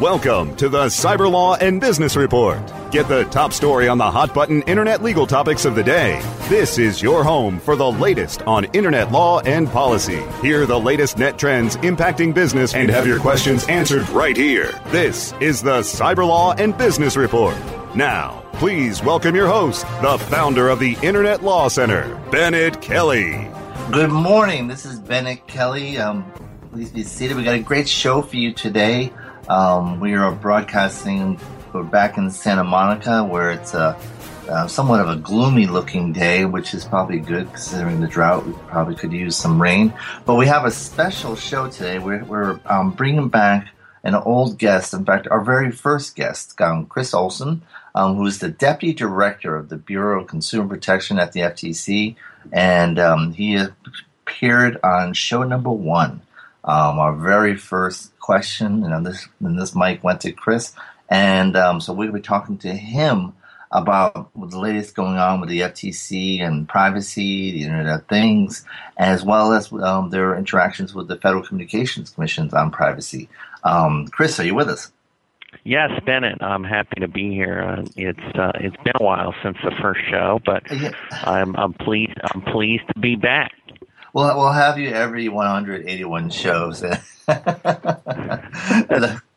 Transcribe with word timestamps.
Welcome 0.00 0.54
to 0.58 0.68
the 0.68 0.84
Cyber 0.84 1.28
Law 1.28 1.56
and 1.56 1.80
Business 1.80 2.14
Report. 2.14 2.60
Get 2.92 3.08
the 3.08 3.24
top 3.24 3.52
story 3.52 3.88
on 3.88 3.98
the 3.98 4.08
hot 4.08 4.32
button 4.32 4.62
internet 4.62 5.02
legal 5.02 5.26
topics 5.26 5.64
of 5.64 5.74
the 5.74 5.82
day. 5.82 6.22
This 6.48 6.78
is 6.78 7.02
your 7.02 7.24
home 7.24 7.58
for 7.58 7.74
the 7.74 7.90
latest 7.90 8.42
on 8.42 8.66
internet 8.66 9.10
law 9.10 9.40
and 9.40 9.68
policy. 9.68 10.22
Hear 10.40 10.66
the 10.66 10.78
latest 10.78 11.18
net 11.18 11.36
trends 11.36 11.76
impacting 11.78 12.32
business 12.32 12.76
and 12.76 12.88
have 12.88 13.08
your 13.08 13.18
questions 13.18 13.66
answered 13.66 14.08
right 14.10 14.36
here. 14.36 14.70
This 14.90 15.34
is 15.40 15.64
the 15.64 15.80
Cyber 15.80 16.24
Law 16.28 16.52
and 16.52 16.78
Business 16.78 17.16
Report. 17.16 17.56
Now, 17.96 18.44
please 18.52 19.02
welcome 19.02 19.34
your 19.34 19.48
host, 19.48 19.84
the 20.00 20.16
founder 20.16 20.68
of 20.68 20.78
the 20.78 20.96
Internet 21.02 21.42
Law 21.42 21.66
Center, 21.66 22.14
Bennet 22.30 22.80
Kelley. 22.80 23.50
Good 23.90 24.10
morning. 24.10 24.68
This 24.68 24.86
is 24.86 25.00
Bennet 25.00 25.48
Kelley. 25.48 25.98
Um, 25.98 26.32
please 26.70 26.92
be 26.92 27.02
seated. 27.02 27.36
We 27.36 27.42
got 27.42 27.56
a 27.56 27.58
great 27.58 27.88
show 27.88 28.22
for 28.22 28.36
you 28.36 28.52
today. 28.52 29.12
Um, 29.48 29.98
we 29.98 30.12
are 30.12 30.30
broadcasting. 30.30 31.40
We're 31.72 31.82
back 31.82 32.18
in 32.18 32.30
Santa 32.30 32.64
Monica, 32.64 33.24
where 33.24 33.50
it's 33.50 33.72
a, 33.72 33.98
uh, 34.46 34.66
somewhat 34.66 35.00
of 35.00 35.08
a 35.08 35.16
gloomy 35.16 35.66
looking 35.66 36.12
day, 36.12 36.44
which 36.44 36.74
is 36.74 36.84
probably 36.84 37.18
good 37.18 37.48
considering 37.48 38.00
the 38.00 38.08
drought. 38.08 38.46
We 38.46 38.52
probably 38.66 38.94
could 38.94 39.10
use 39.10 39.38
some 39.38 39.60
rain. 39.60 39.94
But 40.26 40.34
we 40.34 40.46
have 40.46 40.66
a 40.66 40.70
special 40.70 41.34
show 41.34 41.70
today. 41.70 41.98
We're, 41.98 42.24
we're 42.24 42.60
um, 42.66 42.90
bringing 42.90 43.30
back 43.30 43.68
an 44.04 44.14
old 44.14 44.58
guest. 44.58 44.92
In 44.92 45.06
fact, 45.06 45.26
our 45.28 45.42
very 45.42 45.72
first 45.72 46.14
guest, 46.14 46.60
um, 46.60 46.84
Chris 46.84 47.14
Olsen, 47.14 47.62
um, 47.94 48.16
who 48.16 48.26
is 48.26 48.40
the 48.40 48.50
deputy 48.50 48.92
director 48.92 49.56
of 49.56 49.70
the 49.70 49.76
Bureau 49.76 50.20
of 50.20 50.26
Consumer 50.26 50.68
Protection 50.68 51.18
at 51.18 51.32
the 51.32 51.40
FTC, 51.40 52.16
and 52.52 52.98
um, 52.98 53.32
he 53.32 53.56
appeared 54.26 54.78
on 54.84 55.14
show 55.14 55.42
number 55.42 55.70
one. 55.70 56.20
Um, 56.64 56.98
our 56.98 57.14
very 57.14 57.56
first 57.56 58.18
question, 58.20 58.84
and 58.84 59.06
this 59.06 59.28
and 59.40 59.58
this 59.58 59.74
mic 59.74 60.02
went 60.04 60.20
to 60.22 60.32
Chris, 60.32 60.74
and 61.08 61.56
um, 61.56 61.80
so 61.80 61.92
we 61.92 62.10
were 62.10 62.20
talking 62.20 62.58
to 62.58 62.74
him 62.74 63.32
about 63.70 64.30
the 64.34 64.58
latest 64.58 64.94
going 64.94 65.18
on 65.18 65.40
with 65.40 65.48
the 65.48 65.60
FTC 65.60 66.40
and 66.40 66.68
privacy, 66.68 67.52
the 67.52 67.62
Internet 67.62 68.00
of 68.00 68.06
Things, 68.06 68.64
as 68.96 69.24
well 69.24 69.52
as 69.52 69.72
um, 69.72 70.10
their 70.10 70.36
interactions 70.36 70.94
with 70.94 71.08
the 71.08 71.16
Federal 71.16 71.42
Communications 71.42 72.10
Commissions 72.10 72.54
on 72.54 72.70
privacy. 72.70 73.28
Um, 73.64 74.08
Chris, 74.08 74.40
are 74.40 74.44
you 74.44 74.54
with 74.54 74.68
us? 74.68 74.90
Yes, 75.64 75.90
Bennet. 76.04 76.42
I'm 76.42 76.64
happy 76.64 77.00
to 77.00 77.08
be 77.08 77.30
here. 77.30 77.62
Uh, 77.62 77.84
it's 77.96 78.38
uh, 78.38 78.52
it's 78.56 78.76
been 78.84 78.92
a 79.00 79.02
while 79.02 79.34
since 79.42 79.56
the 79.64 79.72
first 79.80 80.00
show, 80.10 80.40
but 80.44 80.62
I'm 81.10 81.56
I'm 81.56 81.72
pleased 81.72 82.14
I'm 82.22 82.42
pleased 82.42 82.84
to 82.94 83.00
be 83.00 83.16
back. 83.16 83.52
We'll 84.12 84.36
we'll 84.36 84.52
have 84.52 84.78
you 84.78 84.90
every 84.90 85.28
181 85.28 86.30
shows. 86.30 86.82
of 86.82 86.96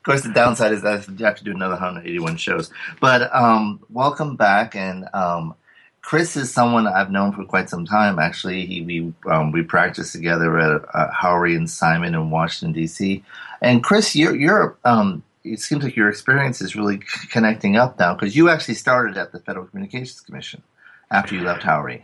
course, 0.04 0.22
the 0.24 0.32
downside 0.34 0.72
is 0.72 0.82
that 0.82 1.08
you 1.08 1.26
have 1.26 1.38
to 1.38 1.44
do 1.44 1.52
another 1.52 1.74
181 1.74 2.38
shows. 2.38 2.72
But 3.00 3.34
um, 3.36 3.82
welcome 3.90 4.36
back, 4.36 4.76
and 4.76 5.08
um, 5.14 5.56
Chris 6.02 6.36
is 6.36 6.52
someone 6.54 6.88
I've 6.88 7.12
known 7.12 7.32
for 7.34 7.46
quite 7.46 7.70
some 7.70 7.86
time. 7.86 8.18
Actually, 8.18 8.66
he 8.66 8.82
we 8.82 9.14
um, 9.30 9.52
we 9.52 9.62
practiced 9.62 10.14
together 10.14 10.58
at 10.60 10.82
uh, 10.94 11.12
Howrey 11.12 11.56
and 11.56 11.70
Simon 11.70 12.16
in 12.16 12.30
Washington 12.30 12.74
D.C. 12.74 13.24
And 13.62 13.84
Chris, 13.84 14.16
you're 14.16 14.36
you're 14.36 14.78
um, 14.86 15.24
it 15.44 15.60
seems 15.60 15.84
like 15.84 15.96
your 15.96 16.10
experience 16.10 16.62
is 16.62 16.76
really 16.76 17.02
connecting 17.30 17.76
up 17.76 18.00
now 18.00 18.14
because 18.14 18.36
you 18.36 18.50
actually 18.50 18.76
started 18.76 19.18
at 19.18 19.32
the 19.32 19.40
Federal 19.40 19.66
Communications 19.66 20.22
Commission 20.22 20.64
after 21.12 21.36
you 21.36 21.42
left 21.42 21.64
Howrey. 21.64 22.04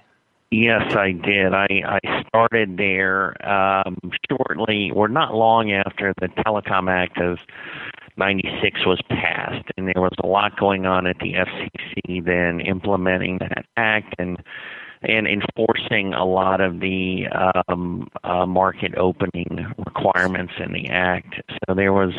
Yes, 0.49 0.95
I 0.95 1.11
did. 1.11 1.53
I, 1.53 1.67
I 1.85 2.23
started 2.27 2.77
there 2.77 3.35
um, 3.45 3.97
shortly, 4.29 4.91
or 4.95 5.09
not 5.09 5.35
long 5.35 5.73
after 5.73 6.13
the 6.21 6.27
Telecom 6.27 6.89
Act 6.89 7.19
of 7.19 7.39
96 8.15 8.85
was 8.85 9.01
passed. 9.09 9.65
And 9.77 9.87
there 9.87 10.01
was 10.01 10.13
a 10.23 10.27
lot 10.27 10.57
going 10.57 10.85
on 10.85 11.05
at 11.05 11.17
the 11.19 11.33
FCC 11.33 12.23
then 12.23 12.61
implementing 12.61 13.39
that 13.39 13.65
act 13.75 14.15
and 14.17 14.37
and 15.03 15.27
enforcing 15.27 16.13
a 16.15 16.25
lot 16.25 16.59
of 16.59 16.79
the 16.79 17.27
um, 17.67 18.07
uh, 18.23 18.47
market 18.47 18.95
opening 18.97 19.67
requirements 19.85 20.53
in 20.59 20.73
the 20.73 20.89
act. 20.89 21.35
So 21.67 21.75
there 21.75 21.93
was 21.93 22.13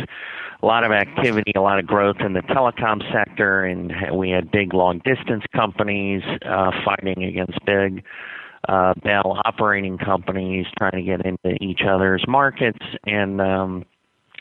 a 0.62 0.66
lot 0.66 0.84
of 0.84 0.90
activity, 0.90 1.52
a 1.56 1.60
lot 1.60 1.78
of 1.78 1.86
growth 1.86 2.16
in 2.20 2.32
the 2.32 2.40
telecom 2.40 3.00
sector, 3.12 3.64
and 3.64 3.92
we 4.12 4.30
had 4.30 4.50
big 4.50 4.74
long 4.74 5.00
distance 5.04 5.44
companies 5.54 6.22
uh, 6.44 6.70
fighting 6.84 7.22
against 7.22 7.58
big 7.64 8.04
uh, 8.68 8.94
Bell 9.04 9.40
operating 9.44 9.98
companies 9.98 10.66
trying 10.76 10.92
to 10.92 11.02
get 11.02 11.24
into 11.24 11.56
each 11.62 11.82
other's 11.88 12.24
markets, 12.26 12.84
and 13.06 13.40
um, 13.40 13.84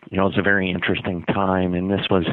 you 0.09 0.17
know 0.17 0.23
it 0.23 0.29
was 0.29 0.38
a 0.39 0.44
very 0.44 0.72
interesting 0.72 1.23
time. 1.25 1.75
And 1.75 1.91
this 1.91 2.07
was 2.09 2.25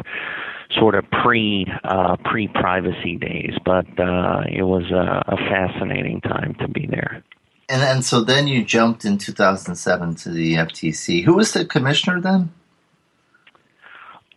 sort 0.71 0.95
of 0.95 1.05
pre 1.11 1.67
uh, 1.85 2.17
pre 2.25 2.49
privacy 2.49 3.17
days, 3.17 3.53
but 3.65 3.87
uh, 4.01 4.45
it 4.51 4.63
was 4.63 4.91
a, 4.91 5.25
a 5.29 5.37
fascinating 5.37 6.23
time 6.23 6.55
to 6.61 6.69
be 6.69 6.87
there. 6.87 7.23
And 7.69 7.83
and 7.83 8.05
so 8.05 8.23
then 8.23 8.47
you 8.47 8.65
jumped 8.65 9.05
in 9.05 9.19
2007 9.19 10.15
to 10.17 10.31
the 10.31 10.55
FTC. 10.55 11.23
Who 11.23 11.35
was 11.35 11.53
the 11.53 11.67
commissioner 11.67 12.21
then? 12.21 12.51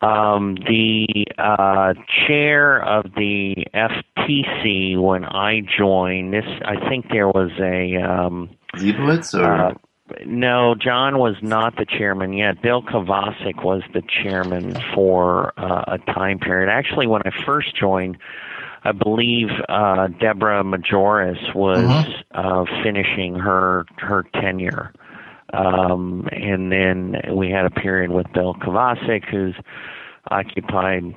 Um, 0.00 0.54
the 0.54 1.26
uh, 1.38 1.94
chair 2.26 2.80
of 2.82 3.06
the 3.16 3.66
FTC 3.74 5.00
when 5.00 5.24
I 5.24 5.62
joined. 5.76 6.32
This, 6.32 6.44
I 6.64 6.88
think 6.88 7.06
there 7.10 7.28
was 7.28 7.50
a 7.58 7.96
um, 7.96 8.50
Leibowitz 8.74 9.34
or. 9.34 9.44
Uh, 9.44 9.74
no, 10.24 10.74
Jon 10.74 11.18
was 11.18 11.36
not 11.42 11.76
the 11.76 11.84
chairman 11.84 12.32
yet. 12.32 12.62
Bill 12.62 12.82
Kovacic 12.82 13.62
was 13.62 13.82
the 13.92 14.02
chairman 14.22 14.76
for 14.94 15.52
uh, 15.58 15.84
a 15.88 15.98
time 16.12 16.38
period. 16.38 16.70
Actually, 16.70 17.06
when 17.06 17.22
I 17.26 17.44
first 17.44 17.76
joined, 17.76 18.16
I 18.84 18.92
believe 18.92 19.48
uh, 19.68 20.08
Deborah 20.18 20.64
Majoras 20.64 21.54
was 21.54 21.78
mm-hmm. 21.78 22.12
uh, 22.32 22.64
finishing 22.82 23.34
her 23.34 23.84
her 23.98 24.24
tenure. 24.34 24.92
Um, 25.52 26.28
and 26.30 26.70
then 26.70 27.16
we 27.34 27.50
had 27.50 27.64
a 27.64 27.70
period 27.70 28.10
with 28.10 28.26
Bill 28.32 28.54
Kovacic, 28.54 29.24
who's 29.30 29.54
occupied 30.30 31.14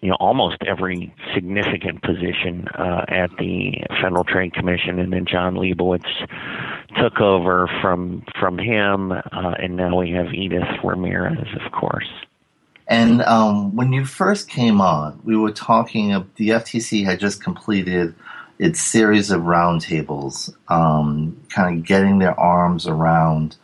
you 0.00 0.10
know 0.10 0.16
almost 0.20 0.56
every 0.66 1.14
significant 1.34 2.02
position 2.02 2.68
uh, 2.78 3.04
at 3.08 3.30
the 3.38 3.74
Federal 4.00 4.24
Trade 4.24 4.54
Commission, 4.54 4.98
and 4.98 5.12
then 5.12 5.26
Jon 5.26 5.56
Leibowitz 5.56 6.06
took 7.00 7.20
over 7.20 7.68
from 7.80 8.24
from 8.38 8.58
him, 8.58 9.12
uh, 9.12 9.54
and 9.58 9.76
now 9.76 9.98
we 9.98 10.10
have 10.12 10.32
Edith 10.32 10.68
Ramirez, 10.84 11.48
of 11.64 11.72
course. 11.72 12.08
And 12.88 13.22
um, 13.22 13.74
when 13.74 13.92
you 13.92 14.04
first 14.04 14.48
came 14.48 14.80
on, 14.80 15.20
we 15.24 15.36
were 15.36 15.52
talking. 15.52 16.12
Of, 16.12 16.32
the 16.36 16.50
FTC 16.50 17.04
had 17.04 17.18
just 17.18 17.42
completed 17.42 18.14
its 18.58 18.80
series 18.80 19.30
of 19.30 19.42
roundtables, 19.42 20.54
um, 20.68 21.36
kind 21.50 21.78
of 21.78 21.84
getting 21.84 22.18
their 22.18 22.38
arms 22.38 22.86
around 22.86 23.56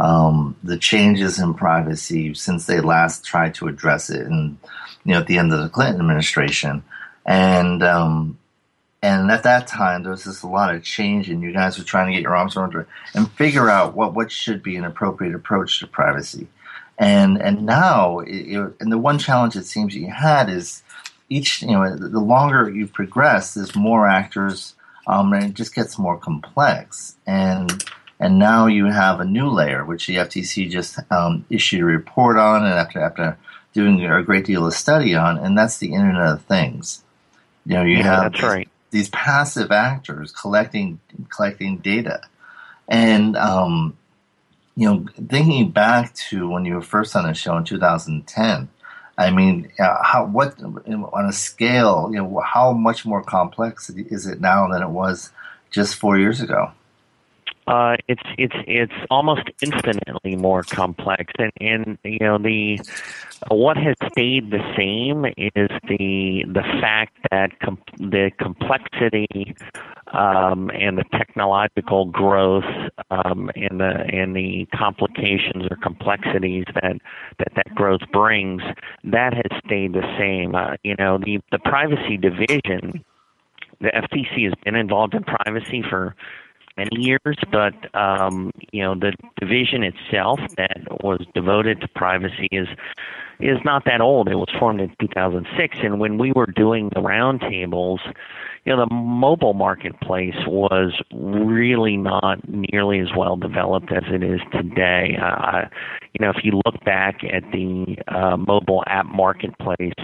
um, 0.00 0.56
the 0.62 0.78
changes 0.78 1.38
in 1.38 1.52
privacy 1.52 2.32
since 2.32 2.64
they 2.64 2.80
last 2.80 3.22
tried 3.22 3.54
to 3.56 3.68
address 3.68 4.08
it, 4.08 4.26
and 4.26 4.56
you 5.04 5.12
know, 5.12 5.20
at 5.20 5.26
the 5.26 5.36
end 5.36 5.52
of 5.52 5.60
the 5.60 5.68
Clinton 5.68 6.00
administration, 6.00 6.82
and 7.26 7.82
um, 7.82 8.38
and 9.02 9.30
at 9.30 9.42
that 9.42 9.66
time 9.66 10.02
there 10.02 10.12
was 10.12 10.24
just 10.24 10.42
a 10.42 10.48
lot 10.48 10.74
of 10.74 10.82
change, 10.82 11.28
and 11.28 11.42
you 11.42 11.52
guys 11.52 11.76
were 11.76 11.84
trying 11.84 12.06
to 12.06 12.14
get 12.14 12.22
your 12.22 12.34
arms 12.34 12.56
around 12.56 12.74
it 12.74 12.86
and 13.14 13.30
figure 13.32 13.68
out 13.68 13.94
what 13.94 14.14
what 14.14 14.32
should 14.32 14.62
be 14.62 14.76
an 14.76 14.84
appropriate 14.86 15.34
approach 15.34 15.80
to 15.80 15.86
privacy, 15.86 16.48
and 16.96 17.40
and 17.40 17.66
now, 17.66 18.20
it, 18.20 18.30
it, 18.30 18.74
and 18.80 18.90
the 18.90 18.98
one 18.98 19.18
challenge 19.18 19.54
it 19.54 19.66
seems 19.66 19.94
you 19.94 20.10
had 20.10 20.48
is 20.48 20.82
each 21.28 21.60
you 21.60 21.72
know 21.72 21.94
the 21.94 22.20
longer 22.20 22.70
you 22.70 22.86
progress, 22.86 23.52
there's 23.52 23.76
more 23.76 24.08
actors, 24.08 24.74
um, 25.06 25.30
and 25.34 25.44
it 25.44 25.54
just 25.54 25.74
gets 25.74 25.98
more 25.98 26.16
complex. 26.16 27.16
And 27.26 27.84
and 28.20 28.38
now 28.38 28.66
you 28.66 28.84
have 28.84 29.18
a 29.18 29.24
new 29.24 29.48
layer, 29.48 29.84
which 29.84 30.06
the 30.06 30.16
FTC 30.16 30.70
just 30.70 30.98
um, 31.10 31.46
issued 31.48 31.80
a 31.80 31.84
report 31.84 32.36
on, 32.36 32.64
and 32.64 32.74
after 32.74 33.00
after 33.00 33.38
doing 33.72 34.04
a 34.04 34.22
great 34.22 34.44
deal 34.44 34.66
of 34.66 34.74
study 34.74 35.14
on, 35.14 35.38
and 35.38 35.56
that's 35.56 35.78
the 35.78 35.94
Internet 35.94 36.34
of 36.34 36.42
Things. 36.42 37.02
You 37.64 37.74
know, 37.74 37.82
you 37.82 37.96
yeah, 37.98 38.02
have 38.02 38.32
that's 38.32 38.42
right. 38.42 38.68
these 38.90 39.08
passive 39.08 39.72
actors 39.72 40.32
collecting 40.32 41.00
collecting 41.34 41.78
data, 41.78 42.20
and 42.88 43.36
um, 43.36 43.96
you 44.76 44.86
know, 44.86 45.06
thinking 45.28 45.70
back 45.70 46.14
to 46.14 46.48
when 46.48 46.66
you 46.66 46.74
were 46.74 46.82
first 46.82 47.16
on 47.16 47.26
the 47.26 47.32
show 47.32 47.56
in 47.56 47.64
2010. 47.64 48.68
I 49.16 49.30
mean, 49.30 49.72
uh, 49.78 50.02
how 50.02 50.26
what 50.26 50.60
on 50.62 51.26
a 51.26 51.32
scale? 51.32 52.10
You 52.12 52.18
know, 52.18 52.42
how 52.44 52.72
much 52.72 53.06
more 53.06 53.22
complex 53.22 53.88
is 53.88 54.26
it 54.26 54.42
now 54.42 54.68
than 54.68 54.82
it 54.82 54.90
was 54.90 55.30
just 55.70 55.94
four 55.94 56.18
years 56.18 56.42
ago? 56.42 56.72
Uh, 57.70 57.96
it's 58.08 58.22
it's 58.36 58.56
it's 58.66 58.92
almost 59.10 59.48
infinitely 59.62 60.34
more 60.34 60.64
complex, 60.64 61.32
and 61.38 61.52
and 61.60 61.98
you 62.02 62.18
know 62.18 62.36
the 62.36 62.80
what 63.48 63.76
has 63.76 63.94
stayed 64.10 64.50
the 64.50 64.58
same 64.76 65.24
is 65.36 65.70
the 65.86 66.42
the 66.48 66.64
fact 66.80 67.16
that 67.30 67.56
com- 67.60 67.78
the 67.96 68.32
complexity 68.40 69.54
um, 70.12 70.68
and 70.70 70.98
the 70.98 71.04
technological 71.12 72.06
growth 72.06 72.64
um, 73.12 73.48
and 73.54 73.78
the 73.78 74.04
and 74.12 74.34
the 74.34 74.66
complications 74.74 75.64
or 75.70 75.76
complexities 75.76 76.64
that 76.74 76.96
that 77.38 77.52
that 77.54 77.72
growth 77.76 78.02
brings 78.12 78.62
that 79.04 79.32
has 79.32 79.60
stayed 79.64 79.92
the 79.92 80.16
same. 80.18 80.56
Uh, 80.56 80.74
you 80.82 80.96
know 80.98 81.18
the 81.18 81.38
the 81.52 81.58
privacy 81.60 82.16
division, 82.16 83.04
the 83.80 83.92
FTC 83.94 84.46
has 84.46 84.54
been 84.64 84.74
involved 84.74 85.14
in 85.14 85.22
privacy 85.22 85.84
for 85.88 86.16
many 86.80 87.02
years, 87.02 87.36
but 87.52 87.74
um, 87.94 88.50
you 88.72 88.82
know 88.82 88.94
the 88.94 89.12
division 89.38 89.82
itself 89.82 90.40
that 90.56 90.80
was 91.02 91.20
devoted 91.34 91.80
to 91.80 91.88
privacy 91.88 92.48
is 92.50 92.68
is 93.42 93.58
not 93.64 93.84
that 93.86 94.00
old. 94.00 94.28
It 94.28 94.36
was 94.36 94.48
formed 94.58 94.80
in 94.80 94.94
2006, 95.00 95.78
and 95.82 96.00
when 96.00 96.18
we 96.18 96.32
were 96.32 96.46
doing 96.46 96.90
the 96.94 97.00
roundtables, 97.00 97.98
you 98.64 98.76
know 98.76 98.86
the 98.86 98.94
mobile 98.94 99.54
marketplace 99.54 100.36
was 100.46 100.92
really 101.12 101.96
not 101.96 102.46
nearly 102.48 103.00
as 103.00 103.08
well 103.16 103.36
developed 103.36 103.90
as 103.92 104.02
it 104.12 104.22
is 104.22 104.40
today. 104.52 105.16
Uh, 105.20 105.62
you 106.12 106.24
know, 106.24 106.30
if 106.30 106.44
you 106.44 106.60
look 106.66 106.82
back 106.84 107.20
at 107.24 107.42
the 107.52 107.96
uh, 108.08 108.36
mobile 108.36 108.84
app 108.86 109.06
marketplace 109.06 109.94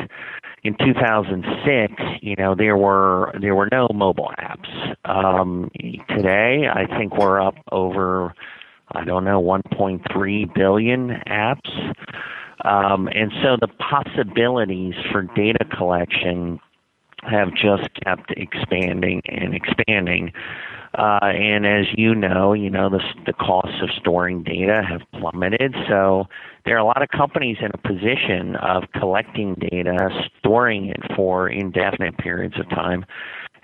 in 0.63 0.75
2006, 0.79 1.93
you 2.23 2.35
know, 2.37 2.55
there 2.55 2.77
were 2.77 3.33
there 3.41 3.55
were 3.55 3.69
no 3.71 3.89
mobile 3.95 4.31
apps. 4.39 4.97
Um, 5.05 5.71
today, 6.09 6.69
I 6.73 6.87
think 6.99 7.17
we're 7.17 7.41
up 7.41 7.57
over, 7.73 8.35
I 8.93 9.05
don't 9.05 9.25
know, 9.25 9.43
1.3 9.43 10.55
billion 10.55 11.11
apps. 11.29 11.95
Um, 12.65 13.09
and 13.09 13.33
so 13.43 13.57
the 13.61 13.69
possibilities 13.69 14.95
for 15.13 15.23
data 15.23 15.65
collection 15.77 16.61
have 17.23 17.53
just 17.55 17.89
kept 18.05 18.31
expanding 18.37 19.23
and 19.27 19.55
expanding. 19.55 20.33
Uh, 20.97 21.19
and 21.23 21.67
as 21.67 21.87
you 21.97 22.15
know, 22.15 22.55
you 22.55 22.71
know 22.71 22.89
the 22.89 23.01
the 23.27 23.33
costs 23.35 23.83
of 23.83 23.91
storing 24.01 24.43
data 24.43 24.83
have 24.89 25.03
plummeted. 25.21 25.75
So 25.89 26.25
there 26.65 26.75
are 26.75 26.81
a 26.81 26.85
lot 26.85 27.03
of 27.03 27.09
companies 27.11 27.59
in 27.61 27.71
a 27.75 27.79
position 27.79 28.57
of 28.57 28.85
collecting 28.99 29.55
data, 29.55 30.09
storing 30.39 30.87
it 30.87 31.01
for 31.15 31.49
indefinite 31.49 32.17
periods 32.17 32.59
of 32.59 32.69
time, 32.71 33.05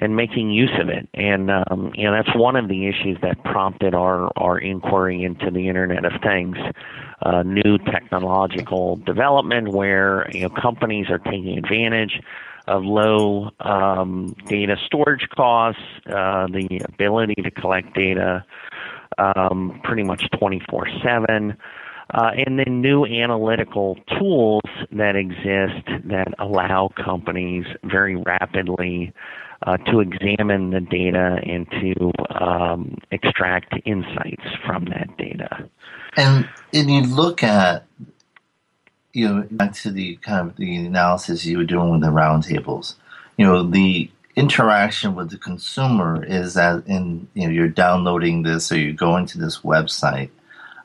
and 0.03 0.17
making 0.17 0.51
use 0.51 0.73
of 0.81 0.89
it. 0.89 1.09
And 1.15 1.49
um, 1.51 1.93
you 1.95 2.05
know 2.05 2.13
that's 2.13 2.37
one 2.37 2.57
of 2.57 2.69
the 2.69 2.89
issues 2.89 3.19
that 3.23 3.43
prompted 3.45 3.95
our 3.95 4.31
our 4.37 4.59
inquiry 4.59 5.23
into 5.23 5.51
the 5.51 5.69
Internet 5.69 6.05
of 6.05 6.21
Things. 6.23 6.57
Uh, 7.23 7.45
new 7.45 7.79
technological 7.79 8.97
development 8.97 9.69
where 9.69 10.29
you 10.33 10.43
know 10.43 10.49
companies 10.49 11.07
are 11.09 11.21
taking 11.21 11.57
advantage 11.57 12.21
of 12.67 12.83
low 12.83 13.51
um, 13.61 14.35
data 14.47 14.77
storage 14.87 15.29
costs, 15.37 15.81
uh, 16.07 16.47
the 16.49 16.81
ability 16.85 17.41
to 17.43 17.51
collect 17.53 17.95
data 17.95 18.45
um, 19.19 19.81
pretty 19.85 20.03
much 20.03 20.29
24 20.39 20.89
7. 21.05 21.57
Uh, 22.15 22.31
and 22.45 22.59
then 22.59 22.83
new 22.83 23.07
analytical 23.07 23.97
tools 24.19 24.63
that 24.91 25.17
exist 25.17 25.87
that 26.05 26.29
allow 26.39 26.91
companies 27.03 27.65
very 27.85 28.17
rapidly 28.17 29.13
uh, 29.67 29.77
to 29.79 30.01
examine 30.01 30.71
the 30.71 30.81
data 30.81 31.39
and 31.45 31.71
to 31.71 32.13
um, 32.35 32.99
extract 33.11 33.75
insights 33.85 34.45
from 34.67 34.87
that 34.87 35.17
data. 35.17 35.69
And, 36.17 36.49
and 36.73 36.91
you 36.91 37.03
look 37.03 37.43
at 37.43 37.87
you 39.13 39.29
know, 39.29 39.47
back 39.51 39.73
to 39.75 39.91
the 39.91 40.17
kind 40.17 40.49
of 40.49 40.57
the 40.57 40.77
analysis 40.77 41.45
you 41.45 41.59
were 41.59 41.65
doing 41.65 41.91
with 41.91 42.01
the 42.01 42.09
roundtables, 42.09 42.95
you 43.37 43.45
know, 43.45 43.63
the 43.63 44.11
interaction 44.37 45.15
with 45.15 45.31
the 45.31 45.37
consumer 45.37 46.25
is 46.25 46.55
that 46.55 46.83
in 46.87 47.29
you 47.35 47.47
know 47.47 47.53
you're 47.53 47.69
downloading 47.69 48.43
this 48.43 48.73
or 48.73 48.79
you're 48.79 48.93
going 48.93 49.27
to 49.27 49.39
this 49.39 49.59
website. 49.59 50.31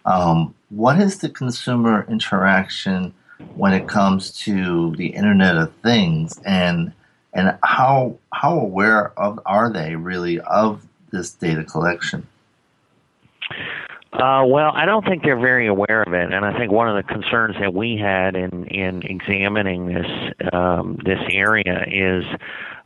Um, 0.06 0.54
what 0.70 1.00
is 1.00 1.20
the 1.20 1.30
consumer 1.30 2.06
interaction 2.10 3.14
when 3.56 3.74
it 3.74 3.88
comes 3.88 4.32
to 4.40 4.96
the 4.96 5.08
Internet 5.08 5.56
of 5.56 5.74
Things, 5.76 6.40
and 6.46 6.92
and 7.38 7.58
how 7.64 8.18
how 8.34 8.60
aware 8.60 9.18
of 9.18 9.40
are 9.46 9.72
they 9.72 9.96
really 9.96 10.40
of 10.42 10.86
this 11.12 11.32
data 11.32 11.64
collection? 11.64 12.28
Uh, 14.12 14.44
well, 14.48 14.72
I 14.74 14.86
don't 14.86 15.06
think 15.06 15.22
they're 15.24 15.40
very 15.40 15.68
aware 15.68 16.02
of 16.02 16.14
it, 16.14 16.34
and 16.34 16.44
I 16.44 16.58
think 16.58 16.72
one 16.72 16.90
of 16.90 16.96
the 16.96 17.04
concerns 17.04 17.56
that 17.60 17.74
we 17.74 17.98
had 17.98 18.36
in 18.36 18.66
in 18.66 19.04
examining 19.04 19.88
this 19.94 20.34
um, 20.52 20.98
this 21.06 21.20
area 21.32 21.86
is 21.88 22.26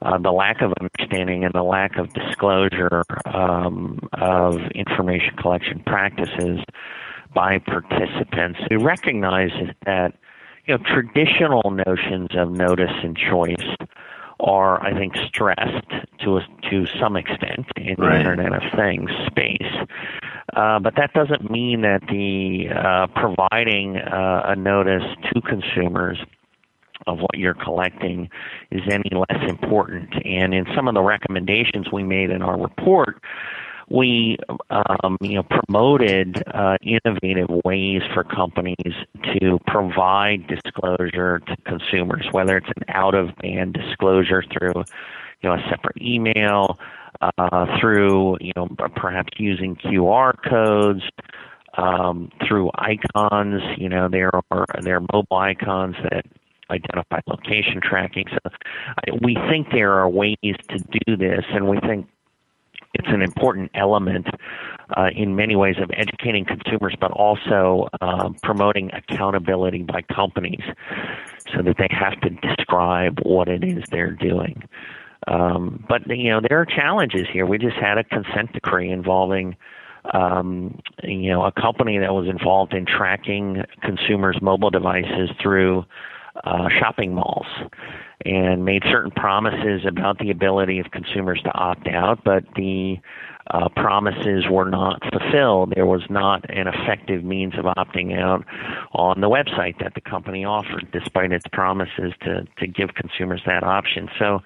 uh, 0.02 0.18
the 0.18 0.32
lack 0.32 0.62
of 0.62 0.74
understanding 0.82 1.46
and 1.46 1.54
the 1.54 1.64
lack 1.64 1.98
of 1.98 2.12
disclosure 2.14 3.04
um, 3.26 4.00
of 4.14 4.58
information 4.76 5.38
collection 5.38 5.82
practices 5.86 6.60
by 7.34 7.60
participants. 7.60 8.60
We 8.70 8.76
recognize 8.76 9.52
that 9.86 10.14
you 10.66 10.78
know 10.78 10.84
traditional 10.84 11.72
notions 11.72 12.30
of 12.36 12.52
notice 12.52 12.92
and 13.04 13.16
choice 13.16 13.78
are, 14.42 14.84
I 14.84 14.94
think, 14.94 15.16
stressed 15.28 15.88
to 16.24 16.38
a, 16.38 16.48
to 16.70 16.86
some 17.00 17.16
extent 17.16 17.68
in 17.78 17.96
right. 17.98 18.14
the 18.14 18.20
Internet 18.20 18.54
of 18.54 18.64
Things 18.76 19.10
space. 19.28 19.74
Uh, 20.56 20.80
but 20.80 20.96
that 20.96 21.14
doesn't 21.14 21.50
mean 21.50 21.82
that 21.82 22.02
the 22.10 22.68
uh, 22.76 23.08
providing 23.16 23.98
uh, 23.98 24.44
a 24.48 24.56
notice 24.56 25.04
to 25.32 25.42
consumers 25.42 26.18
of 27.08 27.20
what 27.20 27.38
you're 27.38 27.56
collecting 27.56 28.30
is 28.70 28.82
any 28.92 29.10
less 29.12 29.50
important. 29.50 30.10
And 30.26 30.54
in 30.54 30.66
some 30.76 30.88
of 30.88 30.94
the 30.94 31.02
recommendations 31.02 31.88
we 31.92 32.04
made 32.04 32.30
in 32.30 32.42
our 32.42 32.60
report, 32.60 33.22
we 33.92 34.38
um, 34.70 35.18
you 35.22 35.36
know 35.36 35.44
promoted 35.44 36.44
uh, 36.48 36.78
innovative 36.82 37.50
ways 37.66 38.02
for 38.14 38.24
companies 38.24 38.94
to 39.40 39.60
provide 39.68 40.48
disclosure 40.48 41.40
to 41.40 41.56
consumers, 41.66 42.26
whether 42.32 42.58
it's 42.58 42.68
an 42.68 42.84
out 42.90 43.16
of 43.16 43.36
band 43.38 43.74
disclosure 43.74 44.44
through 44.52 44.84
you 45.42 45.50
know 45.50 45.56
a 45.56 45.70
separate 45.70 46.02
email, 46.02 46.80
uh, 47.22 47.66
through 47.80 48.38
you 48.40 48.54
know 48.56 48.68
perhaps 48.96 49.30
using 49.38 49.76
QR 49.76 50.34
codes. 50.50 51.04
Um, 51.78 52.30
through 52.46 52.70
icons, 52.76 53.62
you 53.78 53.88
know 53.88 54.10
there 54.10 54.30
are 54.52 54.66
there 54.82 54.98
are 54.98 55.06
mobile 55.14 55.38
icons 55.38 55.96
that 56.04 56.26
identify 56.70 57.20
location 57.28 57.80
tracking. 57.82 58.26
So 58.30 58.52
we 59.22 59.38
think 59.50 59.68
there 59.72 59.94
are 59.94 60.10
ways 60.10 60.36
to 60.44 60.80
do 61.06 61.16
this, 61.16 61.46
and 61.54 61.70
we 61.70 61.80
think 61.80 62.08
it's 62.94 63.08
an 63.08 63.22
important 63.22 63.72
element 63.74 64.28
uh, 64.98 65.10
in 65.16 65.36
many 65.36 65.56
ways 65.56 65.76
of 65.82 65.90
educating 65.96 66.46
consumers, 66.46 66.96
but 67.00 67.12
also 67.12 67.88
uh, 68.02 68.30
promoting 68.44 68.92
accountability 68.94 69.84
by 69.84 70.02
companies 70.14 70.62
so 71.56 71.62
that 71.62 71.78
they 71.78 71.88
have 71.90 72.20
to 72.22 72.30
describe 72.56 73.20
what 73.24 73.48
it 73.48 73.64
is 73.64 73.84
they're 73.92 74.12
doing. 74.12 74.64
Um, 75.28 75.86
but 75.88 76.02
you 76.08 76.30
know 76.30 76.42
there 76.42 76.60
are 76.60 76.66
challenges 76.66 77.28
here. 77.32 77.46
We 77.46 77.58
just 77.58 77.78
had 77.78 77.98
a 77.98 78.04
consent 78.04 78.54
decree 78.54 78.90
involving 78.90 79.56
um, 80.14 80.80
you 81.04 81.30
know, 81.30 81.46
a 81.46 81.52
company 81.52 82.00
that 82.00 82.12
was 82.12 82.28
involved 82.28 82.74
in 82.74 82.86
tracking 82.86 83.64
consumers' 83.84 84.40
mobile 84.42 84.72
devices 84.72 85.30
through 85.42 85.86
uh, 86.44 86.70
shopping 86.80 87.14
malls 87.14 87.46
and 88.26 88.66
made 88.66 88.84
certain 88.90 89.12
promises 89.12 89.86
about 89.86 90.20
the 90.20 90.30
ability 90.32 90.80
of 90.80 90.92
consumers 90.92 91.42
to 91.44 91.54
opt 91.54 91.88
out, 91.88 92.24
but 92.24 92.44
the 92.56 92.98
uh, 93.50 93.68
promises 93.70 94.46
were 94.50 94.70
not 94.70 95.02
fulfilled. 95.12 95.74
There 95.76 95.86
was 95.86 96.04
not 96.10 96.50
an 96.50 96.68
effective 96.68 97.24
means 97.24 97.56
of 97.58 97.66
opting 97.66 98.18
out 98.18 98.46
on 98.94 99.22
the 99.22 99.30
website 99.30 99.80
that 99.80 99.94
the 99.94 100.02
company 100.02 100.46
offered, 100.46 100.88
despite 100.92 101.32
its 101.32 101.46
promises 101.52 102.14
to, 102.22 102.48
to 102.60 102.68
give 102.68 102.94
consumers 102.94 103.42
that 103.46 103.64
option. 103.64 104.10
So, 104.18 104.40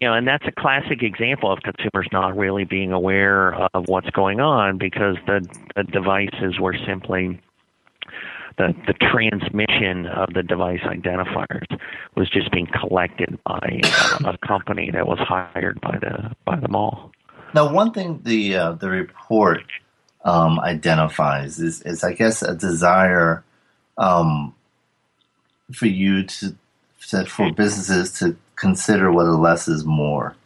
you 0.00 0.08
know, 0.08 0.14
and 0.14 0.26
that's 0.26 0.46
a 0.46 0.52
classic 0.52 1.02
example 1.02 1.52
of 1.52 1.60
consumers 1.62 2.08
not 2.12 2.36
really 2.36 2.64
being 2.64 2.92
aware 2.92 3.54
of 3.74 3.84
what's 3.86 4.10
going 4.10 4.40
on 4.40 4.78
because 4.78 5.16
the, 5.26 5.46
the 5.76 5.84
devices 5.84 6.58
were 6.58 6.76
simply 6.86 7.40
the, 8.58 8.74
the 8.86 8.94
transmission 8.94 10.06
of 10.06 10.32
the 10.34 10.42
device 10.42 10.80
identifiers 10.80 11.80
was 12.14 12.28
just 12.30 12.50
being 12.50 12.66
collected 12.66 13.38
by 13.44 13.80
a, 14.24 14.28
a 14.28 14.38
company 14.38 14.90
that 14.92 15.06
was 15.06 15.18
hired 15.18 15.80
by 15.80 15.98
the 16.00 16.34
by 16.44 16.58
the 16.58 16.68
mall. 16.68 17.12
Now, 17.54 17.72
one 17.72 17.92
thing 17.92 18.20
the 18.24 18.56
uh, 18.56 18.72
the 18.72 18.88
report 18.88 19.62
um, 20.24 20.60
identifies 20.60 21.58
is, 21.58 21.82
is, 21.82 22.04
I 22.04 22.12
guess, 22.12 22.42
a 22.42 22.54
desire 22.54 23.44
um, 23.98 24.54
for 25.72 25.86
you 25.86 26.24
to, 26.24 26.56
to, 27.08 27.26
for 27.26 27.52
businesses 27.52 28.12
to 28.20 28.36
consider 28.56 29.10
whether 29.12 29.32
less 29.32 29.68
is 29.68 29.84
more. 29.84 30.36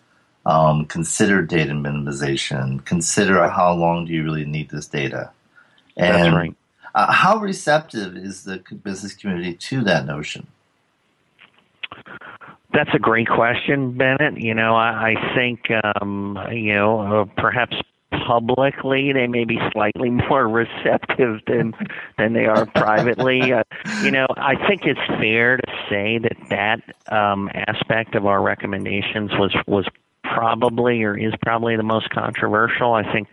Um, 0.47 0.87
consider 0.87 1.43
data 1.43 1.73
minimization. 1.73 2.85
Consider 2.85 3.49
how 3.49 3.75
long 3.75 4.07
do 4.07 4.13
you 4.13 4.23
really 4.23 4.45
need 4.45 4.71
this 4.71 4.87
data. 4.87 5.33
And 5.97 6.15
That's 6.15 6.35
right. 6.35 6.57
Uh, 6.97 7.13
how 7.13 7.37
receptive 7.37 8.17
is 8.17 8.45
the 8.45 8.57
business 8.83 9.13
community 9.13 9.53
to 9.53 9.83
that 9.83 10.07
notion? 10.07 10.47
That's 12.73 12.89
a 12.95 12.99
great 12.99 13.29
question, 13.29 13.93
Bennet. 13.93 14.39
You 14.41 14.55
know, 14.55 14.75
I, 14.75 15.11
I 15.11 15.35
think, 15.35 15.71
um, 16.01 16.39
you 16.51 16.73
know, 16.73 17.01
uh, 17.01 17.25
perhaps 17.37 17.77
publicly 18.27 19.13
they 19.13 19.27
may 19.27 19.45
be 19.45 19.59
slightly 19.73 20.09
more 20.31 20.49
receptive 20.49 21.41
than 21.47 21.75
than 22.17 22.33
they 22.33 22.47
are 22.47 22.67
privately. 22.67 23.53
Uh, 23.57 23.63
you 24.03 24.11
know, 24.11 24.27
I 24.37 24.55
think 24.67 24.83
it's 24.85 25.01
fair 25.21 25.59
to 25.59 25.73
say 25.89 26.19
that 26.19 26.37
that 26.51 27.15
um, 27.15 27.51
aspect 27.55 28.15
of 28.15 28.27
our 28.27 28.43
recommendations 28.43 29.31
was 29.33 29.55
was 29.67 29.87
probably 30.25 31.03
or 31.03 31.17
is 31.17 31.33
probably 31.43 31.77
the 31.77 31.83
most 31.83 32.11
controversial. 32.11 32.95
I 32.95 33.11
think 33.13 33.29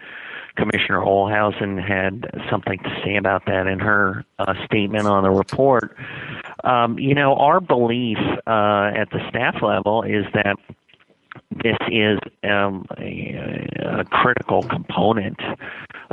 Commissioner 0.56 1.00
Ohlhausen 1.00 1.82
had 1.82 2.30
something 2.50 2.78
to 2.80 3.02
say 3.04 3.16
about 3.16 3.46
that 3.48 3.68
in 3.68 3.80
her 3.80 4.24
uh, 4.40 4.54
statement 4.66 5.08
on 5.08 5.24
the 5.24 5.32
report. 5.32 5.96
Um, 6.64 7.00
you 7.00 7.16
know, 7.16 7.36
our 7.36 7.60
belief 7.60 8.18
uh, 8.46 8.92
at 8.96 9.10
the 9.12 9.20
staff 9.30 9.56
level 9.62 10.04
is 10.04 10.26
that 10.34 10.58
this 11.64 11.78
is 11.92 12.20
um, 12.44 12.86
a, 12.98 13.68
a, 13.82 14.06
critical 14.06 14.64
component 14.64 15.40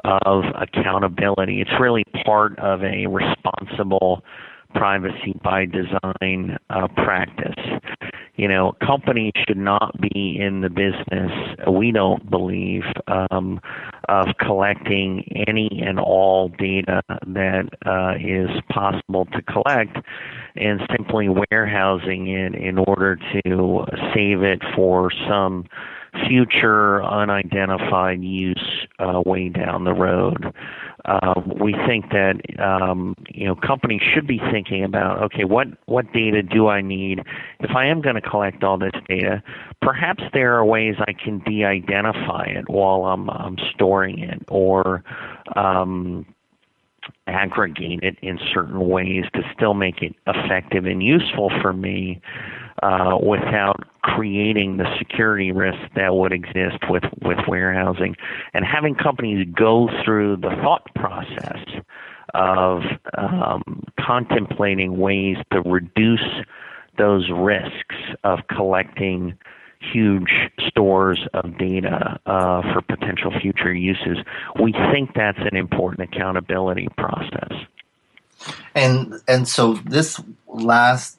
of 0.04 0.44
accountability. 0.54 1.60
It's 1.60 1.70
really 1.78 2.04
part 2.24 2.58
of 2.58 2.82
a 2.82 3.06
responsible 3.06 4.24
privacy 4.74 5.38
by 5.42 5.66
design 5.66 6.58
uh, 6.70 6.88
practice. 6.88 7.54
You 8.36 8.48
know, 8.48 8.72
companies 8.84 9.32
should 9.46 9.58
not 9.58 10.00
be 10.00 10.38
in 10.40 10.62
the 10.62 10.70
business, 10.70 11.30
we 11.70 11.92
don't 11.92 12.30
believe, 12.30 12.84
um, 13.06 13.60
of 14.08 14.28
collecting 14.40 15.24
any 15.46 15.82
and 15.84 16.00
all 16.00 16.48
data 16.48 17.02
that 17.08 17.68
uh, 17.84 18.14
is 18.18 18.48
possible 18.70 19.26
to 19.26 19.42
collect 19.42 19.98
and 20.56 20.80
simply 20.96 21.28
warehousing 21.28 22.28
it 22.28 22.54
in 22.54 22.78
order 22.78 23.16
to 23.16 23.84
save 24.14 24.42
it 24.42 24.62
for 24.74 25.10
some 25.28 25.66
future 26.28 27.02
unidentified 27.02 28.22
use 28.22 28.86
uh, 28.98 29.22
way 29.24 29.48
down 29.48 29.84
the 29.84 29.92
road. 29.92 30.54
Uh, 31.04 31.40
we 31.60 31.74
think 31.86 32.10
that 32.10 32.36
um, 32.58 33.14
you 33.28 33.46
know 33.46 33.56
companies 33.56 34.02
should 34.02 34.26
be 34.26 34.38
thinking 34.50 34.84
about 34.84 35.22
okay, 35.22 35.44
what 35.44 35.68
what 35.86 36.12
data 36.12 36.42
do 36.42 36.68
I 36.68 36.82
need 36.82 37.20
if 37.60 37.70
I 37.74 37.86
am 37.86 38.02
going 38.02 38.16
to 38.16 38.20
collect 38.20 38.62
all 38.62 38.78
this 38.78 38.92
data? 39.08 39.42
Perhaps 39.80 40.22
there 40.32 40.56
are 40.56 40.64
ways 40.64 40.96
I 41.00 41.12
can 41.12 41.38
de-identify 41.40 42.44
it 42.44 42.68
while 42.68 43.06
I'm, 43.06 43.30
I'm 43.30 43.56
storing 43.72 44.18
it, 44.18 44.42
or 44.48 45.02
um, 45.56 46.26
aggregate 47.26 48.00
it 48.02 48.16
in 48.20 48.38
certain 48.52 48.88
ways 48.88 49.24
to 49.34 49.42
still 49.54 49.74
make 49.74 50.02
it 50.02 50.14
effective 50.26 50.84
and 50.84 51.02
useful 51.02 51.50
for 51.62 51.72
me 51.72 52.20
uh, 52.82 53.18
without 53.22 53.84
creating 54.02 54.76
the 54.76 54.86
security 54.98 55.52
risk 55.52 55.78
that 55.96 56.14
would 56.14 56.32
exist 56.32 56.78
with, 56.88 57.04
with 57.22 57.38
warehousing. 57.46 58.16
And 58.54 58.64
having 58.64 58.94
companies 58.94 59.46
go 59.56 59.88
through 60.04 60.36
the 60.36 60.50
thought 60.62 60.86
process 60.94 61.58
of 62.34 62.82
um, 63.16 63.84
contemplating 63.98 64.98
ways 64.98 65.36
to 65.52 65.60
reduce 65.62 66.24
those 66.98 67.28
risks 67.30 67.96
of 68.24 68.40
collecting 68.48 69.36
huge 69.92 70.30
stores 70.68 71.18
of 71.32 71.56
data 71.58 72.20
uh, 72.26 72.62
for 72.72 72.82
potential 72.82 73.32
future 73.40 73.72
uses. 73.72 74.18
We 74.60 74.72
think 74.92 75.14
that's 75.14 75.38
an 75.38 75.56
important 75.56 76.12
accountability 76.12 76.88
process. 76.96 77.52
And 78.74 79.14
and 79.26 79.48
so 79.48 79.74
this 79.74 80.20
last 80.46 81.18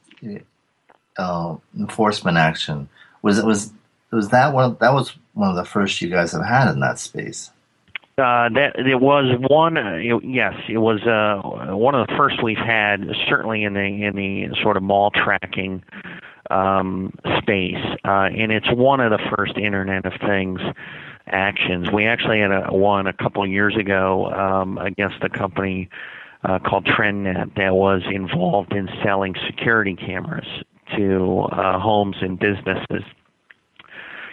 uh, 1.17 1.55
enforcement 1.77 2.37
action 2.37 2.89
was 3.21 3.37
it 3.37 3.45
was 3.45 3.71
was 4.11 4.29
that 4.29 4.53
one 4.53 4.77
that 4.79 4.93
was 4.93 5.15
one 5.33 5.49
of 5.49 5.55
the 5.55 5.65
first 5.65 6.01
you 6.01 6.09
guys 6.09 6.31
have 6.33 6.45
had 6.45 6.71
in 6.71 6.79
that 6.81 6.99
space. 6.99 7.51
Uh, 8.17 8.49
that 8.49 8.73
it 8.75 8.99
was 8.99 9.35
one. 9.49 9.77
Uh, 9.77 9.93
it, 9.95 10.23
yes, 10.23 10.53
it 10.69 10.77
was 10.77 11.01
uh, 11.03 11.75
one 11.75 11.95
of 11.95 12.07
the 12.07 12.15
first 12.15 12.43
we've 12.43 12.57
had. 12.57 13.05
Certainly 13.27 13.63
in 13.63 13.73
the 13.73 13.79
in 13.79 14.15
the 14.15 14.49
sort 14.61 14.77
of 14.77 14.83
mall 14.83 15.11
tracking 15.11 15.81
um, 16.49 17.13
space, 17.39 17.83
uh, 18.05 18.27
and 18.37 18.51
it's 18.51 18.71
one 18.71 18.99
of 18.99 19.11
the 19.11 19.35
first 19.35 19.57
Internet 19.57 20.05
of 20.05 20.13
Things 20.19 20.59
actions. 21.27 21.89
We 21.91 22.05
actually 22.05 22.41
had 22.41 22.51
a, 22.51 22.73
one 22.73 23.07
a 23.07 23.13
couple 23.13 23.43
of 23.43 23.49
years 23.49 23.77
ago 23.77 24.31
um, 24.33 24.77
against 24.77 25.23
a 25.23 25.29
company 25.29 25.89
uh, 26.43 26.59
called 26.59 26.85
TrendNet 26.85 27.55
that 27.55 27.73
was 27.73 28.01
involved 28.11 28.73
in 28.73 28.89
selling 29.03 29.35
security 29.47 29.95
cameras 29.95 30.47
to 30.98 31.48
uh, 31.51 31.79
homes 31.79 32.17
and 32.21 32.39
businesses. 32.39 33.03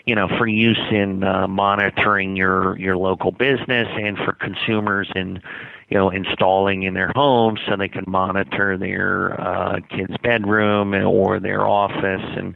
You 0.07 0.15
know, 0.15 0.27
for 0.39 0.47
use 0.47 0.81
in 0.91 1.23
uh, 1.23 1.47
monitoring 1.49 2.35
your 2.35 2.79
your 2.79 2.97
local 2.97 3.31
business 3.31 3.89
and 3.93 4.17
for 4.17 4.33
consumers 4.33 5.11
in 5.15 5.43
you 5.89 5.97
know 5.97 6.11
installing 6.11 6.83
in 6.83 6.95
their 6.95 7.13
homes 7.15 7.61
so 7.69 7.77
they 7.77 7.89
can 7.89 8.05
monitor 8.07 8.79
their 8.79 9.39
uh, 9.41 9.81
kid's 9.91 10.17
bedroom 10.23 10.95
or 10.95 11.41
their 11.41 11.67
office 11.67 12.25
and 12.37 12.55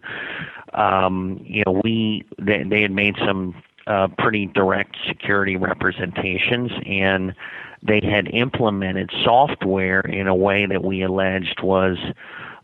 um, 0.74 1.40
you 1.44 1.62
know 1.66 1.80
we 1.84 2.24
they, 2.38 2.62
they 2.62 2.82
had 2.82 2.90
made 2.90 3.16
some 3.26 3.54
uh, 3.86 4.08
pretty 4.18 4.46
direct 4.46 4.96
security 5.06 5.56
representations 5.56 6.70
and 6.86 7.34
they 7.82 8.00
had 8.02 8.28
implemented 8.32 9.10
software 9.24 10.00
in 10.00 10.28
a 10.28 10.34
way 10.34 10.66
that 10.66 10.84
we 10.84 11.02
alleged 11.02 11.60
was 11.62 11.98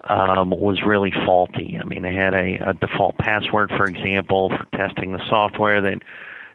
um, 0.09 0.51
was 0.51 0.83
really 0.85 1.13
faulty. 1.25 1.79
I 1.81 1.85
mean, 1.85 2.03
they 2.03 2.15
had 2.15 2.35
a, 2.35 2.71
a 2.71 2.75
default 2.75 3.19
password, 3.19 3.71
for 3.77 3.87
example, 3.87 4.51
for 4.51 4.67
testing 4.77 5.13
the 5.13 5.27
software 5.29 5.81
that 5.81 6.03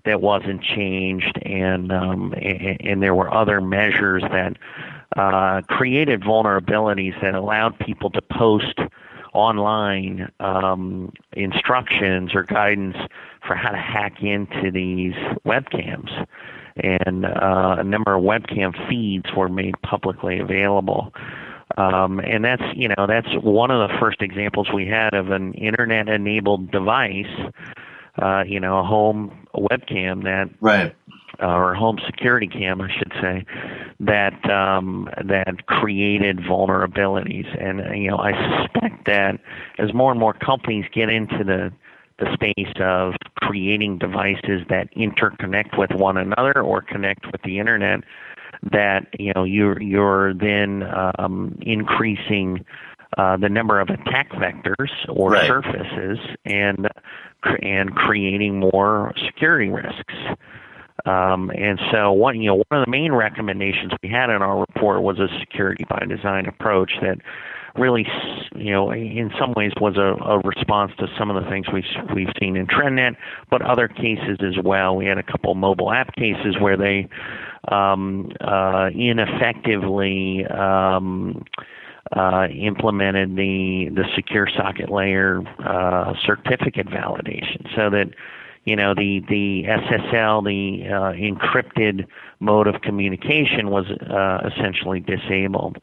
that 0.06 0.22
wasn't 0.22 0.62
changed, 0.62 1.40
and 1.44 1.92
um, 1.92 2.34
and, 2.34 2.82
and 2.82 3.04
there 3.04 3.16
were 3.16 3.34
other 3.34 3.62
measures 3.62 4.22
that 4.22 4.58
uh, 5.16 5.62
created 5.68 6.22
vulnerabilities 6.22 7.20
that 7.22 7.36
allowed 7.36 7.78
people 7.80 8.10
to 8.10 8.22
post 8.22 8.80
online 9.34 10.32
um, 10.40 11.12
instructions 11.34 12.36
or 12.36 12.44
guidance 12.44 12.98
for 13.46 13.56
how 13.56 13.72
to 13.72 13.78
hack 13.78 14.22
into 14.22 14.72
these 14.72 15.14
webcams. 15.46 16.26
And 16.78 17.26
uh, 17.26 17.76
a 17.80 17.84
number 17.84 18.16
of 18.16 18.24
webcam 18.24 18.74
feeds 18.90 19.26
were 19.36 19.50
made 19.50 19.76
publicly 19.84 20.40
available. 20.40 21.14
Um, 21.78 22.20
and 22.20 22.46
that's 22.46 22.64
you 22.76 22.88
know 22.88 23.08
that's 23.08 23.28
one 23.42 23.72
of 23.72 23.90
the 23.90 23.98
first 24.00 24.22
examples 24.22 24.68
we 24.74 24.88
had 24.88 25.14
of 25.14 25.32
an 25.32 25.54
internet-enabled 25.54 26.72
device, 26.72 27.26
uh, 28.22 28.44
you 28.46 28.60
know, 28.60 28.80
a 28.80 28.84
home 28.84 29.48
webcam 29.56 30.24
that 30.24 30.50
right. 30.62 30.96
Uh, 31.42 31.48
or 31.48 31.74
home 31.74 31.98
security 32.06 32.46
cam, 32.46 32.80
I 32.80 32.96
should 32.96 33.12
say, 33.20 33.44
that 34.00 34.50
um, 34.52 35.10
that 35.26 35.66
created 35.66 36.38
vulnerabilities. 36.38 37.48
And 37.60 37.82
uh, 37.82 37.92
you 37.92 38.12
know, 38.12 38.18
I 38.18 38.34
suspect 38.34 39.06
that 39.08 39.40
as 39.80 39.94
more 39.96 40.12
and 40.12 40.20
more 40.20 40.34
companies 40.34 40.86
get 40.94 41.10
into 41.10 41.44
the 41.44 41.74
the 42.20 42.32
space 42.34 42.74
of 42.80 43.16
creating 43.42 43.98
devices 43.98 44.62
that 44.70 44.94
interconnect 44.96 45.78
with 45.78 45.92
one 45.92 46.18
another 46.18 46.62
or 46.62 46.82
connect 46.82 47.26
with 47.32 47.42
the 47.42 47.60
internet 47.60 48.02
that 48.72 49.08
you 49.18 49.34
know 49.36 49.44
you're 49.44 49.82
you're 49.82 50.34
then 50.34 50.84
um, 51.18 51.58
increasing 51.62 52.66
uh, 53.18 53.38
the 53.38 53.50
number 53.50 53.80
of 53.80 53.90
attack 53.90 54.32
vectors 54.32 54.90
or 55.10 55.32
right. 55.32 55.48
surfaces 55.48 56.18
and 56.46 56.88
and 57.62 57.96
creating 57.96 58.60
more 58.60 59.14
security 59.26 59.70
risks. 59.70 60.14
Um, 61.06 61.52
and 61.52 61.80
so 61.92 62.14
one, 62.14 62.40
you 62.42 62.48
know, 62.48 62.64
one 62.70 62.80
of 62.80 62.86
the 62.86 62.92
main 62.92 63.12
recommendations 63.12 63.92
we 64.02 64.10
had 64.10 64.30
in 64.30 64.42
our 64.42 64.60
report 64.60 65.02
was 65.02 65.20
a 65.20 65.28
security 65.40 65.84
by 65.90 66.06
design 66.08 66.46
approach 66.46 66.94
that 67.02 67.18
really, 67.76 68.06
you 68.56 68.72
know, 68.72 68.94
in 68.94 69.32
some 69.38 69.54
ways 69.54 69.72
was 69.82 69.98
a, 69.98 70.16
a 70.24 70.40
response 70.40 70.92
to 71.00 71.08
some 71.18 71.30
of 71.30 71.44
the 71.44 71.50
things 71.50 71.66
we've 71.74 71.84
we've 72.16 72.32
seen 72.40 72.56
in 72.56 72.68
TrendNet, 72.68 73.16
but 73.50 73.62
other 73.62 73.88
cases 73.88 74.38
as 74.40 74.64
well. 74.64 74.96
We 74.96 75.06
had 75.06 75.18
a 75.18 75.24
couple 75.24 75.54
mobile 75.56 75.92
app 75.92 76.16
cases 76.16 76.56
where 76.60 76.78
they 76.78 77.10
um, 77.70 78.32
uh, 78.42 78.90
ineffectively 78.94 80.46
um, 80.46 81.44
uh, 82.16 82.48
implemented 82.50 83.36
the 83.36 83.90
the 83.94 84.04
secure 84.16 84.48
socket 84.56 84.92
layer 84.92 85.42
uh, 85.60 86.14
certificate 86.26 86.88
validation, 86.88 87.68
so 87.76 87.90
that 87.90 88.10
you 88.66 88.76
know 88.76 88.94
the 88.94 89.22
the 89.30 89.64
SSL, 89.64 90.44
the 90.44 90.88
uh, 90.88 91.14
encrypted 91.14 92.06
mode 92.40 92.68
of 92.68 92.82
communication, 92.82 93.70
was 93.70 93.86
uh, 93.90 94.50
essentially 94.50 95.00
disabled. 95.00 95.78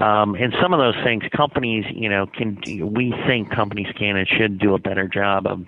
Um, 0.00 0.36
and 0.36 0.54
some 0.62 0.72
of 0.72 0.78
those 0.78 1.02
things, 1.04 1.24
companies, 1.36 1.84
you 1.90 2.08
know, 2.08 2.26
can 2.26 2.60
we 2.92 3.12
think 3.26 3.50
companies 3.50 3.88
can 3.98 4.16
and 4.16 4.28
should 4.28 4.58
do 4.58 4.74
a 4.74 4.78
better 4.78 5.08
job 5.08 5.46
of 5.46 5.66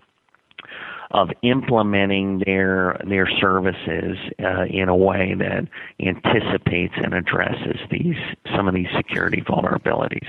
of 1.12 1.30
implementing 1.42 2.42
their 2.44 3.00
their 3.06 3.28
services 3.40 4.16
uh, 4.42 4.64
in 4.64 4.88
a 4.88 4.96
way 4.96 5.34
that 5.34 5.68
anticipates 6.00 6.94
and 6.96 7.14
addresses 7.14 7.78
these 7.90 8.16
some 8.56 8.66
of 8.66 8.74
these 8.74 8.88
security 8.96 9.42
vulnerabilities. 9.42 10.26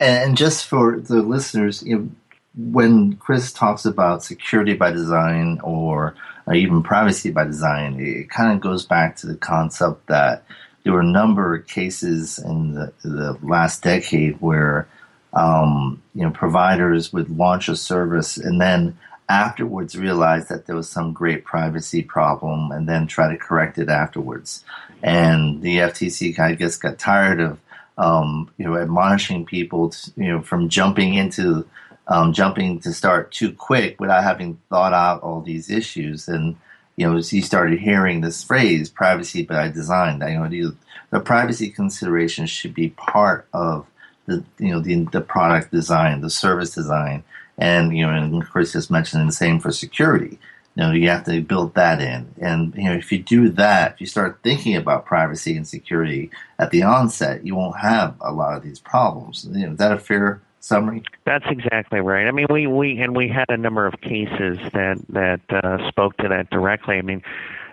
And 0.00 0.36
just 0.36 0.66
for 0.66 0.98
the 0.98 1.22
listeners, 1.22 1.82
you 1.82 1.98
know, 1.98 2.08
when 2.56 3.16
Chris 3.16 3.52
talks 3.52 3.84
about 3.84 4.24
security 4.24 4.74
by 4.74 4.90
design 4.90 5.60
or 5.62 6.14
uh, 6.48 6.54
even 6.54 6.82
privacy 6.82 7.30
by 7.30 7.44
design, 7.44 8.00
it 8.00 8.28
kind 8.30 8.52
of 8.52 8.60
goes 8.60 8.84
back 8.84 9.16
to 9.16 9.26
the 9.26 9.36
concept 9.36 10.06
that 10.08 10.44
there 10.82 10.92
were 10.92 11.00
a 11.00 11.06
number 11.06 11.54
of 11.54 11.66
cases 11.66 12.38
in 12.38 12.74
the, 12.74 12.92
the 13.04 13.38
last 13.42 13.82
decade 13.82 14.40
where 14.40 14.88
um, 15.34 16.02
you 16.14 16.22
know 16.22 16.30
providers 16.30 17.12
would 17.12 17.30
launch 17.30 17.68
a 17.68 17.76
service 17.76 18.36
and 18.36 18.60
then 18.60 18.98
afterwards 19.28 19.96
realize 19.96 20.48
that 20.48 20.66
there 20.66 20.76
was 20.76 20.88
some 20.88 21.12
great 21.12 21.44
privacy 21.44 22.02
problem 22.02 22.70
and 22.72 22.88
then 22.88 23.06
try 23.06 23.30
to 23.30 23.38
correct 23.38 23.78
it 23.78 23.88
afterwards. 23.88 24.64
And 25.02 25.62
the 25.62 25.78
FTC, 25.78 26.38
I 26.38 26.54
guess, 26.54 26.76
got 26.76 26.98
tired 26.98 27.40
of 27.40 27.58
um, 27.98 28.50
you 28.56 28.64
know 28.64 28.76
admonishing 28.76 29.44
people, 29.44 29.90
to, 29.90 30.12
you 30.16 30.32
know, 30.32 30.42
from 30.42 30.68
jumping 30.68 31.14
into 31.14 31.66
um, 32.08 32.32
jumping 32.32 32.80
to 32.80 32.92
start 32.92 33.32
too 33.32 33.52
quick 33.52 34.00
without 34.00 34.24
having 34.24 34.58
thought 34.68 34.92
out 34.92 35.22
all 35.22 35.40
these 35.40 35.70
issues. 35.70 36.28
And 36.28 36.56
you 36.96 37.08
know, 37.08 37.16
he 37.16 37.40
started 37.40 37.78
hearing 37.78 38.20
this 38.20 38.42
phrase 38.44 38.88
"privacy 38.90 39.42
by 39.44 39.68
design." 39.68 40.20
You 40.20 40.38
know, 40.38 40.48
the, 40.48 40.76
the 41.10 41.20
privacy 41.20 41.70
considerations 41.70 42.50
should 42.50 42.74
be 42.74 42.90
part 42.90 43.48
of 43.52 43.86
the 44.26 44.44
you 44.58 44.70
know 44.70 44.80
the, 44.80 45.04
the 45.12 45.20
product 45.20 45.70
design, 45.70 46.20
the 46.20 46.30
service 46.30 46.74
design, 46.74 47.24
and 47.58 47.96
you 47.96 48.06
know, 48.06 48.12
and 48.12 48.44
Chris 48.44 48.72
just 48.72 48.90
mentioned 48.90 49.28
the 49.28 49.32
same 49.32 49.60
for 49.60 49.72
security. 49.72 50.38
You 50.74 50.84
know, 50.84 50.92
you 50.92 51.08
have 51.10 51.24
to 51.24 51.42
build 51.42 51.74
that 51.74 52.00
in, 52.00 52.34
and 52.40 52.74
you 52.74 52.84
know, 52.84 52.94
if 52.94 53.12
you 53.12 53.18
do 53.18 53.50
that, 53.50 53.94
if 53.94 54.00
you 54.00 54.06
start 54.06 54.40
thinking 54.42 54.74
about 54.76 55.04
privacy 55.04 55.56
and 55.56 55.68
security 55.68 56.30
at 56.58 56.70
the 56.70 56.82
onset, 56.82 57.44
you 57.44 57.54
won't 57.54 57.78
have 57.78 58.16
a 58.20 58.32
lot 58.32 58.56
of 58.56 58.62
these 58.62 58.80
problems. 58.80 59.46
You 59.50 59.66
know, 59.66 59.72
is 59.72 59.78
that 59.78 59.92
a 59.92 59.98
fair 59.98 60.40
summary? 60.60 61.02
That's 61.26 61.44
exactly 61.50 62.00
right. 62.00 62.26
I 62.26 62.30
mean, 62.30 62.46
we 62.48 62.66
we 62.66 62.98
and 63.00 63.14
we 63.14 63.28
had 63.28 63.46
a 63.50 63.56
number 63.58 63.86
of 63.86 64.00
cases 64.00 64.58
that 64.72 64.96
that 65.10 65.40
uh, 65.50 65.88
spoke 65.88 66.16
to 66.18 66.28
that 66.28 66.50
directly. 66.50 66.96
I 66.96 67.02
mean. 67.02 67.22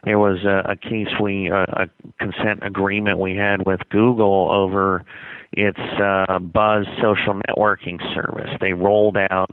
There 0.05 0.17
was 0.17 0.45
a, 0.45 0.63
a 0.63 0.75
case 0.77 1.09
we 1.21 1.51
uh, 1.51 1.65
a 1.73 1.89
consent 2.19 2.59
agreement 2.61 3.19
we 3.19 3.35
had 3.35 3.65
with 3.65 3.81
Google 3.89 4.49
over 4.49 5.03
its 5.51 5.79
uh, 5.79 6.39
Buzz 6.39 6.85
social 7.01 7.39
networking 7.47 7.99
service. 8.13 8.49
They 8.59 8.73
rolled 8.73 9.17
out 9.17 9.51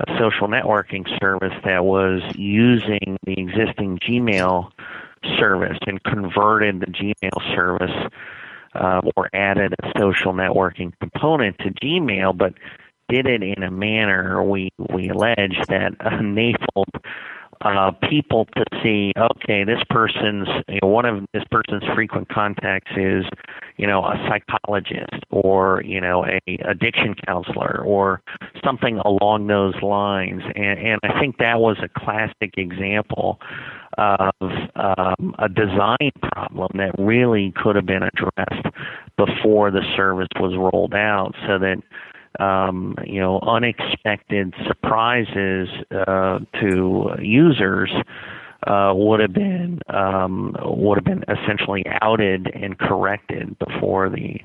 a 0.00 0.18
social 0.18 0.48
networking 0.48 1.06
service 1.20 1.54
that 1.64 1.84
was 1.84 2.22
using 2.34 3.18
the 3.24 3.34
existing 3.38 3.98
Gmail 3.98 4.70
service 5.38 5.78
and 5.86 6.02
converted 6.02 6.80
the 6.80 6.86
Gmail 6.86 7.54
service 7.54 8.10
uh, 8.74 9.00
or 9.16 9.28
added 9.34 9.74
a 9.82 9.92
social 9.98 10.32
networking 10.32 10.92
component 11.00 11.58
to 11.58 11.70
Gmail, 11.70 12.36
but 12.36 12.54
did 13.08 13.26
it 13.26 13.42
in 13.42 13.62
a 13.62 13.70
manner 13.70 14.42
we 14.42 14.70
we 14.92 15.08
allege 15.08 15.56
that 15.68 15.94
enabled 16.20 17.04
uh, 17.62 17.90
people 18.08 18.46
to 18.56 18.64
see, 18.82 19.12
okay, 19.16 19.64
this 19.64 19.80
person's 19.90 20.48
you 20.68 20.78
know, 20.82 20.88
one 20.88 21.04
of 21.04 21.24
this 21.34 21.44
person's 21.50 21.82
frequent 21.94 22.28
contacts 22.28 22.90
is, 22.96 23.24
you 23.76 23.86
know, 23.86 24.02
a 24.02 24.14
psychologist 24.28 25.24
or 25.30 25.82
you 25.84 26.00
know 26.00 26.24
a 26.24 26.40
addiction 26.68 27.14
counselor 27.26 27.82
or 27.84 28.22
something 28.64 28.98
along 29.04 29.46
those 29.46 29.74
lines, 29.82 30.42
and, 30.54 30.78
and 30.78 31.00
I 31.02 31.20
think 31.20 31.38
that 31.38 31.60
was 31.60 31.76
a 31.82 32.00
classic 32.00 32.54
example 32.56 33.38
of 33.98 34.32
um, 34.76 35.34
a 35.38 35.48
design 35.48 36.12
problem 36.22 36.70
that 36.74 36.94
really 36.98 37.52
could 37.56 37.76
have 37.76 37.86
been 37.86 38.02
addressed 38.02 38.66
before 39.16 39.70
the 39.70 39.82
service 39.96 40.28
was 40.38 40.56
rolled 40.56 40.94
out, 40.94 41.34
so 41.46 41.58
that 41.58 41.82
um, 42.38 42.96
you 43.04 43.20
know, 43.20 43.40
unexpected 43.40 44.54
surprises 44.66 45.68
uh, 45.90 46.38
to 46.60 47.10
users 47.20 47.90
uh, 48.66 48.92
would 48.94 49.20
have 49.20 49.32
been 49.32 49.80
um, 49.88 50.54
would 50.62 50.98
have 50.98 51.04
been 51.04 51.24
essentially 51.28 51.84
outed 52.02 52.46
and 52.54 52.78
corrected 52.78 53.58
before 53.58 54.08
the 54.08 54.40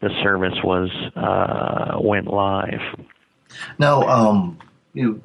the 0.00 0.10
service 0.22 0.58
was 0.64 0.90
uh, 1.16 1.96
went 2.00 2.26
live. 2.26 2.80
Now, 3.78 4.02
um, 4.08 4.58
you, 4.94 5.20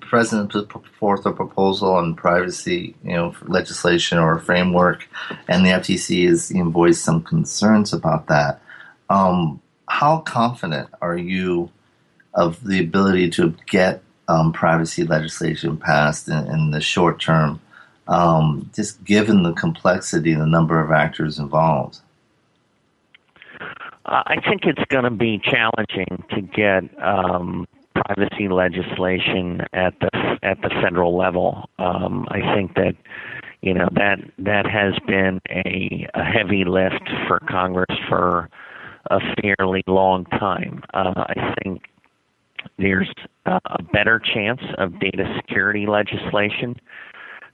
president 0.00 0.52
put 0.68 0.86
forth 0.98 1.24
a 1.24 1.32
proposal 1.32 1.94
on 1.94 2.14
privacy, 2.14 2.94
you 3.02 3.14
know, 3.14 3.34
legislation 3.46 4.18
or 4.18 4.38
framework, 4.38 5.08
and 5.48 5.64
the 5.64 5.70
FTC 5.70 6.28
has 6.28 6.50
you 6.50 6.62
know, 6.62 6.70
voiced 6.70 7.02
some 7.02 7.22
concerns 7.22 7.92
about 7.92 8.26
that. 8.26 8.60
Um, 9.08 9.59
how 9.90 10.18
confident 10.18 10.88
are 11.02 11.16
you 11.16 11.68
of 12.34 12.62
the 12.62 12.78
ability 12.78 13.28
to 13.28 13.54
get 13.66 14.02
um, 14.28 14.52
privacy 14.52 15.02
legislation 15.02 15.76
passed 15.76 16.28
in, 16.28 16.46
in 16.46 16.70
the 16.70 16.80
short 16.80 17.20
term, 17.20 17.60
um, 18.06 18.70
just 18.72 19.02
given 19.02 19.42
the 19.42 19.52
complexity 19.52 20.32
and 20.32 20.40
the 20.40 20.46
number 20.46 20.80
of 20.80 20.92
actors 20.92 21.40
involved? 21.40 21.98
Uh, 24.06 24.22
I 24.26 24.36
think 24.48 24.64
it's 24.64 24.84
going 24.90 25.04
to 25.04 25.10
be 25.10 25.40
challenging 25.42 26.22
to 26.30 26.40
get 26.40 26.84
um, 27.02 27.66
privacy 27.94 28.48
legislation 28.48 29.62
at 29.72 29.98
the 29.98 30.38
at 30.42 30.62
the 30.62 30.70
federal 30.82 31.16
level. 31.16 31.68
Um, 31.80 32.28
I 32.30 32.54
think 32.54 32.76
that 32.76 32.94
you 33.60 33.74
know 33.74 33.88
that 33.94 34.20
that 34.38 34.66
has 34.66 34.94
been 35.08 35.40
a, 35.50 36.08
a 36.14 36.22
heavy 36.22 36.64
lift 36.64 37.10
for 37.26 37.40
Congress 37.40 37.98
for 38.08 38.48
a 39.10 39.18
fairly 39.40 39.82
long 39.86 40.24
time. 40.26 40.82
Uh, 40.94 41.12
I 41.16 41.54
think 41.62 41.82
there's 42.78 43.10
a 43.46 43.82
better 43.92 44.20
chance 44.34 44.60
of 44.78 44.98
data 45.00 45.24
security 45.36 45.86
legislation 45.86 46.76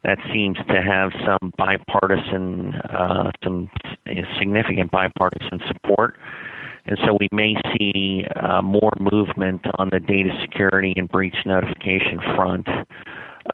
that 0.05 0.19
seems 0.33 0.57
to 0.69 0.83
have 0.83 1.11
some 1.25 1.53
bipartisan, 1.57 2.75
uh, 2.91 3.31
some 3.43 3.71
significant 4.39 4.91
bipartisan 4.91 5.61
support. 5.67 6.17
And 6.87 6.97
so 7.05 7.17
we 7.19 7.29
may 7.33 7.57
see 7.77 8.25
uh, 8.37 8.63
more 8.63 8.93
movement 9.01 9.63
on 9.79 9.91
the 9.91 9.99
data 9.99 10.31
security 10.43 10.95
and 10.97 11.09
breach 11.09 11.35
notification 11.45 12.21
front 12.37 12.69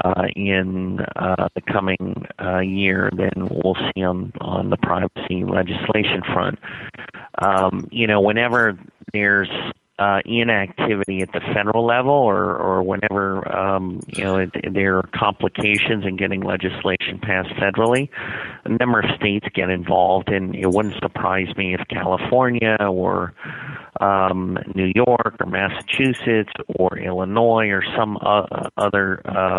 uh, 0.04 0.24
in 0.36 1.00
uh, 1.16 1.48
the 1.54 1.60
coming 1.72 2.26
uh, 2.38 2.60
year 2.60 3.10
than 3.16 3.48
we'll 3.50 3.76
see 3.94 4.02
on, 4.02 4.32
on 4.40 4.70
the 4.70 4.76
privacy 4.76 5.44
legislation 5.44 6.22
front. 6.32 6.58
Um, 7.42 7.88
you 7.90 8.06
know, 8.06 8.20
whenever 8.20 8.78
there's 9.12 9.50
uh, 9.98 10.20
inactivity 10.24 11.20
at 11.22 11.30
the 11.32 11.40
federal 11.54 11.86
level, 11.86 12.12
or 12.12 12.56
or 12.56 12.82
whenever 12.82 13.46
um, 13.56 14.00
you 14.08 14.24
know 14.24 14.38
it, 14.38 14.50
there 14.72 14.96
are 14.96 15.08
complications 15.14 16.04
in 16.04 16.16
getting 16.16 16.40
legislation 16.40 17.18
passed 17.20 17.50
federally, 17.50 18.08
a 18.64 18.68
number 18.68 19.00
of 19.00 19.06
states 19.16 19.46
get 19.54 19.70
involved, 19.70 20.28
and 20.28 20.56
it 20.56 20.68
wouldn't 20.68 20.94
surprise 20.94 21.54
me 21.56 21.74
if 21.74 21.80
California 21.88 22.76
or 22.80 23.34
um, 24.00 24.58
New 24.74 24.90
York 24.94 25.36
or 25.38 25.46
Massachusetts 25.46 26.52
or 26.76 26.98
Illinois 26.98 27.68
or 27.68 27.84
some 27.96 28.16
uh, 28.16 28.68
other 28.76 29.20
uh, 29.24 29.58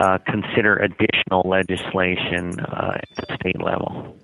uh, 0.00 0.18
consider 0.26 0.76
additional 0.76 1.42
legislation 1.44 2.58
uh, 2.60 2.96
at 2.96 3.08
the 3.16 3.36
state 3.36 3.62
level. 3.62 4.16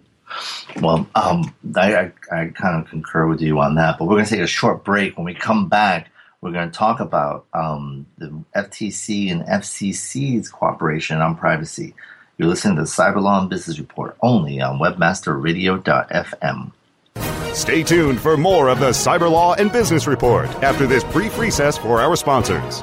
Well, 0.80 1.06
um, 1.14 1.54
I, 1.76 1.94
I, 1.94 2.12
I 2.30 2.46
kind 2.48 2.82
of 2.82 2.88
concur 2.88 3.26
with 3.26 3.40
you 3.40 3.58
on 3.58 3.74
that, 3.76 3.98
but 3.98 4.06
we're 4.06 4.14
going 4.14 4.24
to 4.24 4.30
take 4.30 4.40
a 4.40 4.46
short 4.46 4.84
break. 4.84 5.16
When 5.16 5.24
we 5.24 5.34
come 5.34 5.68
back, 5.68 6.10
we're 6.40 6.52
going 6.52 6.70
to 6.70 6.76
talk 6.76 7.00
about 7.00 7.46
um, 7.54 8.06
the 8.18 8.28
FTC 8.56 9.30
and 9.30 9.42
FCC's 9.42 10.48
cooperation 10.48 11.20
on 11.20 11.36
privacy. 11.36 11.94
You're 12.36 12.48
listening 12.48 12.76
to 12.76 12.82
the 12.82 12.88
Cyber 12.88 13.22
Law 13.22 13.40
and 13.40 13.50
Business 13.50 13.78
Report 13.78 14.16
only 14.22 14.60
on 14.60 14.78
WebmasterRadio.fm. 14.78 16.72
Stay 17.54 17.82
tuned 17.82 18.20
for 18.20 18.36
more 18.36 18.68
of 18.68 18.80
the 18.80 18.90
Cyber 18.90 19.30
Law 19.30 19.54
and 19.54 19.70
Business 19.70 20.06
Report 20.06 20.48
after 20.64 20.86
this 20.86 21.04
brief 21.04 21.38
recess 21.38 21.76
for 21.78 22.00
our 22.00 22.16
sponsors. 22.16 22.82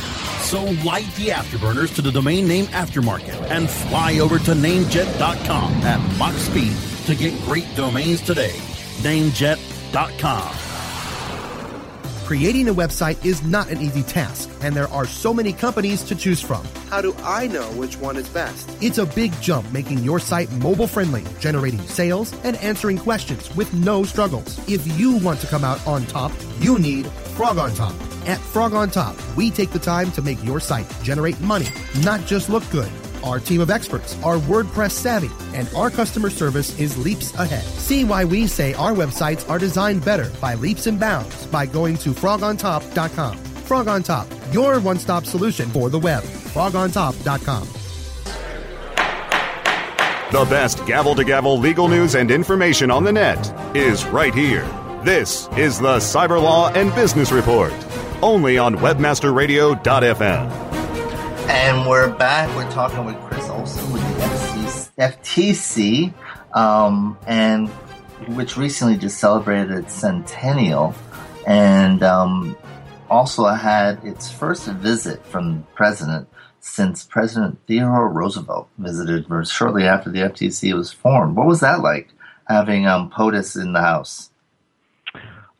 So 0.41 0.63
light 0.85 1.07
the 1.15 1.29
afterburners 1.29 1.95
to 1.95 2.01
the 2.01 2.11
domain 2.11 2.47
name 2.47 2.65
aftermarket 2.67 3.39
and 3.49 3.69
fly 3.69 4.19
over 4.19 4.37
to 4.39 4.51
namejet.com 4.51 5.73
at 5.83 6.17
Mach 6.17 6.33
speed 6.33 6.75
to 7.05 7.15
get 7.15 7.39
great 7.41 7.67
domains 7.75 8.21
today. 8.21 8.53
Namejet.com. 9.01 10.57
Creating 12.25 12.69
a 12.69 12.73
website 12.73 13.23
is 13.25 13.43
not 13.43 13.69
an 13.69 13.81
easy 13.81 14.03
task, 14.03 14.49
and 14.61 14.73
there 14.73 14.87
are 14.87 15.05
so 15.05 15.33
many 15.33 15.51
companies 15.51 16.01
to 16.01 16.15
choose 16.15 16.39
from. 16.39 16.65
How 16.89 17.01
do 17.01 17.13
I 17.23 17.47
know 17.47 17.69
which 17.73 17.97
one 17.97 18.15
is 18.15 18.29
best? 18.29 18.69
It's 18.81 18.99
a 18.99 19.05
big 19.05 19.33
jump 19.41 19.69
making 19.73 19.99
your 19.99 20.17
site 20.17 20.49
mobile 20.53 20.87
friendly, 20.87 21.25
generating 21.39 21.81
sales, 21.81 22.33
and 22.45 22.55
answering 22.57 22.99
questions 22.99 23.53
with 23.57 23.73
no 23.73 24.05
struggles. 24.05 24.59
If 24.69 24.87
you 24.97 25.17
want 25.17 25.41
to 25.41 25.47
come 25.47 25.65
out 25.65 25.85
on 25.85 26.05
top, 26.05 26.31
you 26.59 26.79
need 26.79 27.07
Frog 27.35 27.57
on 27.57 27.73
Top. 27.75 27.93
At 28.25 28.39
Frog 28.39 28.73
on 28.73 28.89
Top, 28.89 29.15
we 29.35 29.49
take 29.49 29.71
the 29.71 29.79
time 29.79 30.11
to 30.11 30.21
make 30.21 30.43
your 30.43 30.59
site 30.59 30.87
generate 31.01 31.39
money, 31.41 31.67
not 32.01 32.25
just 32.25 32.49
look 32.49 32.69
good. 32.69 32.91
Our 33.23 33.39
team 33.39 33.61
of 33.61 33.69
experts 33.69 34.15
are 34.23 34.37
WordPress 34.37 34.91
savvy, 34.91 35.29
and 35.55 35.69
our 35.75 35.89
customer 35.89 36.29
service 36.29 36.79
is 36.79 36.97
leaps 36.97 37.33
ahead. 37.35 37.63
See 37.63 38.03
why 38.03 38.25
we 38.25 38.47
say 38.47 38.73
our 38.73 38.93
websites 38.93 39.47
are 39.49 39.59
designed 39.59 40.03
better 40.03 40.31
by 40.39 40.55
leaps 40.55 40.87
and 40.87 40.99
bounds 40.99 41.45
by 41.47 41.65
going 41.65 41.97
to 41.97 42.09
frogontop.com. 42.11 43.37
Frog 43.37 43.87
on 43.87 44.03
Top, 44.03 44.27
your 44.51 44.79
one 44.79 44.97
stop 44.97 45.25
solution 45.25 45.69
for 45.69 45.89
the 45.89 45.99
web. 45.99 46.23
Frogontop.com. 46.23 47.67
The 50.31 50.45
best 50.45 50.85
gavel 50.85 51.13
to 51.15 51.25
gavel 51.25 51.59
legal 51.59 51.89
news 51.89 52.15
and 52.15 52.31
information 52.31 52.89
on 52.89 53.03
the 53.03 53.11
net 53.11 53.75
is 53.75 54.05
right 54.05 54.33
here. 54.33 54.65
This 55.03 55.49
is 55.57 55.77
the 55.77 55.97
Cyber 55.97 56.41
Law 56.41 56.69
and 56.69 56.93
Business 56.95 57.31
Report, 57.31 57.73
only 58.21 58.57
on 58.57 58.75
WebmasterRadio.fm. 58.75 60.51
And 61.49 61.87
we're 61.89 62.13
back. 62.15 62.55
We're 62.55 62.71
talking 62.71 63.05
with 63.05 63.19
Chris 63.21 63.49
Olsen 63.49 63.91
with 63.91 64.01
the 64.95 65.01
FTC, 65.01 66.13
um, 66.55 67.17
and 67.27 67.69
which 68.35 68.57
recently 68.57 68.97
just 68.97 69.19
celebrated 69.19 69.71
its 69.71 69.93
centennial, 69.93 70.93
and 71.47 72.03
um, 72.03 72.55
also 73.09 73.45
had 73.45 74.03
its 74.05 74.31
first 74.31 74.65
visit 74.67 75.25
from 75.25 75.65
president 75.75 76.27
since 76.61 77.03
President 77.03 77.59
Theodore 77.67 78.07
Roosevelt 78.07 78.69
visited 78.77 79.25
shortly 79.47 79.83
after 79.83 80.11
the 80.11 80.19
FTC 80.19 80.73
was 80.73 80.91
formed. 80.91 81.35
What 81.35 81.47
was 81.47 81.59
that 81.61 81.81
like, 81.81 82.09
having 82.47 82.85
um, 82.85 83.09
POTUS 83.09 83.61
in 83.61 83.73
the 83.73 83.81
House? 83.81 84.30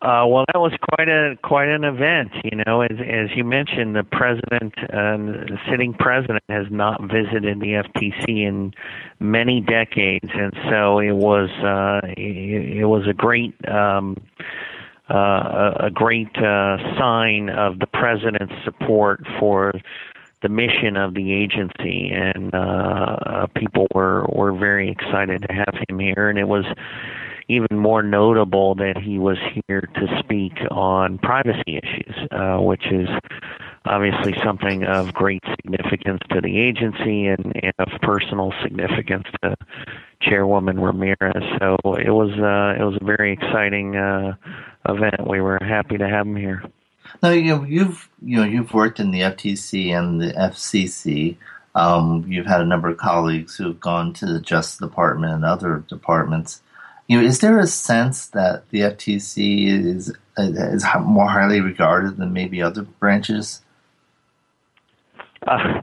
Uh, 0.01 0.25
well, 0.27 0.45
that 0.51 0.59
was 0.59 0.73
quite 0.81 1.07
a 1.07 1.37
quite 1.43 1.67
an 1.67 1.83
event. 1.83 2.31
You 2.43 2.63
know, 2.65 2.81
as 2.81 2.97
as 2.99 3.29
you 3.35 3.43
mentioned, 3.43 3.95
the 3.95 4.03
president, 4.03 4.73
um, 4.91 5.27
the 5.27 5.59
sitting 5.69 5.93
president, 5.93 6.43
has 6.49 6.65
not 6.71 7.01
visited 7.01 7.59
the 7.59 7.83
FTC 7.85 8.47
in 8.47 8.73
many 9.19 9.61
decades, 9.61 10.27
and 10.33 10.53
so 10.71 10.97
it 10.97 11.11
was 11.11 11.51
uh, 11.63 12.07
it, 12.17 12.79
it 12.79 12.85
was 12.85 13.07
a 13.07 13.13
great. 13.13 13.53
Um, 13.67 14.17
uh, 15.09 15.73
a 15.81 15.89
great 15.91 16.33
uh, 16.37 16.77
sign 16.97 17.49
of 17.49 17.79
the 17.79 17.87
president's 17.87 18.53
support 18.63 19.21
for 19.41 19.73
the 20.41 20.47
mission 20.47 20.95
of 20.95 21.13
the 21.15 21.33
agency, 21.33 22.09
and 22.13 22.53
uh, 22.55 23.45
people 23.55 23.87
were 23.93 24.25
were 24.29 24.53
very 24.53 24.89
excited 24.89 25.41
to 25.41 25.53
have 25.53 25.75
him 25.89 25.99
here. 25.99 26.29
And 26.29 26.39
it 26.39 26.47
was 26.47 26.63
even 27.47 27.77
more 27.77 28.03
notable 28.03 28.75
that 28.75 28.97
he 28.97 29.17
was 29.17 29.37
here 29.67 29.81
to 29.81 30.19
speak 30.19 30.53
on 30.69 31.17
privacy 31.19 31.79
issues, 31.81 32.15
uh, 32.31 32.57
which 32.57 32.85
is 32.91 33.07
obviously 33.85 34.33
something 34.43 34.83
of 34.83 35.13
great 35.13 35.43
significance 35.55 36.21
to 36.29 36.41
the 36.41 36.59
agency 36.59 37.27
and, 37.27 37.53
and 37.61 37.73
of 37.79 37.89
personal 38.01 38.53
significance 38.63 39.25
to 39.43 39.55
Chairwoman 40.21 40.79
Ramirez. 40.79 41.43
So 41.59 41.77
it 41.95 42.11
was 42.11 42.31
uh, 42.31 42.81
it 42.81 42.85
was 42.85 42.97
a 43.01 43.05
very 43.05 43.33
exciting 43.33 43.95
uh, 43.95 44.35
event. 44.87 45.27
We 45.27 45.41
were 45.41 45.59
happy 45.61 45.97
to 45.97 46.07
have 46.07 46.27
him 46.27 46.35
here. 46.35 46.63
Now 47.21 47.29
you 47.29 47.55
know, 47.55 47.63
you've 47.63 48.09
you 48.21 48.37
know 48.37 48.43
you've 48.43 48.73
worked 48.73 48.99
in 48.99 49.11
the 49.11 49.21
FTC 49.21 49.97
and 49.97 50.21
the 50.21 50.33
FCC. 50.33 51.37
Um, 51.73 52.25
you've 52.27 52.45
had 52.45 52.61
a 52.61 52.65
number 52.65 52.89
of 52.89 52.97
colleagues 52.97 53.55
who 53.55 53.67
have 53.67 53.79
gone 53.79 54.13
to 54.15 54.25
the 54.25 54.41
Justice 54.41 54.77
Department 54.77 55.33
and 55.33 55.45
other 55.45 55.83
departments. 55.87 56.61
You 57.07 57.19
know, 57.19 57.27
is 57.27 57.39
there 57.39 57.59
a 57.59 57.67
sense 57.67 58.27
that 58.27 58.69
the 58.69 58.79
FTC 58.79 59.67
is 59.67 60.13
is 60.37 60.85
more 61.01 61.27
highly 61.27 61.59
regarded 61.59 62.17
than 62.17 62.33
maybe 62.33 62.61
other 62.61 62.83
branches? 62.83 63.61
Uh, 65.47 65.81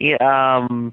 yeah, 0.00 0.16
um, 0.58 0.92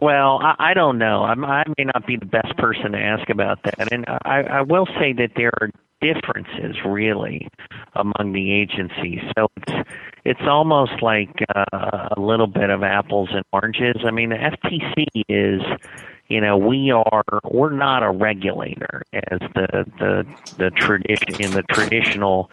well, 0.00 0.38
I, 0.40 0.70
I 0.70 0.74
don't 0.74 0.98
know. 0.98 1.24
I'm, 1.24 1.44
I 1.44 1.64
may 1.76 1.84
not 1.84 2.06
be 2.06 2.16
the 2.16 2.26
best 2.26 2.56
person 2.58 2.92
to 2.92 2.98
ask 2.98 3.28
about 3.28 3.62
that, 3.64 3.92
and 3.92 4.04
I, 4.24 4.42
I 4.42 4.62
will 4.62 4.86
say 4.98 5.12
that 5.14 5.32
there 5.34 5.52
are 5.60 5.70
differences 6.00 6.76
really 6.84 7.48
among 7.94 8.32
the 8.32 8.52
agencies. 8.52 9.20
So 9.36 9.48
it's 9.56 9.88
it's 10.24 10.40
almost 10.42 11.02
like 11.02 11.30
uh, 11.54 12.08
a 12.16 12.20
little 12.20 12.46
bit 12.46 12.70
of 12.70 12.82
apples 12.82 13.30
and 13.32 13.44
oranges. 13.52 13.96
I 14.04 14.10
mean, 14.10 14.30
the 14.30 14.36
FTC 14.36 15.06
is 15.28 15.62
you 16.28 16.40
know 16.40 16.56
we 16.56 16.90
are 16.90 17.24
we're 17.44 17.72
not 17.72 18.02
a 18.02 18.10
regulator 18.10 19.02
as 19.12 19.40
the 19.54 19.84
the 19.98 20.26
the 20.58 20.70
tradition 20.70 21.42
in 21.42 21.50
the 21.52 21.62
traditional 21.70 22.50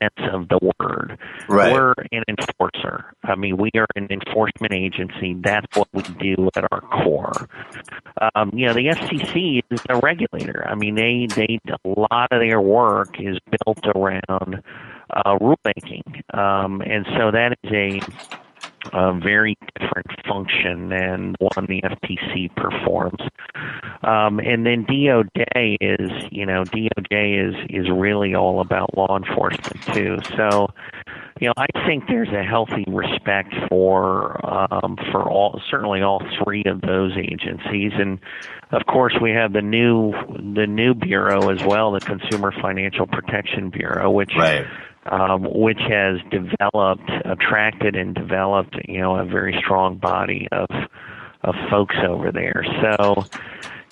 sense 0.00 0.32
of 0.32 0.48
the 0.48 0.58
word. 0.80 1.18
Right. 1.48 1.72
we're 1.72 1.94
an 2.12 2.24
enforcer. 2.28 3.14
I 3.22 3.34
mean 3.36 3.56
we 3.56 3.70
are 3.76 3.86
an 3.96 4.08
enforcement 4.10 4.72
agency. 4.72 5.34
That's 5.42 5.76
what 5.76 5.88
we 5.92 6.02
do 6.02 6.48
at 6.56 6.64
our 6.70 6.80
core. 6.80 7.48
Um, 8.34 8.50
you 8.54 8.66
know 8.66 8.74
the 8.74 8.88
fcc 8.88 9.62
is 9.70 9.80
a 9.88 9.98
regulator. 9.98 10.66
I 10.66 10.74
mean 10.74 10.94
they 10.94 11.26
they 11.34 11.58
a 11.68 11.88
lot 11.88 12.28
of 12.32 12.40
their 12.40 12.60
work 12.60 13.16
is 13.20 13.38
built 13.64 13.84
around 13.94 14.62
uh, 15.10 15.38
rulemaking. 15.38 16.02
Um, 16.36 16.80
and 16.82 17.06
so 17.16 17.30
that 17.30 17.56
is 17.62 17.72
a 17.72 18.00
a 18.92 19.18
very 19.18 19.56
different 19.78 20.06
function 20.26 20.88
than 20.88 21.34
one 21.40 21.66
the 21.66 21.82
FTC 21.82 22.54
performs. 22.54 23.20
Um, 24.02 24.38
and 24.38 24.64
then 24.64 24.84
DOJ 24.86 25.76
is, 25.80 26.10
you 26.30 26.46
know, 26.46 26.64
DOJ 26.64 27.48
is 27.48 27.54
is 27.70 27.90
really 27.90 28.34
all 28.34 28.60
about 28.60 28.96
law 28.96 29.16
enforcement 29.16 29.82
too. 29.94 30.18
So, 30.36 30.68
you 31.40 31.48
know, 31.48 31.54
I 31.56 31.66
think 31.86 32.04
there's 32.08 32.28
a 32.28 32.42
healthy 32.42 32.84
respect 32.88 33.54
for 33.68 34.44
um, 34.46 34.96
for 35.12 35.28
all 35.28 35.60
certainly 35.70 36.02
all 36.02 36.22
three 36.42 36.64
of 36.66 36.80
those 36.80 37.12
agencies, 37.16 37.92
and 37.94 38.18
of 38.70 38.86
course 38.86 39.14
we 39.20 39.30
have 39.32 39.52
the 39.52 39.62
new 39.62 40.12
the 40.54 40.66
new 40.66 40.94
bureau 40.94 41.50
as 41.50 41.62
well, 41.64 41.92
the 41.92 42.00
Consumer 42.00 42.52
Financial 42.62 43.06
Protection 43.06 43.70
Bureau, 43.70 44.10
which. 44.10 44.32
Right 44.36 44.66
um, 45.10 45.46
which 45.50 45.80
has 45.88 46.18
developed, 46.30 47.10
attracted, 47.24 47.96
and 47.96 48.14
developed, 48.14 48.76
you 48.86 49.00
know, 49.00 49.16
a 49.16 49.24
very 49.24 49.56
strong 49.64 49.96
body 49.96 50.48
of 50.52 50.68
of 51.44 51.54
folks 51.70 51.94
over 52.06 52.32
there. 52.32 52.64
So, 52.82 53.24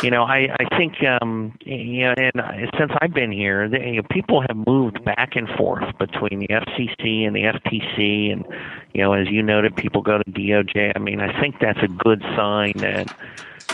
you 0.02 0.10
know, 0.10 0.24
I 0.24 0.48
I 0.58 0.76
think 0.76 0.94
um, 1.20 1.56
you 1.64 2.04
know, 2.04 2.14
and 2.16 2.70
since 2.78 2.92
I've 3.00 3.14
been 3.14 3.32
here, 3.32 3.68
the, 3.68 3.78
you 3.78 3.96
know, 3.96 4.02
people 4.10 4.42
have 4.42 4.56
moved 4.66 5.04
back 5.04 5.36
and 5.36 5.48
forth 5.56 5.84
between 5.98 6.40
the 6.40 6.48
FCC 6.48 7.26
and 7.26 7.34
the 7.34 7.42
FTC, 7.42 8.32
and 8.32 8.44
you 8.92 9.02
know, 9.02 9.12
as 9.12 9.28
you 9.28 9.42
noted, 9.42 9.76
people 9.76 10.02
go 10.02 10.18
to 10.18 10.30
DOJ. 10.30 10.92
I 10.94 10.98
mean, 10.98 11.20
I 11.20 11.40
think 11.40 11.56
that's 11.60 11.82
a 11.82 11.88
good 11.88 12.22
sign 12.36 12.72
that 12.76 13.14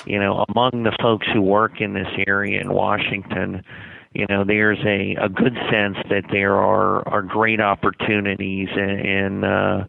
you 0.06 0.18
know, 0.18 0.44
among 0.48 0.82
the 0.82 0.96
folks 1.00 1.26
who 1.32 1.40
work 1.40 1.80
in 1.80 1.94
this 1.94 2.08
area 2.26 2.60
in 2.60 2.72
Washington 2.72 3.64
you 4.14 4.26
know 4.28 4.44
there's 4.44 4.78
a, 4.84 5.16
a 5.20 5.28
good 5.28 5.54
sense 5.70 5.96
that 6.10 6.24
there 6.30 6.54
are 6.54 7.06
are 7.08 7.22
great 7.22 7.60
opportunities 7.60 8.68
and 8.72 9.44
uh, 9.44 9.84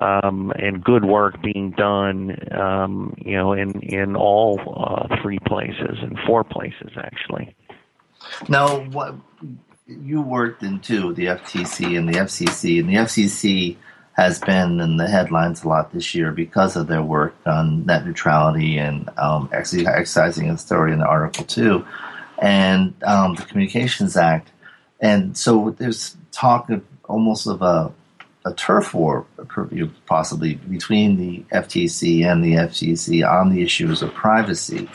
um, 0.00 0.52
and 0.56 0.84
good 0.84 1.04
work 1.04 1.40
being 1.42 1.70
done 1.72 2.36
um, 2.52 3.14
you 3.18 3.36
know 3.36 3.52
in 3.52 3.80
in 3.82 4.16
all 4.16 4.60
uh, 4.76 5.16
three 5.22 5.38
places 5.40 5.98
and 6.02 6.18
four 6.26 6.44
places 6.44 6.92
actually. 6.96 7.54
Now, 8.48 8.80
what 8.86 9.14
you 9.86 10.20
worked 10.20 10.62
in 10.62 10.80
two 10.80 11.12
the 11.14 11.26
FTC 11.26 11.98
and 11.98 12.08
the 12.08 12.18
FCC, 12.18 12.80
and 12.80 12.88
the 12.88 12.94
FCC 12.94 13.76
has 14.12 14.40
been 14.40 14.80
in 14.80 14.96
the 14.96 15.06
headlines 15.06 15.62
a 15.62 15.68
lot 15.68 15.92
this 15.92 16.14
year 16.14 16.32
because 16.32 16.74
of 16.74 16.86
their 16.86 17.02
work 17.02 17.34
on 17.44 17.84
net 17.84 18.06
neutrality 18.06 18.78
and 18.78 19.10
um, 19.18 19.48
exercising 19.52 20.48
authority 20.50 20.94
in 20.94 21.02
Article 21.02 21.44
Two 21.44 21.84
and 22.38 22.94
um, 23.02 23.34
the 23.34 23.42
Communications 23.42 24.16
Act. 24.16 24.50
And 25.00 25.36
so 25.36 25.74
there's 25.78 26.16
talk 26.32 26.70
of 26.70 26.84
almost 27.04 27.46
of 27.46 27.62
a, 27.62 27.92
a 28.44 28.52
turf 28.54 28.94
war, 28.94 29.26
possibly 30.06 30.54
between 30.54 31.16
the 31.16 31.44
FTC 31.52 32.24
and 32.24 32.44
the 32.44 32.54
FCC 32.54 33.28
on 33.28 33.50
the 33.50 33.62
issues 33.62 34.02
of 34.02 34.14
privacy. 34.14 34.88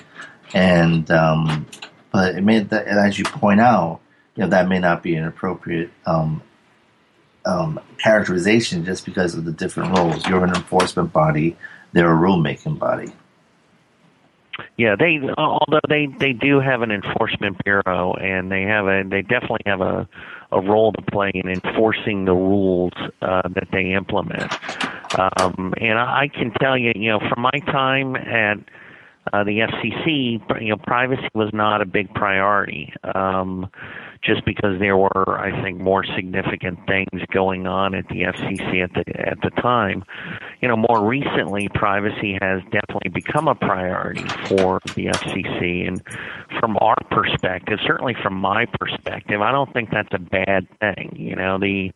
And 0.54 1.10
um, 1.12 1.66
but 2.12 2.36
it 2.36 2.44
may, 2.44 2.58
and 2.58 2.72
as 2.72 3.18
you 3.18 3.26
point 3.26 3.62
out, 3.62 4.02
you 4.36 4.44
know 4.44 4.50
that 4.50 4.68
may 4.68 4.80
not 4.80 5.02
be 5.04 5.16
an 5.16 5.26
appropriate 5.26 5.92
um, 6.06 6.42
um, 7.46 7.80
characterization 7.98 8.86
just 8.86 9.06
because 9.06 9.36
of 9.36 9.46
the 9.46 9.52
different 9.52 9.98
roles. 9.98 10.28
You're 10.28 10.44
an 10.44 10.56
enforcement 10.56 11.14
body; 11.14 11.58
they're 11.94 12.12
a 12.12 12.18
rulemaking 12.18 12.80
body. 12.80 13.14
Yeah, 14.78 14.96
they 14.98 15.20
although 15.38 15.80
they 15.90 16.08
they 16.20 16.34
do 16.34 16.60
have 16.60 16.82
an 16.82 16.92
enforcement 16.92 17.64
bureau 17.64 18.14
and 18.14 18.52
they 18.52 18.64
have 18.64 18.88
a 18.88 19.04
they 19.08 19.22
definitely 19.22 19.62
have 19.66 19.82
a 19.82 20.08
a 20.52 20.62
role 20.62 20.92
to 20.94 21.02
play 21.04 21.32
in 21.34 21.48
enforcing 21.48 22.26
the 22.26 22.34
rules 22.34 22.94
uh, 23.22 23.42
that 23.50 23.68
they 23.72 23.94
implement. 23.94 24.52
Um, 25.18 25.74
and 25.80 26.00
I, 26.00 26.28
can 26.28 26.52
tell 26.60 26.78
you, 26.78 26.92
you 26.96 27.10
know, 27.10 27.20
from 27.20 27.42
my 27.42 27.60
time 27.68 28.16
at 28.16 28.58
uh, 29.34 29.44
the 29.44 29.60
FCC, 29.60 30.62
you 30.62 30.70
know, 30.70 30.78
privacy 30.78 31.28
was 31.34 31.50
not 31.54 31.82
a 31.82 31.86
big 31.86 32.14
priority. 32.14 32.94
Um, 33.16 33.70
just 34.24 34.46
because 34.46 34.80
there 34.80 34.98
were, 34.98 35.40
I 35.40 35.64
think, 35.64 35.80
more 35.80 36.04
significant 36.04 36.80
things 36.86 37.24
going 37.32 37.66
on 37.66 37.96
at 37.96 38.08
the 38.10 38.22
FCC 38.22 38.84
at 38.84 38.94
the 38.94 39.20
at 39.20 39.42
the 39.42 39.50
time. 39.62 40.04
You 40.62 40.68
know, 40.68 40.78
more 40.78 41.04
recently, 41.04 41.70
privacy 41.70 42.38
has 42.42 42.62
definitely 42.72 43.10
become 43.10 43.48
a 43.48 43.56
priority 43.56 44.28
for 44.48 44.80
the 44.96 45.08
FCC, 45.08 45.88
and 45.88 46.02
from 46.60 46.78
our 46.82 46.98
perspective, 47.10 47.80
certainly 47.86 48.16
from 48.22 48.36
my 48.36 48.66
perspective, 48.80 49.42
I 49.42 49.52
don't 49.52 49.74
think 49.74 49.90
that's 49.90 50.14
a 50.14 50.20
bad 50.20 50.68
thing. 50.80 51.16
You 51.16 51.36
know, 51.36 51.58
the 51.58 51.92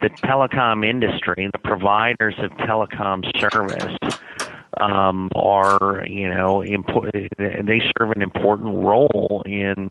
the 0.00 0.10
telecom 0.10 0.88
industry, 0.88 1.48
the 1.52 1.58
providers 1.58 2.34
of 2.38 2.50
telecom 2.58 3.24
service, 3.40 3.96
um, 4.78 5.30
are 5.34 6.04
you 6.06 6.28
know 6.28 6.58
impo- 6.58 7.10
they 7.38 7.82
serve 7.98 8.12
an 8.12 8.22
important 8.22 8.74
role 8.74 9.42
in 9.46 9.90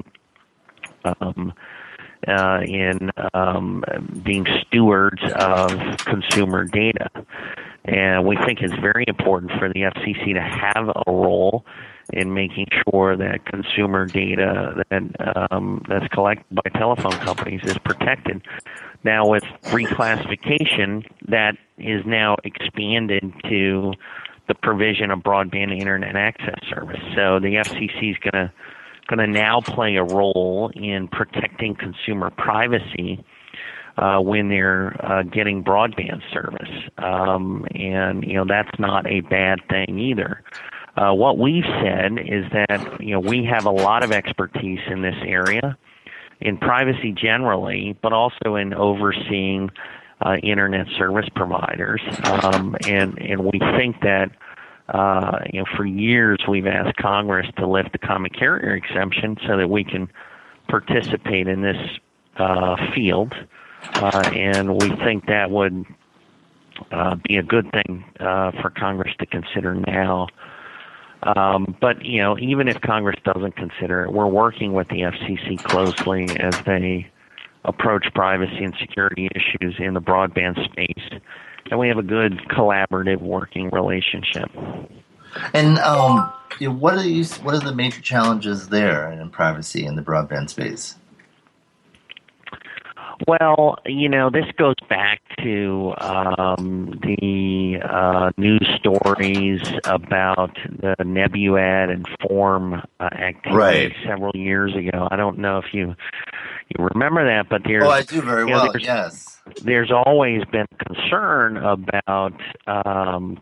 um, 1.22 1.54
uh, 2.28 2.62
in 2.66 3.12
um, 3.34 3.84
being 4.24 4.46
stewards 4.66 5.22
of 5.36 5.70
consumer 5.98 6.66
data. 6.66 7.10
And 7.86 8.26
we 8.26 8.36
think 8.38 8.62
it's 8.62 8.74
very 8.76 9.06
important 9.08 9.52
for 9.60 9.70
the 9.70 9.82
FCC 9.82 10.34
to 10.34 10.42
have 10.42 10.90
a 10.90 11.12
role 11.12 11.66
in 12.14 12.34
making 12.34 12.68
sure 12.90 13.16
that 13.16 13.46
consumer 13.46 14.06
data 14.06 14.84
that 14.90 15.52
um, 15.52 15.84
that's 15.88 16.08
collected 16.10 16.46
by 16.52 16.70
telephone 16.78 17.12
companies 17.12 17.62
is 17.64 17.78
protected. 17.80 18.42
Now, 19.04 19.28
with 19.28 19.44
reclassification, 19.66 21.06
that 21.28 21.58
is 21.78 22.06
now 22.06 22.38
expanded 22.44 23.34
to 23.50 23.94
the 24.48 24.56
provision 24.56 25.12
of 25.12 25.20
broadband 25.20 25.78
internet 25.78 26.16
access 26.16 26.60
service. 26.70 27.02
So 27.16 27.40
the 27.40 27.56
FCC 27.56 28.12
is 28.12 28.18
going 28.18 28.48
to 28.48 28.52
going 29.08 29.20
to 29.20 29.28
now 29.28 29.62
play 29.62 29.96
a 29.96 30.04
role 30.04 30.72
in 30.74 31.08
protecting 31.08 31.76
consumer 31.76 32.30
privacy 32.30 33.24
uh, 33.98 34.20
when 34.20 34.50
they're 34.50 34.96
uh, 35.06 35.24
getting 35.24 35.64
broadband 35.64 36.22
service. 36.34 36.70
Um, 36.98 37.66
and, 37.74 38.24
you 38.24 38.34
know, 38.34 38.46
that's 38.48 38.78
not 38.80 39.08
a 39.08 39.22
bad 39.22 39.60
thing 39.70 40.00
either. 40.00 40.44
Uh, 40.98 41.14
what 41.14 41.38
we've 41.38 41.66
said 41.82 42.18
is 42.20 42.46
that, 42.52 43.02
you 43.02 43.12
know, 43.12 43.20
we 43.20 43.46
have 43.46 43.66
a 43.66 43.72
lot 43.72 44.04
of 44.04 44.12
expertise 44.12 44.80
in 44.90 45.02
this 45.02 45.16
area, 45.26 45.78
in 46.42 46.58
privacy 46.58 47.12
generally, 47.12 47.98
but 48.02 48.14
also 48.14 48.56
in 48.56 48.74
overseeing 48.74 49.70
uh, 50.22 50.36
internet 50.44 50.88
service 50.98 51.28
providers. 51.36 52.02
Um, 52.24 52.76
and, 52.88 53.18
and 53.20 53.44
we 53.44 53.60
think 53.78 54.02
that 54.02 54.32
uh, 54.90 55.40
you 55.52 55.60
know, 55.60 55.66
for 55.76 55.86
years 55.86 56.40
we've 56.48 56.68
asked 56.68 56.98
Congress 56.98 57.48
to 57.58 57.68
lift 57.68 57.92
the 57.92 57.98
common 57.98 58.32
carrier 58.32 58.76
exemption 58.76 59.38
so 59.48 59.58
that 59.58 59.70
we 59.70 59.84
can 59.84 60.10
participate 60.68 61.48
in 61.48 61.62
this 61.62 61.78
uh, 62.38 62.76
field, 62.94 63.34
uh, 63.96 64.30
and 64.34 64.76
we 64.76 64.90
think 64.98 65.26
that 65.28 65.50
would 65.50 65.86
uh, 66.92 67.16
be 67.28 67.38
a 67.38 67.44
good 67.44 67.72
thing 67.72 68.04
uh, 68.20 68.52
for 68.62 68.70
Congress 68.70 69.14
to 69.20 69.26
consider 69.26 69.76
now. 69.88 70.28
Um, 71.24 71.76
but 71.82 72.06
you 72.06 72.22
know, 72.22 72.38
even 72.38 72.68
if 72.68 72.80
Congress 72.82 73.16
doesn't 73.24 73.56
consider 73.56 74.06
it, 74.06 74.14
we're 74.14 74.28
working 74.28 74.74
with 74.74 74.88
the 74.90 75.02
FCC 75.02 75.58
closely 75.64 76.30
as 76.40 76.60
they 76.66 77.10
approach 77.64 78.06
privacy 78.14 78.64
and 78.64 78.76
security 78.80 79.28
issues 79.34 79.76
in 79.80 79.96
the 79.96 80.02
broadband 80.02 80.64
space 80.66 81.20
and 81.72 81.80
we 81.80 81.88
have 81.88 81.98
a 81.98 82.04
good 82.04 82.40
collaborative 82.50 83.22
working 83.22 83.70
relationship. 83.72 84.50
And 85.54 85.78
um, 85.80 86.32
what 86.62 86.96
are 86.96 87.04
these? 87.04 87.38
What 87.38 87.56
are 87.56 87.60
the 87.60 87.76
major 87.76 88.02
challenges 88.02 88.70
there 88.70 89.12
in 89.12 89.30
privacy 89.30 89.86
in 89.86 89.96
the 89.96 90.02
broadband 90.02 90.50
space? 90.50 90.96
Well, 93.28 93.78
you 93.86 94.10
know, 94.10 94.30
this 94.30 94.46
goes 94.58 94.76
back 94.90 95.22
to 95.42 95.94
um, 96.00 97.00
the 97.02 97.80
uh, 97.82 98.32
news 98.38 98.68
stories 98.78 99.62
about 99.86 100.56
the 100.70 100.96
Nebuad 101.00 101.92
and 101.92 102.06
Phorm 102.22 102.74
uh, 102.74 103.04
activity 103.04 103.56
right. 103.56 103.94
several 104.06 104.36
years 104.36 104.76
ago. 104.76 105.08
I 105.10 105.16
don't 105.16 105.40
know 105.40 105.60
if 105.60 105.74
you 105.74 105.96
you 106.70 106.88
remember 106.94 107.26
that, 107.26 107.50
but 107.50 107.64
there's 107.64 107.84
oh, 107.84 107.90
I 107.90 108.02
do 108.02 108.22
very 108.22 108.44
you 108.44 108.50
know, 108.50 108.64
well. 108.64 108.78
Yes, 108.78 109.42
there's 109.64 109.92
always 109.92 110.44
been 110.46 110.66
concern 110.80 111.58
about 111.58 112.34
um, 112.68 113.40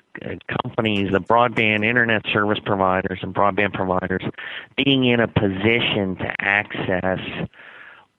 companies, 0.63 1.11
the 1.11 1.21
broadband 1.21 1.85
internet 1.85 2.23
service 2.31 2.59
providers 2.63 3.19
and 3.21 3.33
broadband 3.33 3.73
providers, 3.73 4.21
being 4.75 5.05
in 5.05 5.19
a 5.19 5.27
position 5.27 6.17
to 6.17 6.33
access 6.39 7.19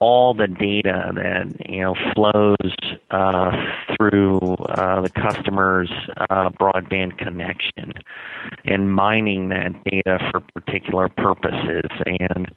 all 0.01 0.35
the 0.35 0.49
data 0.49 1.12
that 1.14 1.69
you 1.71 1.81
know 1.81 1.95
flows 2.14 2.75
uh, 3.11 3.51
through 3.97 4.55
uh, 4.55 5.01
the 5.01 5.11
customer's 5.11 5.90
uh, 6.31 6.51
broadband 6.51 7.17
connection 7.17 7.93
and 8.64 8.93
mining 8.93 9.49
that 9.51 9.73
data 9.85 10.19
for 10.31 10.40
particular 10.40 11.09
purposes 11.09 11.88
and 12.21 12.53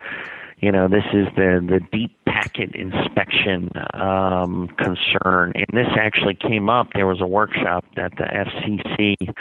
you 0.57 0.71
know 0.71 0.87
this 0.87 1.05
is 1.13 1.27
the 1.35 1.65
the 1.67 1.79
deep 1.91 2.17
packet 2.37 2.75
inspection 2.75 3.69
um, 3.93 4.67
concern. 4.77 5.53
And 5.55 5.65
this 5.73 5.87
actually 5.99 6.35
came 6.35 6.69
up. 6.69 6.89
There 6.93 7.07
was 7.07 7.21
a 7.21 7.27
workshop 7.27 7.85
that 7.95 8.11
the 8.17 8.25
FCC 8.25 9.33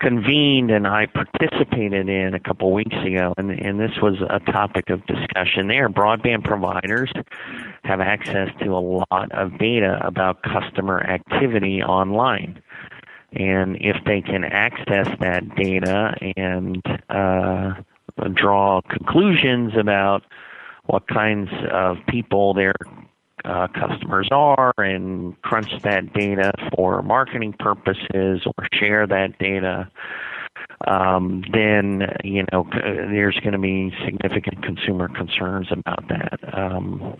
convened 0.00 0.70
and 0.70 0.86
I 0.86 1.06
participated 1.06 2.08
in 2.08 2.34
a 2.34 2.40
couple 2.40 2.72
weeks 2.72 2.96
ago, 3.04 3.34
and, 3.36 3.50
and 3.50 3.80
this 3.80 3.92
was 4.02 4.16
a 4.28 4.40
topic 4.52 4.90
of 4.90 5.04
discussion 5.06 5.68
there. 5.68 5.88
Broadband 5.88 6.44
providers 6.44 7.10
have 7.84 8.00
access 8.00 8.48
to 8.60 8.70
a 8.70 9.04
lot 9.10 9.32
of 9.32 9.58
data 9.58 9.98
about 10.04 10.42
customer 10.42 11.00
activity 11.00 11.82
online. 11.82 12.62
And 13.32 13.76
if 13.80 13.96
they 14.06 14.22
can 14.22 14.44
access 14.44 15.08
that 15.20 15.54
data 15.56 16.14
and 16.36 16.82
uh, 17.10 17.74
draw 18.34 18.80
conclusions 18.82 19.72
about 19.76 20.22
what 20.86 21.06
kinds 21.08 21.50
of 21.70 21.98
people 22.08 22.54
their 22.54 22.74
uh, 23.44 23.68
customers 23.68 24.28
are 24.32 24.72
and 24.78 25.40
crunch 25.42 25.70
that 25.82 26.12
data 26.12 26.52
for 26.74 27.02
marketing 27.02 27.54
purposes 27.58 28.42
or 28.46 28.66
share 28.72 29.06
that 29.06 29.38
data, 29.38 29.90
um, 30.86 31.44
then 31.52 32.08
you 32.24 32.44
know 32.52 32.66
there's 32.72 33.38
going 33.40 33.52
to 33.52 33.58
be 33.58 33.92
significant 34.04 34.62
consumer 34.62 35.08
concerns 35.08 35.68
about 35.70 36.06
that, 36.08 36.38
um, 36.56 37.16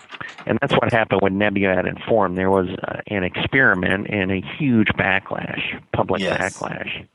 and 0.47 0.59
that's 0.61 0.73
what 0.75 0.93
happened 0.93 1.21
with 1.23 1.33
NebuAd 1.33 1.89
and 1.89 1.99
Phorm. 2.09 2.37
There 2.37 2.51
was 2.51 2.69
uh, 2.87 3.01
an 3.09 3.25
experiment 3.25 4.09
and 4.11 4.31
a 4.31 4.41
huge 4.59 4.89
backlash, 4.99 5.61
public 5.93 6.23
Yes. 6.23 6.39
backlash. 6.39 7.07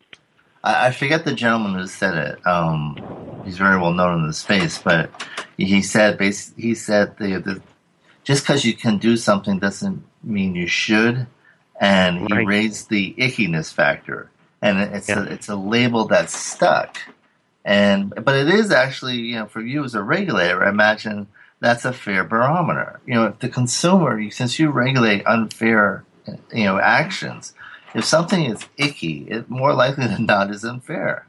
I, 0.63 0.87
I 0.87 0.91
forget 0.91 1.25
the 1.25 1.35
gentleman 1.35 1.75
who 1.75 1.87
said 1.87 2.15
it. 2.17 2.47
Um, 2.47 3.03
he's 3.43 3.57
very 3.59 3.79
well 3.79 3.93
known 3.93 4.21
in 4.21 4.27
the 4.27 4.33
space, 4.33 4.79
but 4.79 5.11
he 5.57 5.83
said, 5.83 6.17
bas- 6.19 6.53
he 6.57 6.75
said 6.75 7.17
the, 7.19 7.39
the 7.39 7.63
just 8.23 8.43
because 8.43 8.65
you 8.65 8.75
can 8.75 8.99
do 8.99 9.17
something 9.17 9.59
doesn't 9.59 10.05
mean 10.23 10.55
you 10.55 10.67
should, 10.67 11.27
and 11.79 12.19
he 12.21 12.37
Right. 12.37 12.39
raised 12.39 12.89
the 12.89 13.15
ickiness 13.19 13.73
factor, 13.73 14.31
and 14.61 14.79
it's 14.79 15.09
Yeah. 15.09 15.15
a, 15.15 15.23
it's 15.33 15.49
a 15.49 15.55
label 15.55 16.07
that's 16.07 16.35
stuck, 16.35 16.97
and 17.65 18.13
but 18.23 18.35
it 18.35 18.49
is 18.49 18.71
actually 18.71 19.17
you 19.17 19.35
know 19.35 19.47
for 19.47 19.61
you 19.61 19.83
as 19.83 19.95
a 19.95 20.03
regulator, 20.03 20.63
I 20.63 20.69
imagine 20.69 21.27
that's 21.61 21.85
a 21.85 21.93
fair 21.93 22.23
barometer. 22.23 23.01
You 23.07 23.15
know, 23.15 23.25
if 23.27 23.39
the 23.39 23.49
consumer, 23.49 24.29
since 24.31 24.59
you 24.59 24.71
regulate 24.71 25.25
unfair, 25.27 26.05
you 26.53 26.65
know, 26.65 26.79
actions, 26.79 27.53
if 27.93 28.05
something 28.05 28.45
is 28.45 28.65
icky, 28.77 29.27
it 29.29 29.49
more 29.49 29.73
likely 29.73 30.07
than 30.07 30.25
not 30.25 30.51
is 30.51 30.63
unfair. 30.63 31.27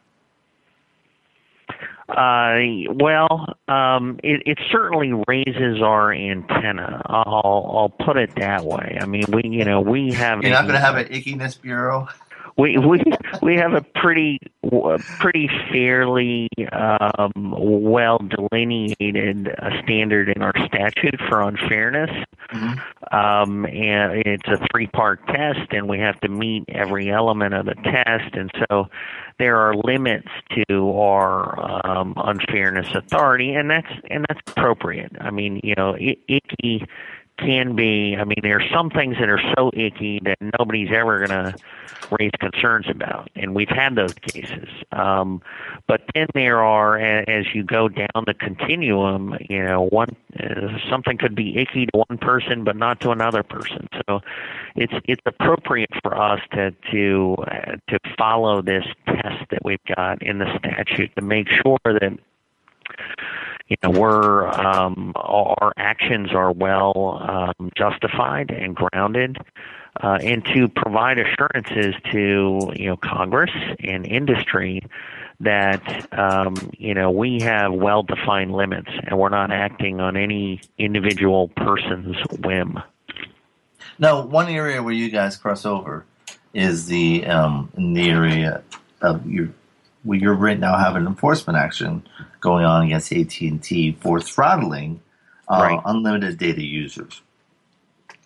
Uh, 2.06 2.60
well, 2.90 3.56
um, 3.66 4.20
it, 4.22 4.42
it 4.44 4.58
certainly 4.70 5.12
raises 5.26 5.80
our 5.80 6.12
antenna. 6.12 7.00
I'll, 7.06 7.70
I'll 7.74 7.94
put 8.04 8.18
it 8.18 8.34
that 8.36 8.64
way. 8.64 8.98
I 9.00 9.06
mean, 9.06 9.24
we, 9.32 9.42
you 9.44 9.64
know, 9.64 9.80
we 9.80 10.12
have. 10.12 10.42
You're 10.42 10.52
not 10.52 10.62
going 10.62 10.74
to 10.74 10.80
have 10.80 10.96
an 10.96 11.06
ickiness 11.06 11.60
bureau. 11.60 12.06
We 12.56 12.78
we 12.88 13.02
we 13.42 13.56
have 13.56 13.72
a 13.74 13.82
pretty 14.00 14.38
pretty 15.20 15.48
fairly 15.72 16.48
um, 16.72 17.32
well 17.56 18.18
delineated 18.18 19.48
uh, 19.58 19.70
standard 19.82 20.28
in 20.34 20.42
our 20.42 20.52
statute 20.66 21.18
for 21.28 21.42
unfairness, 21.42 22.10
um, 23.12 23.66
and 23.66 24.22
it's 24.26 24.46
a 24.48 24.58
three 24.70 24.86
part 24.86 25.26
test, 25.28 25.72
and 25.72 25.88
we 25.88 25.98
have 25.98 26.18
to 26.20 26.28
meet 26.28 26.64
every 26.68 27.10
element 27.10 27.54
of 27.54 27.66
the 27.66 27.74
test, 27.74 28.34
and 28.34 28.50
so 28.68 28.86
there 29.38 29.56
are 29.58 29.74
limits 29.74 30.28
to 30.68 30.90
our 30.92 31.86
um, 31.86 32.14
unfairness 32.16 32.86
authority, 32.94 33.54
and 33.54 33.70
that's 33.70 33.90
and 34.10 34.24
that's 34.28 34.40
appropriate. 34.48 35.12
I 35.20 35.30
mean, 35.30 35.60
you 35.64 35.74
know, 35.76 35.94
i- 35.96 36.16
icky 36.28 36.86
can 37.38 37.74
be. 37.76 38.16
I 38.16 38.24
mean, 38.24 38.38
there 38.42 38.58
are 38.60 38.68
some 38.72 38.90
things 38.90 39.16
that 39.18 39.28
are 39.28 39.40
so 39.56 39.70
icky 39.74 40.20
that 40.24 40.38
nobody's 40.58 40.90
ever 40.92 41.26
going 41.26 41.30
to 41.30 41.54
raise 42.18 42.30
concerns 42.38 42.86
about, 42.88 43.30
and 43.34 43.54
we've 43.54 43.68
had 43.68 43.94
those 43.94 44.14
cases. 44.14 44.68
Um, 44.92 45.42
but 45.86 46.02
then 46.14 46.26
there 46.34 46.62
are, 46.62 46.98
as 46.98 47.46
you 47.54 47.64
go 47.64 47.88
down 47.88 48.24
the 48.26 48.34
continuum, 48.34 49.36
you 49.48 49.64
know, 49.64 49.82
one 49.82 50.14
uh, 50.38 50.78
something 50.88 51.16
could 51.16 51.34
be 51.34 51.58
icky 51.58 51.86
to 51.86 52.04
one 52.08 52.18
person, 52.18 52.64
but 52.64 52.76
not 52.76 53.00
to 53.00 53.10
another 53.10 53.42
person. 53.42 53.88
So 54.06 54.20
it's 54.76 54.92
it's 55.04 55.22
appropriate 55.26 55.90
for 56.02 56.16
us 56.16 56.40
to 56.52 56.72
to 56.92 57.36
uh, 57.46 57.76
to 57.88 57.98
follow 58.18 58.62
this 58.62 58.84
test 59.06 59.50
that 59.50 59.64
we've 59.64 59.84
got 59.96 60.22
in 60.22 60.38
the 60.38 60.58
statute 60.58 61.14
to 61.16 61.22
make 61.22 61.48
sure 61.48 61.78
that 61.84 62.18
you 63.68 63.76
know 63.82 63.90
we're 63.90 64.46
um, 64.48 65.12
our 65.16 65.72
actions 65.76 66.32
are 66.32 66.52
well 66.52 67.54
um, 67.58 67.70
justified 67.76 68.50
and 68.50 68.76
grounded, 68.76 69.38
uh, 70.02 70.18
and 70.22 70.44
to 70.46 70.68
provide 70.68 71.18
assurances 71.18 71.94
to 72.12 72.72
you 72.74 72.86
know 72.86 72.96
Congress 72.96 73.50
and 73.80 74.06
industry 74.06 74.82
that 75.40 76.06
um, 76.12 76.54
you 76.76 76.94
know 76.94 77.10
we 77.10 77.40
have 77.40 77.72
well 77.72 78.02
defined 78.02 78.52
limits 78.52 78.90
and 79.04 79.18
we're 79.18 79.28
not 79.30 79.50
acting 79.50 80.00
on 80.00 80.16
any 80.16 80.60
individual 80.78 81.48
person's 81.48 82.16
whim. 82.40 82.78
Now, 83.98 84.22
one 84.26 84.48
area 84.48 84.82
where 84.82 84.92
you 84.92 85.10
guys 85.10 85.36
cross 85.36 85.64
over 85.64 86.04
is 86.52 86.86
the 86.86 87.26
um, 87.26 87.70
in 87.76 87.94
the 87.94 88.10
area 88.10 88.62
of 89.00 89.26
your 89.26 89.50
where 90.04 90.18
you're 90.18 90.34
right 90.34 90.58
now 90.58 90.78
have 90.78 90.96
an 90.96 91.06
enforcement 91.06 91.58
action 91.58 92.06
going 92.40 92.64
on 92.64 92.86
against 92.86 93.12
AT 93.12 93.40
and 93.40 93.62
T 93.62 93.92
for 94.00 94.20
throttling 94.20 95.00
uh, 95.48 95.60
Right. 95.62 95.80
unlimited 95.84 96.38
data 96.38 96.62
users. 96.62 97.20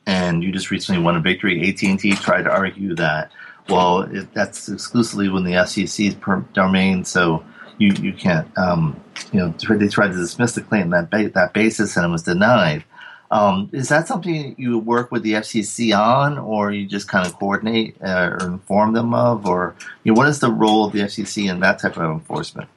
And 0.07 0.43
you 0.43 0.53
just 0.53 0.71
recently 0.71 1.03
won 1.03 1.17
a 1.17 1.21
victory. 1.21 1.69
AT 1.69 1.83
and 1.83 1.99
T 2.01 2.13
tried 2.15 2.43
to 2.43 2.51
argue 2.51 2.95
that 2.97 3.33
well, 3.69 4.03
it, 4.03 4.33
that's 4.33 4.69
exclusively 4.71 5.29
when 5.29 5.45
the 5.45 5.53
FCC's 5.53 6.15
per 6.15 6.41
domain, 6.55 7.05
so 7.05 7.45
you 7.79 7.93
you 8.01 8.15
can't 8.15 8.49
um, 8.59 8.99
you 9.33 9.41
know 9.41 9.51
they 9.77 9.89
tried 9.89 10.09
to 10.09 10.15
dismiss 10.17 10.55
the 10.55 10.63
claim 10.63 10.85
on 10.85 10.91
that 10.91 11.11
ba- 11.11 11.31
that 11.31 11.53
basis, 11.53 11.97
and 11.97 12.07
it 12.07 12.09
was 12.09 12.23
denied. 12.23 12.85
Um, 13.31 13.69
is 13.73 13.89
that 13.89 14.09
something 14.09 14.55
you 14.57 14.79
work 14.79 15.13
with 15.13 15.23
the 15.23 15.35
FCC 15.35 15.97
on, 15.97 16.39
or 16.39 16.73
you 16.73 16.87
just 16.87 17.09
kind 17.09 17.27
of 17.27 17.39
coordinate 17.39 17.97
uh, 18.03 18.37
or 18.41 18.47
inform 18.47 18.95
them 18.95 19.13
of, 19.13 19.47
or 19.47 19.75
you 20.05 20.13
know, 20.13 20.19
what 20.19 20.29
is 20.29 20.41
the 20.41 20.51
role 20.51 20.87
of 20.87 20.93
the 20.93 21.01
FCC 21.01 21.51
in 21.51 21.61
that 21.61 21.79
type 21.79 21.97
of 21.97 22.11
enforcement? 22.11 22.69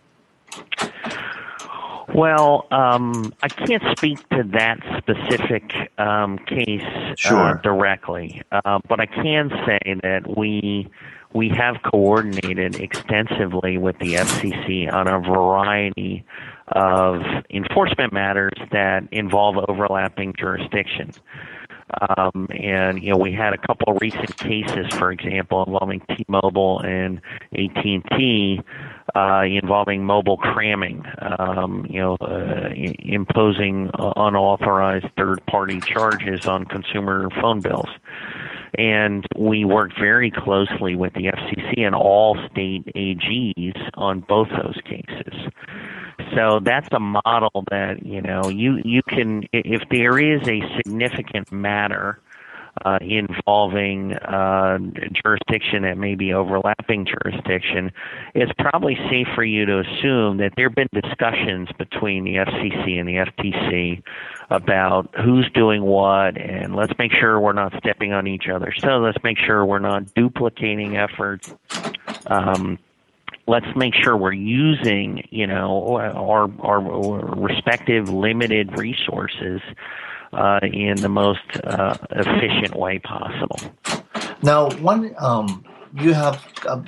Well, 2.14 2.68
um, 2.72 3.34
I 3.42 3.48
can't 3.48 3.84
speak 3.98 4.28
to 4.30 4.44
that 4.52 4.80
specific 4.98 5.74
um, 5.98 6.38
case 6.40 6.84
uh, 7.26 7.54
directly, 7.64 8.42
uh, 8.52 8.80
but 8.90 9.00
I 9.00 9.06
can 9.06 9.50
say 9.66 9.80
that 10.04 10.38
we 10.38 10.90
we 11.34 11.48
have 11.48 11.78
coordinated 11.84 12.82
extensively 12.82 13.78
with 13.78 13.98
the 14.00 14.16
FCC 14.16 14.92
on 14.92 15.08
a 15.08 15.20
variety 15.20 16.26
of 16.72 17.22
enforcement 17.50 18.14
matters 18.14 18.54
that 18.72 19.08
involve 19.12 19.58
overlapping 19.68 20.34
jurisdictions. 20.38 21.20
Um, 22.18 22.48
and 22.52 23.04
you 23.04 23.12
know, 23.12 23.18
we 23.18 23.34
had 23.34 23.54
a 23.54 23.58
couple 23.58 23.94
of 23.94 24.02
recent 24.02 24.38
cases, 24.38 24.88
for 24.94 25.12
example, 25.12 25.64
involving 25.66 26.02
T-Mobile 26.16 26.80
and 26.80 27.22
AT&T, 27.54 28.62
uh, 29.14 29.44
involving 29.44 30.06
mobile 30.06 30.38
cramming. 30.38 31.04
Um, 31.38 31.86
you 31.90 32.00
know, 32.00 32.16
uh, 32.22 32.70
imposing 32.74 33.90
unauthorized 33.94 35.08
third-party 35.18 35.82
charges 35.82 36.46
on 36.48 36.66
consumer 36.66 37.30
phone 37.42 37.60
bills. 37.60 37.90
And 38.78 39.26
we 39.38 39.66
worked 39.66 40.00
very 40.00 40.32
closely 40.32 40.96
with 40.96 41.14
the 41.14 41.26
FCC 41.26 41.86
and 41.86 41.94
all 41.94 42.38
state 42.52 42.86
AGs 42.96 43.90
on 43.96 44.22
both 44.22 44.48
those 44.50 44.80
cases. 44.86 45.52
So 46.36 46.60
that's 46.64 46.88
a 46.92 47.00
model 47.00 47.64
that 47.72 48.06
you 48.06 48.22
know 48.22 48.50
you 48.50 48.82
you 48.84 49.02
can 49.04 49.44
if 49.52 49.82
there 49.90 50.20
is 50.20 50.42
a 50.48 50.62
significant 50.78 51.52
matter 51.52 52.20
uh, 52.86 52.98
involving 53.02 54.14
uh, 54.14 54.78
jurisdiction 55.24 55.84
that 55.84 55.98
may 55.98 56.16
be 56.16 56.34
overlapping 56.34 57.06
jurisdiction, 57.06 57.92
it's 58.34 58.52
probably 58.58 58.96
safe 59.10 59.28
for 59.36 59.44
you 59.44 59.66
to 59.66 59.80
assume 59.80 60.38
that 60.38 60.54
there 60.56 60.70
have 60.70 60.76
been 60.76 60.88
discussions 60.94 61.70
between 61.78 62.24
the 62.24 62.36
FCC 62.36 63.00
and 63.00 63.08
the 63.08 63.16
FTC 63.16 64.02
about 64.50 65.14
who's 65.20 65.50
doing 65.54 65.84
what, 65.84 66.38
and 66.38 66.76
let's 66.76 66.94
make 66.98 67.12
sure 67.12 67.40
we're 67.40 67.54
not 67.54 67.74
stepping 67.78 68.14
on 68.14 68.28
each 68.28 68.48
other. 68.48 68.74
So 68.80 69.00
Let's 69.00 69.22
make 69.24 69.38
sure 69.38 69.66
we're 69.66 69.80
not 69.80 70.14
duplicating 70.14 70.96
efforts. 70.96 71.54
Um, 72.28 72.80
let's 73.52 73.76
make 73.76 73.94
sure 73.94 74.16
we're 74.16 74.32
using, 74.32 75.28
you 75.30 75.46
know, 75.46 75.98
our 75.98 76.50
our 76.62 76.80
respective 77.50 78.08
limited 78.08 78.80
resources 78.80 79.60
uh, 80.32 80.62
in 80.64 80.96
the 80.96 81.10
most 81.10 81.48
uh, 81.66 81.98
efficient 82.12 82.74
way 82.76 82.98
possible. 83.00 83.60
Now, 84.42 84.70
one, 84.78 85.14
um, 85.20 85.66
you 85.94 86.14
have 86.14 86.36
uh, 86.66 86.82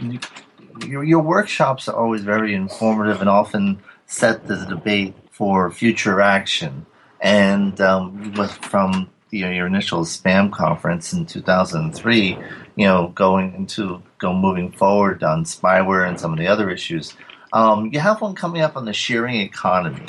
your, 0.87 1.03
your 1.03 1.21
workshops 1.21 1.89
are 1.89 1.95
always 1.95 2.23
very 2.23 2.55
informative 2.55 3.19
and 3.19 3.29
often 3.29 3.83
set 4.05 4.47
the 4.47 4.55
debate 4.65 5.13
for 5.31 5.69
future 5.69 6.21
action. 6.21 6.85
and 7.19 7.79
um, 7.81 8.33
from 8.71 9.09
you 9.31 9.41
know, 9.41 9.51
your 9.51 9.67
initial 9.67 10.01
spam 10.01 10.51
conference 10.51 11.11
in 11.11 11.25
2003, 11.25 12.37
you 12.75 12.85
know, 12.85 13.11
going 13.15 13.53
into 13.55 14.01
go 14.23 14.33
moving 14.33 14.71
forward 14.71 15.21
on 15.23 15.43
spyware 15.43 16.07
and 16.07 16.19
some 16.19 16.31
of 16.33 16.39
the 16.39 16.47
other 16.47 16.69
issues. 16.69 17.15
Um, 17.51 17.91
you 17.93 17.99
have 17.99 18.21
one 18.21 18.33
coming 18.33 18.61
up 18.61 18.75
on 18.75 18.85
the 18.85 18.93
sharing 18.93 19.41
economy. 19.41 20.05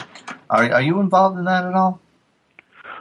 Are, 0.48 0.72
are 0.72 0.82
you 0.82 1.00
involved 1.00 1.38
in 1.38 1.44
that 1.44 1.66
at 1.66 1.74
all? 1.74 2.00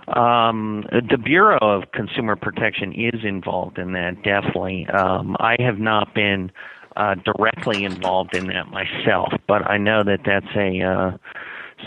Um, 0.08 0.84
the 0.92 1.18
Bureau 1.18 1.60
of 1.62 1.92
Consumer 1.94 2.36
Protection 2.36 2.92
is 2.92 3.24
involved 3.24 3.78
in 3.78 3.94
that, 3.94 4.22
definitely. 4.24 4.86
Um, 4.88 5.38
I 5.40 5.56
have 5.60 5.80
not 5.80 6.14
been 6.14 6.52
uh, 6.98 7.16
directly 7.16 7.86
involved 7.86 8.36
in 8.36 8.48
that 8.48 8.68
myself, 8.68 9.32
but 9.48 9.66
I 9.70 9.78
know 9.78 10.04
that 10.04 10.20
that's 10.26 10.54
a 10.58 10.82
uh, 10.82 11.18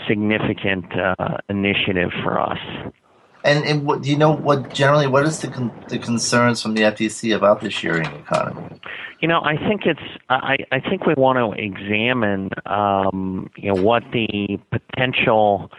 significant 0.07 0.85
uh, 0.97 1.37
initiative 1.49 2.09
for 2.23 2.39
us. 2.39 2.59
And, 3.47 3.63
and 3.65 3.85
what, 3.85 4.01
do 4.01 4.09
you 4.09 4.17
know 4.17 4.33
what 4.33 4.73
generally 4.73 5.07
what 5.07 5.25
is 5.25 5.39
the 5.39 5.47
con- 5.47 5.71
the 5.87 5.97
concerns 5.97 6.61
from 6.61 6.73
the 6.73 6.81
FTC 6.81 7.33
about 7.33 7.61
the 7.61 7.69
sharing 7.69 8.05
economy? 8.05 8.77
You 9.21 9.29
know, 9.29 9.39
I 9.41 9.55
think 9.55 9.85
it's 9.85 10.01
I, 10.29 10.57
I 10.73 10.81
think 10.81 11.05
we 11.05 11.13
want 11.15 11.37
to 11.37 11.57
examine 11.57 12.49
um, 12.65 13.49
you 13.55 13.73
know 13.73 13.81
what 13.81 14.03
the 14.11 14.59
potential 14.69 15.71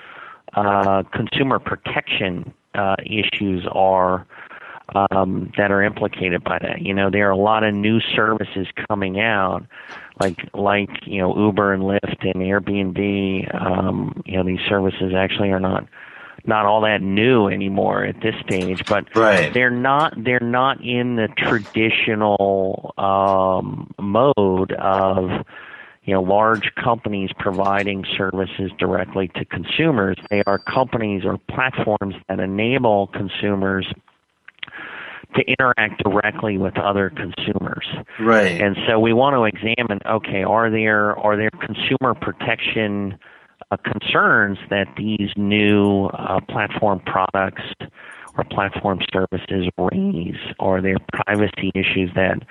uh, 0.55 1.03
consumer 1.13 1.59
protection 1.59 2.55
uh, 2.75 2.97
issues 3.05 3.67
are 3.71 4.27
um, 4.95 5.53
that 5.59 5.71
are 5.71 5.83
implicated 5.83 6.43
by 6.43 6.59
that. 6.61 6.81
You 6.81 6.95
know, 6.95 7.11
there 7.11 7.29
are 7.29 7.33
a 7.33 7.37
lot 7.37 7.65
of 7.65 7.75
new 7.75 8.01
services 8.01 8.67
coming 8.89 9.21
out, 9.21 9.67
like 10.21 10.39
like 10.55 10.89
you 11.05 11.21
know 11.21 11.37
Uber 11.37 11.75
and 11.75 11.83
Lyft 11.83 12.23
and 12.23 12.37
Airbnb. 12.37 13.63
Um, 13.63 14.23
you 14.25 14.39
know, 14.39 14.45
these 14.45 14.67
services 14.67 15.13
actually 15.15 15.51
are 15.51 15.61
not 15.61 15.87
not 16.49 16.65
all 16.65 16.81
that 16.81 17.03
new 17.03 17.47
anymore 17.47 18.05
at 18.05 18.21
this 18.23 18.35
stage, 18.41 18.85
but 18.87 19.05
right. 19.15 19.53
they're 19.53 19.71
not 19.71 20.15
they're 20.17 20.41
not 20.41 20.83
in 20.83 21.17
the 21.17 21.29
traditional 21.37 22.95
um, 22.97 23.93
mode 24.01 24.73
of 24.73 25.45
you 26.05 26.15
know 26.15 26.23
large 26.23 26.75
companies 26.75 27.31
providing 27.39 28.05
services 28.17 28.73
directly 28.79 29.29
to 29.37 29.45
consumers. 29.45 30.17
They 30.31 30.43
are 30.47 30.59
companies 30.59 31.25
or 31.27 31.37
platforms 31.37 32.15
that 32.29 32.41
enable 32.41 33.09
consumers 33.09 33.87
to 35.35 35.45
interact 35.47 36.03
directly 36.03 36.57
with 36.57 36.79
other 36.79 37.11
consumers. 37.11 37.87
Right. 38.19 38.59
And 38.59 38.75
so 38.89 38.99
we 38.99 39.13
want 39.13 39.35
to 39.35 39.45
examine 39.45 40.01
okay, 40.07 40.45
are 40.45 40.71
there 40.71 41.15
are 41.19 41.37
there 41.37 41.51
consumer 41.51 42.15
protection 42.15 43.19
uh, 43.71 43.77
concerns 43.77 44.59
that 44.71 44.87
these 44.97 45.31
new 45.37 46.07
uh, 46.07 46.41
platform 46.49 47.01
products 47.07 47.63
or 48.37 48.45
platform 48.45 49.01
services 49.13 49.69
raise? 49.79 50.37
or 50.59 50.81
their 50.81 50.97
privacy 51.13 51.71
issues 51.75 52.11
that 52.15 52.43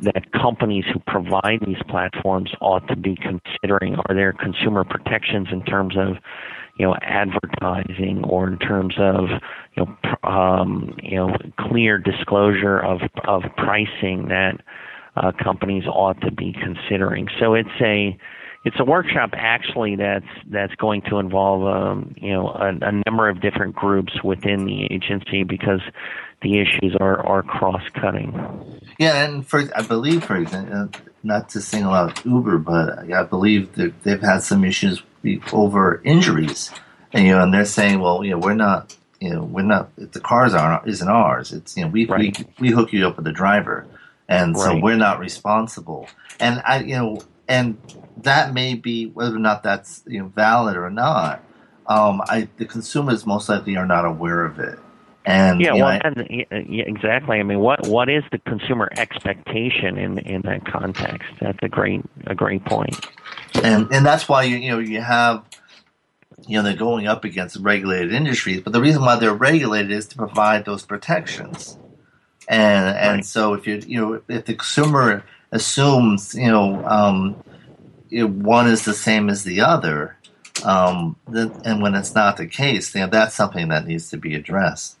that 0.00 0.30
companies 0.32 0.84
who 0.92 1.00
provide 1.08 1.60
these 1.66 1.82
platforms 1.88 2.52
ought 2.60 2.86
to 2.86 2.96
be 2.96 3.16
considering? 3.16 3.96
Are 3.96 4.14
there 4.14 4.32
consumer 4.32 4.84
protections 4.84 5.48
in 5.50 5.64
terms 5.64 5.96
of 5.96 6.16
you 6.78 6.86
know 6.86 6.94
advertising 7.02 8.22
or 8.24 8.46
in 8.46 8.58
terms 8.58 8.94
of 8.98 9.24
you 9.76 9.84
know 9.84 10.28
um, 10.28 10.96
you 11.02 11.16
know 11.16 11.36
clear 11.58 11.98
disclosure 11.98 12.78
of 12.78 13.00
of 13.26 13.42
pricing 13.56 14.28
that 14.28 14.60
uh, 15.16 15.32
companies 15.32 15.84
ought 15.86 16.20
to 16.20 16.30
be 16.30 16.52
considering? 16.52 17.26
So 17.40 17.54
it's 17.54 17.68
a 17.80 18.16
it's 18.64 18.76
a 18.78 18.84
workshop 18.84 19.30
actually 19.34 19.96
that's 19.96 20.26
that's 20.50 20.74
going 20.76 21.02
to 21.02 21.18
involve 21.18 21.62
um, 21.66 22.14
you 22.16 22.32
know 22.32 22.48
a, 22.48 22.68
a 22.82 23.02
number 23.06 23.28
of 23.28 23.40
different 23.40 23.74
groups 23.74 24.12
within 24.22 24.66
the 24.66 24.84
agency 24.92 25.44
because 25.44 25.80
the 26.42 26.60
issues 26.60 26.96
are, 27.00 27.24
are 27.26 27.42
cross 27.42 27.82
cutting. 27.94 28.32
Yeah, 28.98 29.24
and 29.24 29.46
for 29.46 29.62
I 29.74 29.82
believe, 29.82 30.24
for 30.24 30.36
example, 30.36 30.74
uh, 30.74 30.86
not 31.22 31.48
to 31.50 31.60
single 31.60 31.92
out 31.92 32.24
Uber, 32.24 32.58
but 32.58 33.12
I 33.12 33.22
believe 33.24 33.74
that 33.74 34.02
they've 34.02 34.20
had 34.20 34.42
some 34.42 34.64
issues 34.64 35.02
over 35.52 36.00
injuries, 36.04 36.72
and 37.12 37.26
you 37.26 37.32
know, 37.32 37.42
and 37.42 37.52
they're 37.52 37.64
saying, 37.64 38.00
well, 38.00 38.24
you 38.24 38.32
know, 38.32 38.38
we're 38.38 38.54
not, 38.54 38.96
you 39.20 39.30
know, 39.30 39.44
we're 39.44 39.62
not. 39.62 39.90
The 39.96 40.20
cars 40.20 40.54
aren't 40.54 40.88
isn't 40.88 41.08
ours. 41.08 41.52
It's 41.52 41.76
you 41.76 41.84
know, 41.84 41.90
we 41.90 42.06
right. 42.06 42.38
we 42.38 42.68
we 42.68 42.70
hook 42.70 42.92
you 42.92 43.06
up 43.06 43.16
with 43.16 43.24
the 43.24 43.32
driver, 43.32 43.86
and 44.28 44.54
right. 44.54 44.62
so 44.62 44.78
we're 44.80 44.96
not 44.96 45.18
responsible. 45.18 46.08
And 46.38 46.62
I, 46.64 46.80
you 46.80 46.94
know, 46.94 47.22
and 47.48 47.78
that 48.22 48.52
may 48.52 48.74
be 48.74 49.06
whether 49.06 49.36
or 49.36 49.40
not 49.40 49.62
that's 49.62 50.02
you 50.06 50.20
know 50.20 50.28
valid 50.28 50.76
or 50.76 50.90
not. 50.90 51.44
Um, 51.86 52.20
I 52.26 52.48
the 52.56 52.66
consumers 52.66 53.26
most 53.26 53.48
likely 53.48 53.76
are 53.76 53.86
not 53.86 54.04
aware 54.04 54.44
of 54.44 54.58
it. 54.58 54.78
And 55.24 55.60
yeah, 55.60 55.74
well, 55.74 55.92
know, 55.92 56.24
and, 56.50 56.66
yeah, 56.70 56.84
exactly. 56.86 57.38
I 57.38 57.42
mean, 57.42 57.58
what 57.58 57.86
what 57.86 58.08
is 58.08 58.24
the 58.32 58.38
consumer 58.38 58.88
expectation 58.96 59.98
in 59.98 60.18
in 60.20 60.42
that 60.42 60.64
context? 60.64 61.28
That's 61.40 61.58
a 61.62 61.68
great 61.68 62.02
a 62.26 62.34
great 62.34 62.64
point. 62.64 63.06
And 63.62 63.92
and 63.92 64.06
that's 64.06 64.28
why 64.28 64.44
you 64.44 64.56
you 64.56 64.70
know 64.70 64.78
you 64.78 65.00
have 65.02 65.44
you 66.46 66.56
know 66.56 66.62
they're 66.62 66.76
going 66.76 67.06
up 67.06 67.24
against 67.24 67.56
regulated 67.56 68.12
industries, 68.12 68.62
but 68.62 68.72
the 68.72 68.80
reason 68.80 69.02
why 69.02 69.16
they're 69.16 69.34
regulated 69.34 69.90
is 69.90 70.06
to 70.08 70.16
provide 70.16 70.64
those 70.64 70.86
protections. 70.86 71.76
And 72.48 72.96
and 72.96 73.16
right. 73.16 73.24
so 73.24 73.52
if 73.52 73.66
you 73.66 73.82
you 73.86 74.00
know 74.00 74.22
if 74.28 74.46
the 74.46 74.54
consumer 74.54 75.24
assumes 75.52 76.34
you 76.34 76.50
know 76.50 76.82
um, 76.86 77.36
one 78.10 78.68
is 78.68 78.84
the 78.84 78.94
same 78.94 79.28
as 79.28 79.44
the 79.44 79.60
other, 79.60 80.16
um, 80.64 81.16
and 81.26 81.82
when 81.82 81.94
it's 81.94 82.14
not 82.14 82.36
the 82.36 82.46
case, 82.46 82.94
you 82.94 83.02
know, 83.02 83.06
that's 83.06 83.34
something 83.34 83.68
that 83.68 83.86
needs 83.86 84.10
to 84.10 84.16
be 84.16 84.34
addressed. 84.34 84.96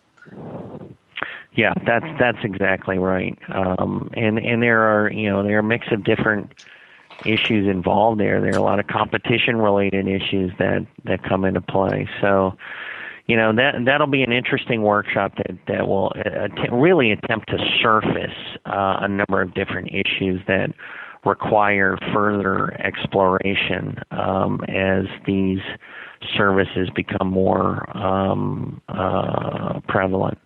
Yeah, 1.52 1.74
that's 1.84 2.06
that's 2.20 2.38
exactly 2.44 2.98
right. 2.98 3.36
Um, 3.48 4.10
and 4.14 4.38
and 4.38 4.62
there 4.62 4.82
are 4.82 5.10
you 5.10 5.28
know 5.28 5.42
there 5.42 5.56
are 5.56 5.60
a 5.60 5.64
mix 5.64 5.86
of 5.90 6.04
different 6.04 6.52
issues 7.24 7.66
involved 7.66 8.20
there. 8.20 8.40
There 8.40 8.54
are 8.54 8.58
a 8.58 8.62
lot 8.62 8.78
of 8.78 8.86
competition 8.86 9.56
related 9.56 10.06
issues 10.06 10.52
that 10.58 10.86
that 11.04 11.24
come 11.24 11.44
into 11.44 11.60
play. 11.60 12.08
So 12.20 12.56
you 13.26 13.36
know 13.36 13.52
that 13.54 13.74
that'll 13.84 14.06
be 14.06 14.22
an 14.22 14.32
interesting 14.32 14.82
workshop 14.82 15.32
that 15.36 15.58
that 15.66 15.88
will 15.88 16.12
att- 16.14 16.72
really 16.72 17.10
attempt 17.10 17.48
to 17.48 17.58
surface 17.82 18.36
uh, 18.66 18.98
a 19.00 19.08
number 19.08 19.42
of 19.42 19.52
different 19.54 19.88
issues 19.88 20.40
that 20.46 20.70
require 21.24 21.98
further 22.12 22.72
exploration 22.80 24.02
um, 24.10 24.60
as 24.68 25.04
these 25.26 25.60
services 26.36 26.88
become 26.94 27.28
more 27.28 27.84
um, 27.96 28.80
uh, 28.88 29.80
prevalent. 29.88 30.38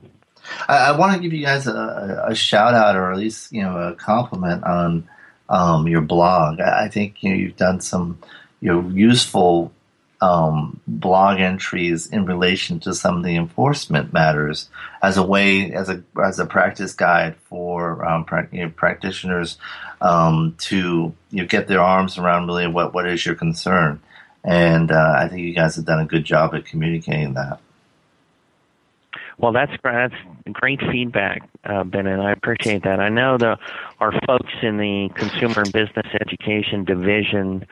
I, 0.68 0.76
I, 0.88 0.98
want 0.98 1.14
to 1.14 1.20
give 1.20 1.32
you 1.32 1.44
guys 1.44 1.66
a, 1.66 2.24
a, 2.28 2.34
shout 2.34 2.74
out, 2.74 2.96
or 2.96 3.12
at 3.12 3.18
least 3.18 3.52
you 3.52 3.62
know 3.62 3.76
a 3.78 3.94
compliment 3.94 4.64
on 4.64 5.08
um, 5.48 5.86
your 5.86 6.00
blog. 6.00 6.60
I, 6.60 6.84
I, 6.84 6.88
think 6.88 7.22
you 7.22 7.30
know 7.30 7.36
you've 7.36 7.56
done 7.56 7.80
some 7.80 8.18
you 8.60 8.72
know 8.72 8.88
useful 8.88 9.72
um, 10.20 10.80
blog 10.86 11.40
entries 11.40 12.06
in 12.06 12.24
relation 12.26 12.78
to 12.80 12.94
some 12.94 13.18
of 13.18 13.24
the 13.24 13.36
enforcement 13.36 14.12
matters 14.12 14.68
as 15.02 15.16
a 15.16 15.22
way 15.22 15.72
as 15.72 15.88
a 15.88 16.02
as 16.24 16.38
a 16.38 16.46
practice 16.46 16.92
guide 16.92 17.36
for 17.36 18.04
um, 18.04 18.24
pra- 18.24 18.48
you 18.52 18.64
know, 18.64 18.70
practitioners 18.70 19.58
um, 20.02 20.56
to 20.58 21.14
you 21.30 21.42
know, 21.42 21.46
get 21.46 21.68
their 21.68 21.80
arms 21.80 22.18
around 22.18 22.46
really 22.46 22.66
what 22.66 22.92
what 22.92 23.06
is 23.06 23.24
your 23.24 23.34
concern 23.34 24.00
and 24.44 24.90
uh, 24.90 25.14
I 25.16 25.28
think 25.28 25.42
you 25.42 25.54
guys 25.54 25.76
have 25.76 25.84
done 25.84 26.00
a 26.00 26.04
good 26.04 26.24
job 26.24 26.54
at 26.54 26.64
communicating 26.64 27.34
that. 27.34 27.60
Well, 29.38 29.52
that's 29.52 29.72
that's 29.82 30.14
great 30.52 30.80
feedback, 30.80 31.48
uh, 31.64 31.84
Ben, 31.84 32.06
and 32.06 32.22
I 32.22 32.32
appreciate 32.32 32.84
that. 32.84 33.00
I 33.00 33.08
know 33.08 33.38
the 33.38 33.56
our 33.98 34.12
folks 34.26 34.52
in 34.62 34.76
the 34.78 35.08
consumer 35.14 35.62
and 35.62 35.72
business 35.72 36.06
education 36.20 36.84
division, 36.84 37.66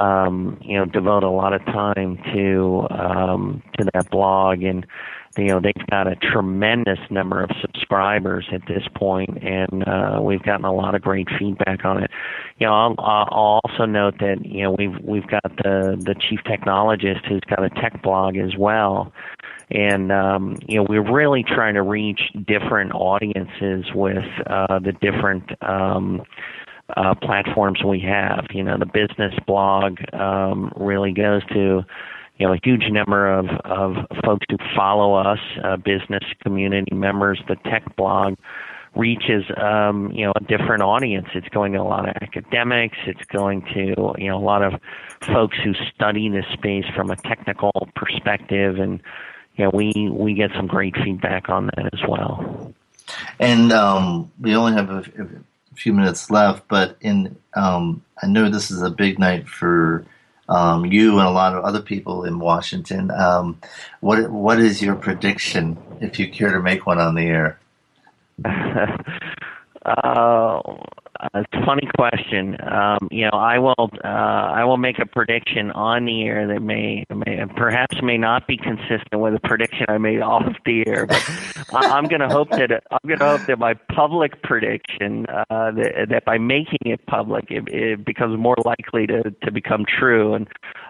um, 0.00 0.58
you 0.62 0.76
know, 0.76 0.84
devote 0.84 1.24
a 1.24 1.30
lot 1.30 1.54
of 1.54 1.64
time 1.66 2.18
to 2.34 2.86
um, 2.90 3.62
to 3.78 3.88
that 3.94 4.10
blog, 4.10 4.62
and 4.62 4.86
you 5.36 5.46
know 5.46 5.60
they've 5.60 5.86
got 5.90 6.06
a 6.06 6.16
tremendous 6.16 6.98
number 7.10 7.42
of 7.42 7.50
subscribers 7.60 8.46
at 8.52 8.62
this 8.66 8.82
point, 8.94 9.42
and 9.42 9.86
uh, 9.86 10.20
we've 10.22 10.42
gotten 10.42 10.64
a 10.64 10.72
lot 10.72 10.94
of 10.94 11.02
great 11.02 11.28
feedback 11.38 11.84
on 11.84 12.02
it. 12.02 12.10
You 12.58 12.66
know, 12.66 12.72
I'll, 12.72 12.94
I'll 12.98 13.60
also 13.64 13.84
note 13.84 14.14
that 14.20 14.44
you 14.44 14.64
know 14.64 14.74
we've 14.78 14.98
we've 15.02 15.26
got 15.26 15.44
the 15.44 15.96
the 16.00 16.14
chief 16.14 16.40
technologist 16.46 17.26
who's 17.28 17.42
got 17.48 17.62
a 17.62 17.70
tech 17.70 18.02
blog 18.02 18.36
as 18.36 18.56
well, 18.56 19.12
and 19.70 20.10
um, 20.10 20.56
you 20.66 20.76
know 20.76 20.86
we're 20.88 21.12
really 21.12 21.44
trying 21.44 21.74
to 21.74 21.82
reach 21.82 22.20
different 22.46 22.92
audiences 22.92 23.84
with 23.94 24.24
uh, 24.46 24.78
the 24.78 24.92
different. 25.00 25.50
Um, 25.62 26.22
uh, 26.96 27.14
platforms 27.14 27.84
we 27.84 28.00
have. 28.00 28.46
You 28.50 28.62
know, 28.62 28.78
the 28.78 28.86
business 28.86 29.34
blog 29.46 29.98
um, 30.14 30.72
really 30.74 31.12
goes 31.12 31.44
to 31.52 31.84
you 32.38 32.46
know 32.46 32.52
a 32.52 32.58
huge 32.62 32.90
number 32.90 33.32
of 33.32 33.46
of 33.64 33.96
folks 34.24 34.46
who 34.50 34.56
follow 34.76 35.14
us, 35.14 35.40
uh, 35.62 35.76
business 35.76 36.24
community 36.42 36.94
members. 36.94 37.40
The 37.48 37.56
tech 37.56 37.96
blog 37.96 38.36
reaches 38.94 39.44
um, 39.56 40.10
you 40.12 40.24
know 40.24 40.32
a 40.36 40.40
different 40.44 40.82
audience. 40.82 41.28
It's 41.34 41.48
going 41.48 41.72
to 41.72 41.80
a 41.80 41.82
lot 41.82 42.08
of 42.08 42.16
academics. 42.22 42.96
It's 43.06 43.24
going 43.26 43.62
to 43.74 44.14
you 44.18 44.28
know 44.28 44.38
a 44.38 44.44
lot 44.44 44.62
of 44.62 44.80
folks 45.26 45.56
who 45.62 45.74
study 45.94 46.28
this 46.28 46.46
space 46.52 46.84
from 46.94 47.10
a 47.10 47.16
technical 47.16 47.88
perspective, 47.94 48.78
and 48.78 49.00
you 49.56 49.64
know 49.64 49.70
we 49.72 50.08
we 50.10 50.34
get 50.34 50.50
some 50.54 50.66
great 50.66 50.94
feedback 50.96 51.48
on 51.48 51.66
that 51.66 51.90
as 51.92 52.00
well. 52.08 52.72
And 53.40 53.72
um, 53.72 54.30
we 54.38 54.54
only 54.54 54.74
have 54.74 54.90
a, 54.90 54.98
a, 54.98 55.26
few 55.74 55.94
minutes 55.94 56.30
left, 56.30 56.68
but 56.68 56.96
in 57.00 57.36
um, 57.54 58.02
I 58.22 58.26
know 58.26 58.50
this 58.50 58.70
is 58.70 58.82
a 58.82 58.90
big 58.90 59.18
night 59.18 59.48
for 59.48 60.04
um, 60.48 60.86
you 60.86 61.18
and 61.18 61.28
a 61.28 61.30
lot 61.30 61.54
of 61.54 61.64
other 61.64 61.80
people 61.80 62.24
in 62.24 62.38
Washington. 62.38 63.10
Um, 63.10 63.60
what 64.00 64.30
what 64.30 64.58
is 64.58 64.82
your 64.82 64.94
prediction, 64.94 65.76
if 66.00 66.18
you 66.18 66.30
care 66.30 66.52
to 66.52 66.60
make 66.60 66.86
one 66.86 66.98
on 66.98 67.14
the 67.14 67.22
air? 67.22 67.58
uh, 69.84 70.60
a 71.20 71.44
funny 71.66 71.88
question. 71.96 72.56
Um, 72.60 73.08
you 73.10 73.24
know, 73.24 73.36
I 73.36 73.58
will 73.58 73.90
uh, 74.04 74.06
I 74.06 74.64
will 74.64 74.76
make 74.76 74.98
a 74.98 75.06
prediction 75.06 75.70
on 75.72 76.04
the 76.04 76.22
air 76.22 76.46
that 76.46 76.60
may, 76.60 77.04
may 77.10 77.44
perhaps 77.56 77.96
may 78.02 78.16
not 78.16 78.46
be 78.46 78.56
consistent 78.56 79.20
with 79.20 79.34
a 79.34 79.40
prediction 79.40 79.86
I 79.88 79.98
made 79.98 80.20
off 80.22 80.44
the 80.64 80.86
air. 80.86 81.06
But 81.06 81.22
I'm 81.72 82.04
going 82.04 82.20
to 82.20 82.28
hope 82.28 82.50
that 82.50 82.82
I'm 82.90 83.06
going 83.06 83.18
to 83.18 83.38
hope 83.38 83.46
that 83.46 83.58
my 83.58 83.74
public 83.94 84.42
prediction 84.42 85.26
uh, 85.26 85.44
that, 85.72 86.06
that 86.10 86.24
by 86.24 86.38
making 86.38 86.78
it 86.82 87.04
public, 87.06 87.46
it, 87.50 87.68
it 87.68 88.04
becomes 88.04 88.38
more 88.38 88.56
likely 88.64 89.06
to 89.06 89.34
to 89.42 89.50
become 89.50 89.84
true. 89.86 90.34
And 90.34 90.48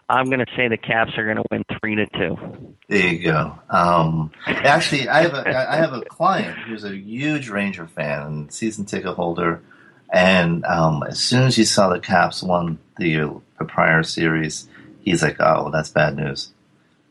I'm 0.09 0.26
going 0.26 0.41
to 0.41 0.53
say 0.57 0.68
the 0.68 0.76
Caps 0.76 1.12
are 1.16 1.24
going 1.24 1.37
to 1.37 1.45
win 1.51 1.64
three 1.81 1.95
to 1.97 2.07
two. 2.07 2.74
There 2.89 3.14
you 3.14 3.22
go. 3.24 3.59
Um, 3.70 4.31
actually, 4.47 5.09
I 5.09 5.22
have 5.22 5.35
a 5.35 5.70
I 5.70 5.76
have 5.76 5.93
a 5.95 6.03
client 6.03 6.59
who's 6.59 6.85
a 6.85 6.95
huge 6.95 7.49
Ranger 7.49 7.87
fan 7.87 8.22
and 8.22 8.53
season 8.53 8.85
ticket 8.85 9.14
holder 9.14 9.62
and 10.11 10.65
um, 10.65 11.03
as 11.03 11.19
soon 11.19 11.45
as 11.45 11.57
he 11.57 11.65
saw 11.65 11.89
the 11.89 12.01
Caps 12.01 12.43
won 12.43 12.79
the, 12.97 13.41
the 13.59 13.65
prior 13.65 14.03
series, 14.03 14.69
he's 15.01 15.23
like, 15.23 15.37
"Oh, 15.41 15.71
that's 15.71 15.91
bad 15.91 16.17
news." 16.17 16.51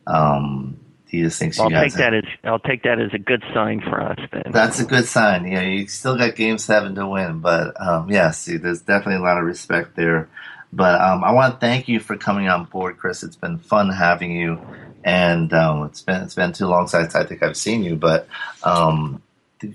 Um, 0.06 0.80
he 1.08 1.22
just 1.22 1.39
thinks 1.39 1.60
I'll 1.60 1.70
you 1.70 1.76
guys. 1.76 1.93
take 1.93 2.00
that 2.00 2.14
as 2.14 2.24
I'll 2.43 2.60
take 2.60 2.84
that 2.84 3.00
as 3.00 3.14
a 3.14 3.20
good 3.20 3.43
sign 3.54 3.82
for 3.82 4.02
us. 4.02 4.20
Then 4.32 4.52
that's 4.52 4.80
a 4.80 4.86
good 4.86 5.06
sign. 5.06 5.45
You 5.45 5.56
know, 5.56 5.62
you 5.62 5.88
still 5.88 6.18
got 6.18 6.36
Game 6.36 6.58
Seven 6.58 6.95
to 6.95 7.08
win, 7.08 7.39
but 7.39 7.80
um, 7.80 8.10
yes, 8.10 8.45
there's 8.45 8.82
definitely 8.82 9.22
a 9.22 9.24
lot 9.24 9.38
of 9.38 9.45
respect 9.45 9.95
there. 9.95 10.30
But 10.74 11.00
um, 11.00 11.24
I 11.24 11.32
want 11.32 11.54
to 11.54 11.60
thank 11.60 11.88
you 11.88 12.00
for 12.00 12.18
coming 12.18 12.50
on 12.50 12.66
board, 12.66 12.98
Chris. 12.98 13.24
It's 13.24 13.38
been 13.38 13.58
fun 13.58 13.89
having 13.89 14.32
you, 14.32 14.60
and 15.04 15.54
um, 15.54 15.86
it's 15.86 16.02
been 16.02 16.24
it's 16.24 16.36
been 16.36 16.52
too 16.52 16.68
long 16.68 16.88
since 16.88 17.16
I 17.16 17.24
think 17.24 17.41
I've 17.41 17.56
seen 17.56 17.84
you. 17.84 17.95
But 17.95 18.28
um, 18.64 19.22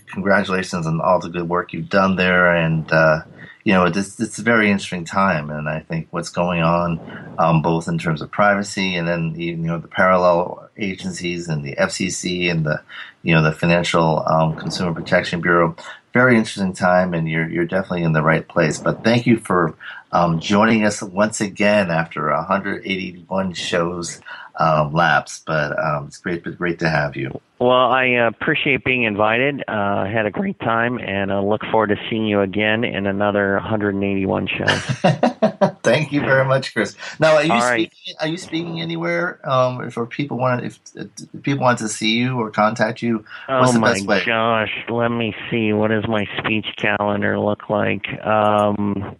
congratulations 0.07 0.87
on 0.87 1.01
all 1.01 1.21
the 1.21 1.29
good 1.29 1.49
work 1.49 1.73
you've 1.73 1.89
done 1.89 2.17
there, 2.17 2.55
and 2.55 2.91
uh, 2.93 3.23
you 3.65 3.73
know 3.73 3.85
it's 3.85 4.21
it's 4.21 4.39
a 4.39 4.43
very 4.43 4.71
interesting 4.71 5.05
time, 5.05 5.51
and 5.51 5.69
I 5.69 5.81
think 5.81 6.09
what's 6.11 6.31
going 6.31 6.63
on, 6.63 7.01
um, 7.39 7.63
both 7.63 7.89
in 7.89 7.99
terms 7.99 8.23
of 8.23 8.31
privacy 8.31 8.97
and 8.97 9.07
then 9.07 9.35
you 9.35 9.57
know 9.57 9.79
the 9.79 9.89
parallel 9.89 10.71
agencies 10.77 11.49
and 11.49 11.65
the 11.65 11.77
FCC 11.77 12.51
and 12.51 12.65
the 12.65 12.83
you 13.23 13.35
know 13.35 13.43
the 13.43 13.53
Financial 13.53 14.25
um, 14.27 14.57
Consumer 14.57 14.93
Protection 14.93 15.41
Bureau, 15.41 15.77
very 16.13 16.37
interesting 16.37 16.73
time, 16.73 17.15
and 17.15 17.29
you're 17.29 17.49
you're 17.49 17.67
definitely 17.67 18.03
in 18.03 18.13
the 18.13 18.23
right 18.23 18.47
place. 18.47 18.79
But 18.79 19.05
thank 19.05 19.27
you 19.27 19.39
for 19.39 19.75
um, 20.13 20.41
joining 20.41 20.85
us 20.85 21.03
once 21.03 21.41
again 21.41 21.91
after 21.91 22.31
181 22.31 23.55
shows 23.55 24.21
um, 24.59 24.93
lapse. 24.93 25.43
But 25.47 25.79
um, 25.79 26.07
it's 26.07 26.19
great, 26.19 26.45
but 26.45 26.59
great 26.59 26.79
to 26.81 26.89
have 26.89 27.17
you. 27.17 27.41
Well, 27.63 27.71
I 27.71 28.15
uh, 28.15 28.27
appreciate 28.27 28.85
being 28.85 29.05
invited. 29.05 29.63
Uh, 29.69 30.05
had 30.05 30.27
a 30.27 30.33
great 30.33 30.59
time, 30.59 30.99
and 30.99 31.33
I 31.33 31.39
look 31.39 31.61
forward 31.71 31.91
to 31.91 31.97
seeing 32.11 32.27
you 32.27 32.41
again 32.41 32.83
in 32.83 33.07
another 33.07 33.55
181 33.55 34.49
shows. 34.49 34.83
Thank 35.85 36.11
you 36.11 36.23
very 36.23 36.45
much, 36.45 36.75
Chris. 36.75 36.97
Now, 37.21 37.37
are 37.37 37.45
you 37.45 37.53
All 37.53 37.61
right. 37.61 37.89
speaking? 37.93 38.15
Are 38.21 38.27
you 38.27 38.37
speaking 38.37 38.81
anywhere? 38.81 39.49
Um, 39.49 39.81
if 39.83 39.97
people 40.11 40.39
want, 40.39 40.65
if, 40.65 40.81
if 40.97 41.43
people 41.43 41.63
want 41.63 41.79
to 41.79 41.89
see 41.89 42.17
you 42.17 42.41
or 42.41 42.51
contact 42.51 43.01
you, 43.01 43.25
what's 43.47 43.71
oh 43.71 43.73
the 43.75 43.79
my 43.79 43.93
best 43.93 44.07
way? 44.07 44.25
gosh, 44.27 44.85
let 44.89 45.11
me 45.11 45.33
see. 45.49 45.73
What 45.73 45.93
does 45.93 46.09
my 46.09 46.27
speech 46.39 46.67
calendar 46.77 47.39
look 47.39 47.71
like? 47.71 48.09
Um, 48.25 49.17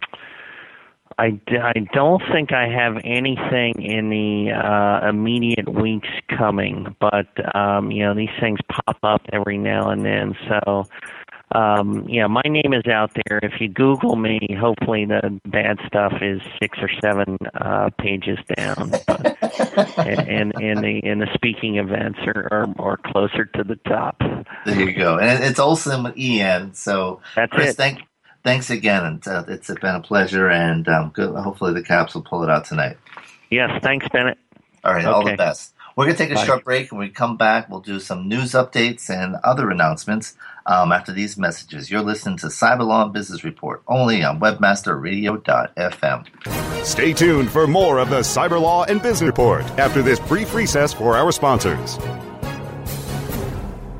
I, 1.17 1.31
d- 1.31 1.57
I 1.57 1.73
don't 1.93 2.21
think 2.31 2.51
I 2.53 2.67
have 2.67 2.97
anything 3.03 3.81
in 3.81 4.09
the 4.09 4.51
uh, 4.51 5.07
immediate 5.09 5.67
weeks 5.67 6.09
coming, 6.37 6.95
but 6.99 7.27
um, 7.55 7.91
you 7.91 8.03
know 8.03 8.13
these 8.15 8.29
things 8.39 8.59
pop 8.69 8.97
up 9.03 9.21
every 9.31 9.57
now 9.57 9.89
and 9.89 10.05
then. 10.05 10.35
So 10.47 10.85
um, 11.53 12.07
yeah, 12.09 12.25
my 12.27 12.41
name 12.45 12.73
is 12.73 12.85
out 12.91 13.11
there. 13.13 13.39
If 13.43 13.61
you 13.61 13.69
Google 13.69 14.15
me, 14.15 14.39
hopefully 14.59 15.05
the 15.05 15.39
bad 15.45 15.77
stuff 15.85 16.13
is 16.21 16.41
six 16.61 16.79
or 16.81 16.89
seven 17.01 17.37
uh, 17.53 17.89
pages 17.99 18.39
down, 18.55 18.89
but, 19.05 19.37
and, 19.97 20.27
and 20.27 20.53
and 20.55 20.83
the 20.83 21.01
and 21.03 21.21
the 21.21 21.27
speaking 21.35 21.77
events 21.77 22.19
are, 22.25 22.47
are 22.51 22.67
are 22.79 22.97
closer 22.97 23.45
to 23.45 23.63
the 23.63 23.75
top. 23.87 24.19
There 24.65 24.79
you 24.79 24.93
go. 24.93 25.19
And 25.19 25.43
it's 25.43 25.59
Olsen 25.59 26.03
with 26.03 26.15
En. 26.17 26.73
So, 26.73 27.21
That's 27.35 27.51
Chris, 27.51 27.71
it. 27.71 27.77
thank, 27.77 27.99
thanks 28.43 28.69
again. 28.69 29.05
And 29.05 29.27
uh, 29.27 29.43
it's 29.47 29.67
been 29.67 29.95
a 29.95 30.01
pleasure. 30.01 30.49
And 30.49 30.87
um, 30.87 31.09
good, 31.09 31.35
hopefully 31.35 31.73
the 31.73 31.83
Caps 31.83 32.15
will 32.15 32.23
pull 32.23 32.43
it 32.43 32.49
out 32.49 32.65
tonight. 32.65 32.97
Yes, 33.49 33.81
thanks, 33.83 34.07
Bennet. 34.09 34.37
All 34.83 34.93
right, 34.93 35.05
all 35.05 35.23
the 35.23 35.37
best. 35.37 35.73
We're 35.95 36.05
going 36.05 36.17
to 36.17 36.23
take 36.23 36.31
a 36.31 36.35
Bye. 36.35 36.45
short 36.45 36.63
break. 36.63 36.89
And 36.89 36.99
when 36.99 37.07
we 37.07 37.13
come 37.13 37.37
back, 37.37 37.69
we'll 37.69 37.79
do 37.79 37.99
some 37.99 38.27
news 38.27 38.53
updates 38.53 39.11
and 39.11 39.35
other 39.43 39.69
announcements 39.69 40.35
um, 40.65 40.91
after 40.91 41.11
these 41.11 41.37
messages. 41.37 41.91
You're 41.91 42.01
listening 42.01 42.37
to 42.37 42.47
Cyber 42.47 42.83
Law 42.85 43.03
and 43.03 43.13
Business 43.13 43.43
Report 43.43 43.83
only 43.87 44.23
on 44.23 44.39
webmasterradio.fm. 44.39 46.85
Stay 46.85 47.13
tuned 47.13 47.51
for 47.51 47.67
more 47.67 47.99
of 47.99 48.09
the 48.09 48.21
Cyber 48.21 48.59
Law 48.59 48.85
and 48.85 48.99
Business 49.01 49.27
Report 49.27 49.63
after 49.77 50.01
this 50.01 50.19
brief 50.19 50.55
recess 50.55 50.93
for 50.93 51.15
our 51.15 51.31
sponsors. 51.31 51.99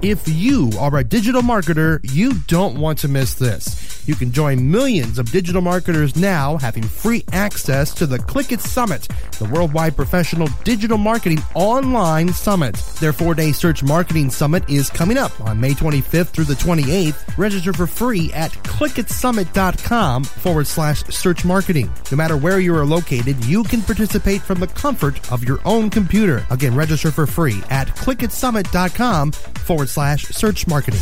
If 0.02 0.28
you 0.28 0.72
are 0.80 0.98
a 0.98 1.04
digital 1.04 1.42
marketer, 1.42 2.00
you 2.12 2.34
don't 2.48 2.78
want 2.78 2.98
to 3.00 3.08
miss 3.08 3.36
this. 3.36 3.83
You 4.06 4.16
can 4.16 4.32
join 4.32 4.70
millions 4.70 5.18
of 5.18 5.32
digital 5.32 5.62
marketers 5.62 6.16
now 6.16 6.58
having 6.58 6.84
free 6.84 7.24
access 7.32 7.94
to 7.96 8.06
the 8.06 8.20
Click 8.20 8.52
It 8.52 8.60
Summit, 8.60 9.08
the 9.40 9.46
worldwide 9.46 9.96
professional 9.96 10.50
digital 10.64 10.98
marketing 10.98 11.40
online 11.56 12.34
summit. 12.34 12.76
Their 13.00 13.14
four 13.14 13.34
day 13.34 13.52
search 13.54 13.82
marketing 13.82 14.30
summit 14.30 14.70
is 14.70 14.90
coming 14.90 15.18
up 15.18 15.40
on 15.42 15.60
May 15.60 15.72
25th 15.72 16.28
through 16.28 16.46
the 16.46 16.54
28th. 16.54 17.38
Register 17.38 17.74
for 17.74 17.88
free 17.88 18.32
at 18.34 18.52
clickitsummit.com 18.52 20.24
forward 20.24 20.68
slash 20.68 21.04
search 21.06 21.46
marketing. 21.46 21.90
No 22.12 22.18
matter 22.18 22.38
where 22.38 22.60
you 22.60 22.76
are 22.76 22.86
located, 22.86 23.44
you 23.46 23.64
can 23.64 23.82
participate 23.82 24.42
from 24.42 24.60
the 24.60 24.68
comfort 24.68 25.32
of 25.32 25.48
your 25.48 25.60
own 25.66 25.90
computer. 25.90 26.46
Again, 26.50 26.76
register 26.76 27.12
for 27.12 27.26
free 27.26 27.64
at 27.70 27.88
clickitsummit.com 27.88 29.32
forward 29.32 29.90
slash 29.90 30.24
search 30.26 30.68
marketing. 30.68 31.02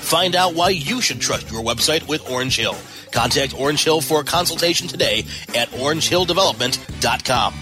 Find 0.00 0.34
out 0.34 0.54
why 0.54 0.70
you 0.70 1.00
should 1.00 1.20
trust 1.20 1.50
your 1.50 1.62
website 1.62 2.08
with 2.08 2.28
Orange 2.30 2.56
Hill. 2.56 2.76
Contact 3.12 3.58
Orange 3.58 3.84
Hill 3.84 4.00
for 4.00 4.20
a 4.20 4.24
consultation 4.24 4.88
today 4.88 5.24
at 5.54 5.68
orangehilldevelopment.com. 5.70 7.54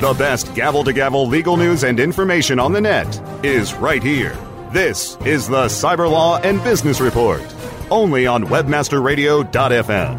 The 0.00 0.14
best 0.14 0.54
gavel 0.54 0.82
to 0.84 0.94
gavel 0.94 1.26
legal 1.26 1.58
news 1.58 1.84
and 1.84 2.00
information 2.00 2.58
on 2.58 2.72
the 2.72 2.80
net 2.80 3.20
is 3.44 3.74
right 3.74 4.02
here. 4.02 4.34
This 4.72 5.18
is 5.26 5.46
the 5.46 5.66
Cyber 5.66 6.10
Law 6.10 6.38
and 6.38 6.64
Business 6.64 7.00
Report, 7.00 7.42
only 7.90 8.26
on 8.26 8.44
WebmasterRadio.fm. 8.44 10.18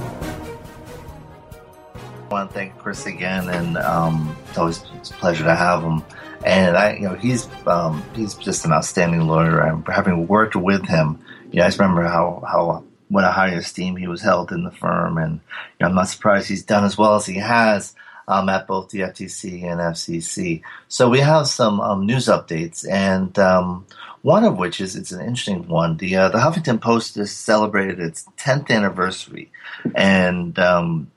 I 1.95 2.27
want 2.29 2.49
to 2.49 2.53
thank 2.53 2.77
Chris 2.77 3.05
again, 3.07 3.49
and 3.49 3.77
um, 3.77 4.37
it's 4.49 4.57
always 4.57 4.83
it's 4.97 5.09
a 5.09 5.13
pleasure 5.13 5.45
to 5.45 5.55
have 5.55 5.81
him. 5.81 6.03
And 6.45 6.75
I, 6.75 6.93
you 6.95 7.01
know, 7.01 7.15
he's 7.15 7.47
um, 7.67 8.03
he's 8.15 8.33
just 8.35 8.65
an 8.65 8.73
outstanding 8.73 9.27
lawyer. 9.27 9.61
I'm 9.61 9.83
having 9.83 10.27
worked 10.27 10.55
with 10.55 10.87
him. 10.87 11.19
You 11.51 11.59
know, 11.59 11.65
I 11.65 11.67
just 11.67 11.79
remember 11.79 12.03
how 12.03 12.43
how 12.47 12.83
what 13.09 13.23
a 13.23 13.31
high 13.31 13.49
esteem 13.49 13.97
he 13.97 14.07
was 14.07 14.21
held 14.21 14.51
in 14.51 14.63
the 14.63 14.71
firm, 14.71 15.17
and 15.17 15.33
you 15.33 15.39
know, 15.81 15.87
I'm 15.87 15.95
not 15.95 16.07
surprised 16.07 16.47
he's 16.47 16.63
done 16.63 16.85
as 16.85 16.97
well 16.97 17.15
as 17.15 17.25
he 17.25 17.35
has 17.35 17.93
um, 18.27 18.49
at 18.49 18.67
both 18.67 18.89
the 18.89 18.99
FTC 18.99 19.63
and 19.63 19.79
FCC. 19.81 20.61
So 20.87 21.09
we 21.09 21.19
have 21.19 21.47
some 21.47 21.81
um, 21.81 22.05
news 22.05 22.27
updates, 22.27 22.89
and 22.89 23.37
um, 23.37 23.85
one 24.21 24.45
of 24.45 24.57
which 24.57 24.79
is 24.79 24.95
it's 24.95 25.11
an 25.11 25.19
interesting 25.19 25.67
one. 25.67 25.97
The 25.97 26.15
uh, 26.15 26.29
the 26.29 26.37
Huffington 26.37 26.79
Post 26.79 27.15
has 27.15 27.31
celebrated 27.31 27.99
its 27.99 28.25
10th 28.37 28.69
anniversary, 28.69 29.51
and 29.95 30.57
um, 30.57 31.11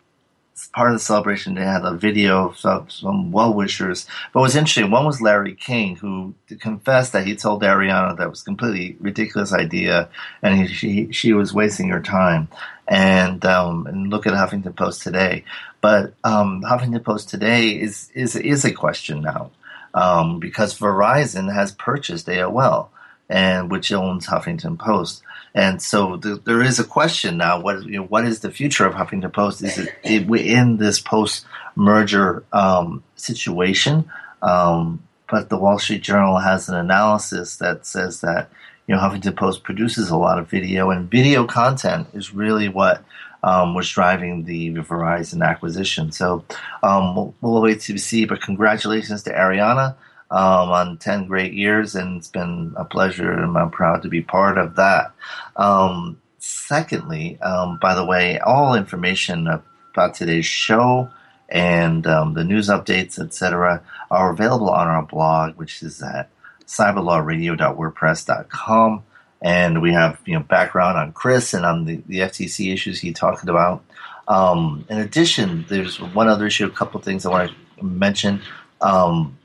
part 0.72 0.88
of 0.88 0.94
the 0.94 1.00
celebration, 1.00 1.54
they 1.54 1.62
had 1.62 1.84
a 1.84 1.94
video 1.94 2.48
of 2.50 2.90
some, 2.90 3.32
well 3.32 3.52
wishers. 3.52 4.06
But 4.32 4.40
what's 4.40 4.54
interesting, 4.54 4.90
one 4.90 5.06
was 5.06 5.20
Larry 5.20 5.54
King, 5.54 5.96
who 5.96 6.34
confessed 6.60 7.12
that 7.12 7.26
he 7.26 7.36
told 7.36 7.62
Arianna 7.62 8.16
that 8.16 8.30
was 8.30 8.42
a 8.42 8.44
completely 8.44 8.96
ridiculous 9.00 9.52
idea, 9.52 10.08
and 10.42 10.60
he, 10.60 10.66
she 10.66 11.12
she 11.12 11.32
was 11.32 11.54
wasting 11.54 11.88
her 11.88 12.00
time. 12.00 12.48
And 12.86 13.44
um, 13.46 13.86
and 13.86 14.10
look 14.10 14.26
at 14.26 14.34
Huffington 14.34 14.76
Post 14.76 15.02
today. 15.02 15.44
But 15.80 16.12
um, 16.22 16.62
Huffington 16.62 17.02
Post 17.02 17.30
today 17.30 17.70
is 17.70 18.10
is 18.14 18.36
is 18.36 18.64
a 18.64 18.72
question 18.72 19.22
now 19.22 19.50
um, 19.94 20.40
because 20.40 20.78
Verizon 20.78 21.52
has 21.52 21.72
purchased 21.72 22.26
AOL, 22.26 22.88
and 23.28 23.70
which 23.70 23.92
owns 23.92 24.26
Huffington 24.26 24.78
Post. 24.78 25.22
And 25.54 25.80
so 25.80 26.16
th- 26.16 26.42
there 26.44 26.62
is 26.62 26.78
a 26.78 26.84
question 26.84 27.36
now: 27.36 27.60
what 27.60 27.84
you 27.84 27.98
know, 27.98 28.04
what 28.04 28.24
is 28.24 28.40
the 28.40 28.50
future 28.50 28.86
of 28.86 28.94
Huffington 28.94 29.32
Post? 29.32 29.62
Is 29.62 29.78
it, 29.78 29.94
it 30.02 30.28
in 30.28 30.78
this 30.78 31.00
post 31.00 31.46
merger 31.76 32.44
um, 32.52 33.04
situation? 33.14 34.10
Um, 34.42 35.02
but 35.30 35.48
the 35.48 35.58
Wall 35.58 35.78
Street 35.78 36.02
Journal 36.02 36.38
has 36.38 36.68
an 36.68 36.74
analysis 36.74 37.56
that 37.56 37.86
says 37.86 38.20
that 38.20 38.50
you 38.88 38.94
know 38.94 39.00
Huffington 39.00 39.36
Post 39.36 39.62
produces 39.62 40.10
a 40.10 40.16
lot 40.16 40.40
of 40.40 40.50
video, 40.50 40.90
and 40.90 41.08
video 41.08 41.46
content 41.46 42.08
is 42.14 42.34
really 42.34 42.68
what 42.68 43.04
um, 43.44 43.74
was 43.74 43.88
driving 43.88 44.44
the 44.44 44.70
Verizon 44.74 45.46
acquisition. 45.46 46.10
So 46.10 46.44
um, 46.82 47.14
we'll, 47.14 47.34
we'll, 47.40 47.62
wait 47.62 47.80
to 47.82 47.98
see. 47.98 48.24
But 48.24 48.40
congratulations 48.40 49.22
to 49.24 49.32
Arianna 49.32 49.94
um, 50.34 50.68
on 50.70 50.98
10 50.98 51.28
great 51.28 51.52
years, 51.52 51.94
and 51.94 52.16
it's 52.16 52.26
been 52.26 52.74
a 52.76 52.84
pleasure, 52.84 53.30
and 53.30 53.56
I'm 53.56 53.70
proud 53.70 54.02
to 54.02 54.08
be 54.08 54.20
part 54.20 54.58
of 54.58 54.74
that. 54.74 55.12
Um, 55.54 56.20
secondly, 56.38 57.40
um, 57.40 57.78
by 57.80 57.94
the 57.94 58.04
way, 58.04 58.40
all 58.40 58.74
information 58.74 59.46
about 59.46 60.14
today's 60.14 60.44
show 60.44 61.08
and 61.48 62.04
um, 62.08 62.34
the 62.34 62.42
news 62.42 62.68
updates, 62.68 63.16
etc., 63.16 63.80
are 64.10 64.32
available 64.32 64.70
on 64.70 64.88
our 64.88 65.04
blog, 65.04 65.54
which 65.54 65.84
is 65.84 66.02
at 66.02 66.30
cyberlawradio.wordpress.com. 66.66 69.04
And 69.40 69.80
we 69.80 69.92
have 69.92 70.20
you 70.24 70.34
know 70.34 70.40
background 70.40 70.98
on 70.98 71.12
Chris 71.12 71.54
and 71.54 71.64
on 71.64 71.84
the, 71.84 72.02
the 72.08 72.18
FTC 72.20 72.72
issues 72.72 72.98
he 72.98 73.12
talked 73.12 73.48
about. 73.48 73.84
Um, 74.26 74.84
in 74.88 74.98
addition, 74.98 75.64
there's 75.68 76.00
one 76.00 76.26
other 76.26 76.46
issue, 76.46 76.66
a 76.66 76.70
couple 76.70 77.00
things 77.00 77.24
I 77.24 77.30
want 77.30 77.52
to 77.78 77.84
mention. 77.84 78.42
Um, 78.80 79.38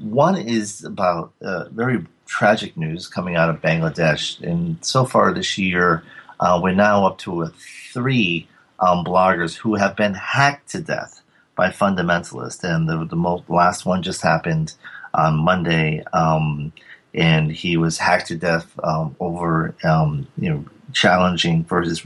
one 0.00 0.36
is 0.36 0.82
about 0.84 1.32
uh, 1.42 1.68
very 1.68 2.06
tragic 2.26 2.76
news 2.76 3.06
coming 3.06 3.36
out 3.36 3.50
of 3.50 3.60
Bangladesh. 3.60 4.40
And 4.40 4.82
so 4.84 5.04
far 5.04 5.32
this 5.32 5.58
year, 5.58 6.02
uh, 6.38 6.58
we're 6.62 6.72
now 6.72 7.06
up 7.06 7.18
to 7.18 7.46
three 7.92 8.48
um, 8.78 9.04
bloggers 9.04 9.54
who 9.54 9.74
have 9.74 9.96
been 9.96 10.14
hacked 10.14 10.70
to 10.70 10.80
death 10.80 11.22
by 11.54 11.68
fundamentalists. 11.68 12.64
And 12.64 12.88
the, 12.88 13.04
the 13.04 13.16
most, 13.16 13.48
last 13.50 13.84
one 13.84 14.02
just 14.02 14.22
happened 14.22 14.74
on 15.12 15.36
Monday. 15.36 16.02
Um, 16.12 16.72
and 17.12 17.50
he 17.50 17.76
was 17.76 17.98
hacked 17.98 18.28
to 18.28 18.36
death 18.36 18.72
um, 18.82 19.16
over, 19.20 19.74
um, 19.84 20.26
you 20.38 20.48
know, 20.48 20.64
challenging 20.92 21.64
for 21.64 21.82
his 21.82 22.02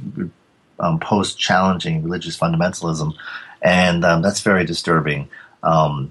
um, 0.80 0.98
post 0.98 1.38
challenging 1.38 2.02
religious 2.02 2.36
fundamentalism. 2.36 3.12
And 3.62 4.04
um, 4.04 4.22
that's 4.22 4.40
very 4.40 4.64
disturbing. 4.64 5.28
Um, 5.62 6.10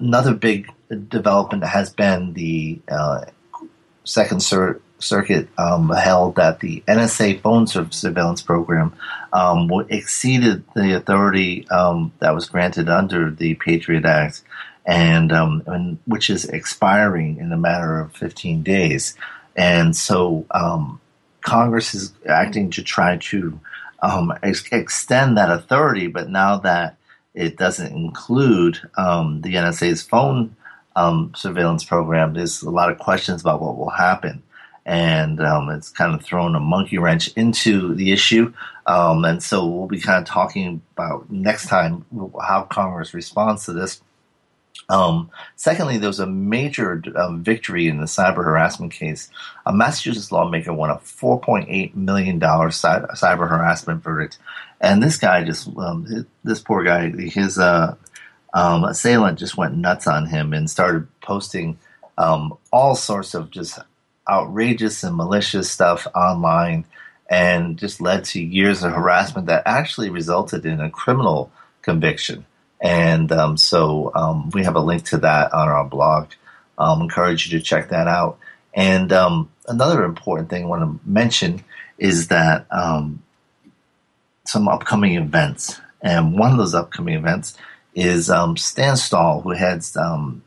another 0.00 0.34
big 0.34 0.70
development 1.08 1.64
has 1.64 1.90
been 1.90 2.32
the 2.34 2.80
uh, 2.88 3.24
Second 4.04 4.42
Cir- 4.42 4.80
Circuit 4.98 5.48
um, 5.58 5.90
held 5.90 6.36
that 6.36 6.60
the 6.60 6.82
NSA 6.88 7.40
phone 7.40 7.66
surveillance 7.66 8.40
program 8.40 8.94
um, 9.32 9.70
exceeded 9.90 10.64
the 10.74 10.96
authority 10.96 11.68
um, 11.68 12.12
that 12.20 12.34
was 12.34 12.48
granted 12.48 12.88
under 12.88 13.30
the 13.30 13.54
Patriot 13.56 14.04
Act, 14.06 14.42
and, 14.86 15.32
um, 15.32 15.62
and, 15.66 15.98
which 16.06 16.30
is 16.30 16.46
expiring 16.46 17.36
in 17.38 17.52
a 17.52 17.58
matter 17.58 18.00
of 18.00 18.16
15 18.16 18.62
days. 18.62 19.14
And 19.54 19.94
so 19.94 20.46
um, 20.50 21.00
Congress 21.42 21.94
is 21.94 22.12
acting 22.26 22.70
to 22.70 22.82
try 22.82 23.18
to 23.18 23.60
um, 24.02 24.32
ex- 24.42 24.70
extend 24.72 25.36
that 25.36 25.50
authority, 25.50 26.06
but 26.06 26.30
now 26.30 26.58
that 26.58 26.95
it 27.36 27.58
doesn't 27.58 27.94
include 27.94 28.80
um, 28.96 29.42
the 29.42 29.54
NSA's 29.54 30.02
phone 30.02 30.56
um, 30.96 31.32
surveillance 31.36 31.84
program. 31.84 32.32
There's 32.32 32.62
a 32.62 32.70
lot 32.70 32.90
of 32.90 32.98
questions 32.98 33.42
about 33.42 33.60
what 33.60 33.76
will 33.76 33.90
happen. 33.90 34.42
And 34.86 35.40
um, 35.40 35.68
it's 35.68 35.90
kind 35.90 36.14
of 36.14 36.24
thrown 36.24 36.54
a 36.56 36.60
monkey 36.60 36.96
wrench 36.96 37.28
into 37.36 37.94
the 37.94 38.12
issue. 38.12 38.52
Um, 38.86 39.24
and 39.24 39.42
so 39.42 39.66
we'll 39.66 39.86
be 39.86 40.00
kind 40.00 40.18
of 40.18 40.24
talking 40.24 40.80
about 40.94 41.30
next 41.30 41.68
time 41.68 42.06
how 42.40 42.62
Congress 42.62 43.12
responds 43.12 43.66
to 43.66 43.72
this. 43.72 44.00
Um, 44.88 45.30
secondly, 45.56 45.98
there 45.98 46.08
was 46.08 46.20
a 46.20 46.26
major 46.26 47.02
um, 47.16 47.42
victory 47.42 47.88
in 47.88 47.98
the 47.98 48.06
cyber 48.06 48.44
harassment 48.44 48.92
case. 48.92 49.28
A 49.66 49.72
Massachusetts 49.72 50.30
lawmaker 50.30 50.72
won 50.72 50.90
a 50.90 50.96
$4.8 50.96 51.94
million 51.94 52.40
cyber 52.40 53.48
harassment 53.48 54.02
verdict 54.02 54.38
and 54.80 55.02
this 55.02 55.16
guy 55.16 55.44
just, 55.44 55.68
um, 55.76 56.26
this 56.44 56.60
poor 56.60 56.84
guy, 56.84 57.10
his 57.10 57.58
uh, 57.58 57.94
um, 58.54 58.84
assailant 58.84 59.38
just 59.38 59.56
went 59.56 59.76
nuts 59.76 60.06
on 60.06 60.26
him 60.26 60.52
and 60.52 60.70
started 60.70 61.08
posting 61.20 61.78
um, 62.18 62.56
all 62.72 62.94
sorts 62.94 63.34
of 63.34 63.50
just 63.50 63.78
outrageous 64.28 65.02
and 65.02 65.16
malicious 65.16 65.70
stuff 65.70 66.06
online 66.14 66.84
and 67.28 67.78
just 67.78 68.00
led 68.00 68.24
to 68.24 68.42
years 68.42 68.82
of 68.82 68.92
harassment 68.92 69.46
that 69.46 69.62
actually 69.66 70.10
resulted 70.10 70.64
in 70.64 70.80
a 70.80 70.90
criminal 70.90 71.50
conviction. 71.82 72.44
And 72.80 73.32
um, 73.32 73.56
so 73.56 74.12
um, 74.14 74.50
we 74.50 74.64
have 74.64 74.76
a 74.76 74.80
link 74.80 75.04
to 75.06 75.18
that 75.18 75.52
on 75.52 75.68
our 75.68 75.84
blog. 75.84 76.28
i 76.78 76.92
um, 76.92 77.02
encourage 77.02 77.46
you 77.46 77.58
to 77.58 77.64
check 77.64 77.88
that 77.88 78.06
out. 78.06 78.38
And 78.74 79.12
um, 79.12 79.50
another 79.66 80.04
important 80.04 80.50
thing 80.50 80.64
I 80.64 80.66
want 80.66 80.82
to 80.82 81.08
mention 81.08 81.64
is 81.98 82.28
that 82.28 82.66
um, 82.70 83.22
some 84.48 84.68
upcoming 84.68 85.16
events. 85.16 85.80
And 86.02 86.38
one 86.38 86.52
of 86.52 86.58
those 86.58 86.74
upcoming 86.74 87.14
events 87.14 87.56
is 87.94 88.30
um, 88.30 88.56
Stan 88.56 88.96
Stahl, 88.96 89.40
who 89.40 89.50
heads 89.50 89.96
um, 89.96 90.42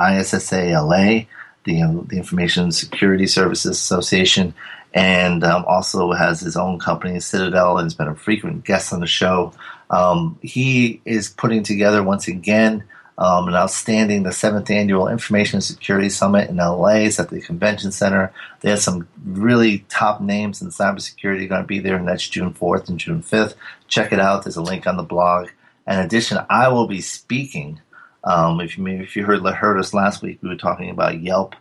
ISSA 0.00 0.72
LA, 0.80 1.22
the, 1.64 1.82
um, 1.82 2.06
the 2.10 2.16
Information 2.16 2.72
Security 2.72 3.26
Services 3.26 3.72
Association, 3.72 4.54
and 4.92 5.42
um, 5.42 5.64
also 5.66 6.12
has 6.12 6.40
his 6.40 6.56
own 6.56 6.78
company, 6.78 7.18
Citadel, 7.20 7.78
and 7.78 7.86
has 7.86 7.94
been 7.94 8.08
a 8.08 8.14
frequent 8.14 8.64
guest 8.64 8.92
on 8.92 9.00
the 9.00 9.06
show. 9.06 9.52
Um, 9.90 10.38
he 10.42 11.00
is 11.04 11.30
putting 11.30 11.62
together 11.62 12.02
once 12.02 12.28
again 12.28 12.84
um, 13.16 13.46
and 13.46 13.56
outstanding 13.56 14.22
the 14.22 14.32
seventh 14.32 14.70
annual 14.70 15.08
Information 15.08 15.60
Security 15.60 16.08
Summit 16.08 16.50
in 16.50 16.56
LA 16.56 16.96
is 17.04 17.20
at 17.20 17.30
the 17.30 17.40
Convention 17.40 17.92
Center. 17.92 18.32
They 18.60 18.70
have 18.70 18.80
some 18.80 19.08
really 19.24 19.84
top 19.88 20.20
names 20.20 20.60
in 20.60 20.68
cybersecurity 20.68 21.48
going 21.48 21.62
to 21.62 21.66
be 21.66 21.78
there, 21.78 21.96
and 21.96 22.08
that's 22.08 22.28
June 22.28 22.52
4th 22.52 22.88
and 22.88 22.98
June 22.98 23.22
5th. 23.22 23.54
Check 23.88 24.12
it 24.12 24.20
out. 24.20 24.44
There's 24.44 24.56
a 24.56 24.62
link 24.62 24.86
on 24.86 24.96
the 24.96 25.02
blog. 25.02 25.48
In 25.86 25.98
addition, 25.98 26.38
I 26.50 26.68
will 26.68 26.88
be 26.88 27.00
speaking. 27.00 27.80
Um, 28.24 28.60
if 28.60 28.78
you 28.78 28.86
if 28.86 29.16
you 29.16 29.24
heard 29.24 29.42
heard 29.42 29.78
us 29.78 29.92
last 29.92 30.22
week, 30.22 30.38
we 30.42 30.48
were 30.48 30.56
talking 30.56 30.88
about 30.88 31.20
Yelp 31.20 31.54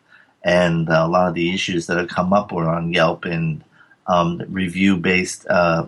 and 0.44 0.90
uh, 0.90 1.04
a 1.06 1.08
lot 1.08 1.30
of 1.30 1.36
the 1.36 1.54
issues 1.54 1.88
that 1.88 1.98
have 1.98 2.10
come 2.10 2.34
up 2.34 2.52
were 2.52 2.70
on 2.70 2.94
Yelp 2.94 3.26
and 3.26 3.64
um, 4.08 4.42
review 4.50 4.98
based 4.98 5.48
uh, 5.48 5.88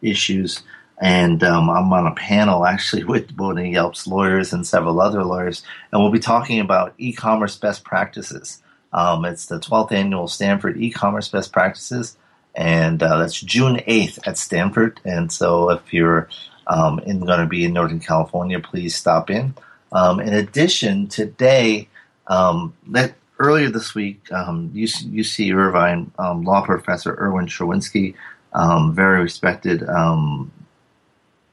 issues 0.00 0.62
and 0.98 1.42
um, 1.44 1.68
I'm 1.68 1.92
on 1.92 2.06
a 2.06 2.14
panel 2.14 2.64
actually 2.64 3.04
with 3.12 3.36
both 3.36 3.58
Yelp's 3.58 4.06
lawyers 4.06 4.52
and 4.52 4.66
several 4.66 5.00
other 5.00 5.24
lawyers, 5.24 5.62
and 5.92 6.00
we'll 6.00 6.12
be 6.12 6.18
talking 6.18 6.60
about 6.60 6.94
e-commerce 6.98 7.56
best 7.56 7.84
practices. 7.84 8.62
Um, 8.92 9.24
it's 9.24 9.46
the 9.46 9.58
12th 9.58 9.92
annual 9.92 10.28
Stanford 10.28 10.76
e-commerce 10.78 11.28
best 11.28 11.52
practices, 11.52 12.16
and 12.54 13.02
uh, 13.02 13.18
that's 13.18 13.40
June 13.40 13.76
8th 13.76 14.18
at 14.26 14.38
Stanford. 14.38 15.00
And 15.04 15.30
so, 15.30 15.70
if 15.70 15.92
you're 15.92 16.28
um, 16.66 16.96
going 17.04 17.40
to 17.40 17.46
be 17.46 17.64
in 17.64 17.72
Northern 17.72 18.00
California, 18.00 18.58
please 18.58 18.94
stop 18.94 19.30
in. 19.30 19.54
Um, 19.92 20.20
in 20.20 20.32
addition, 20.32 21.08
today, 21.08 21.88
um, 22.26 22.74
that 22.88 23.14
earlier 23.38 23.70
this 23.70 23.94
week, 23.94 24.20
um, 24.32 24.70
UC, 24.74 25.12
UC, 25.12 25.54
Irvine 25.54 26.10
um, 26.18 26.42
law 26.44 26.64
professor 26.64 27.14
Erwin 27.20 27.46
Chemerinsky, 27.46 28.14
um, 28.52 28.94
very 28.94 29.22
respected 29.22 29.86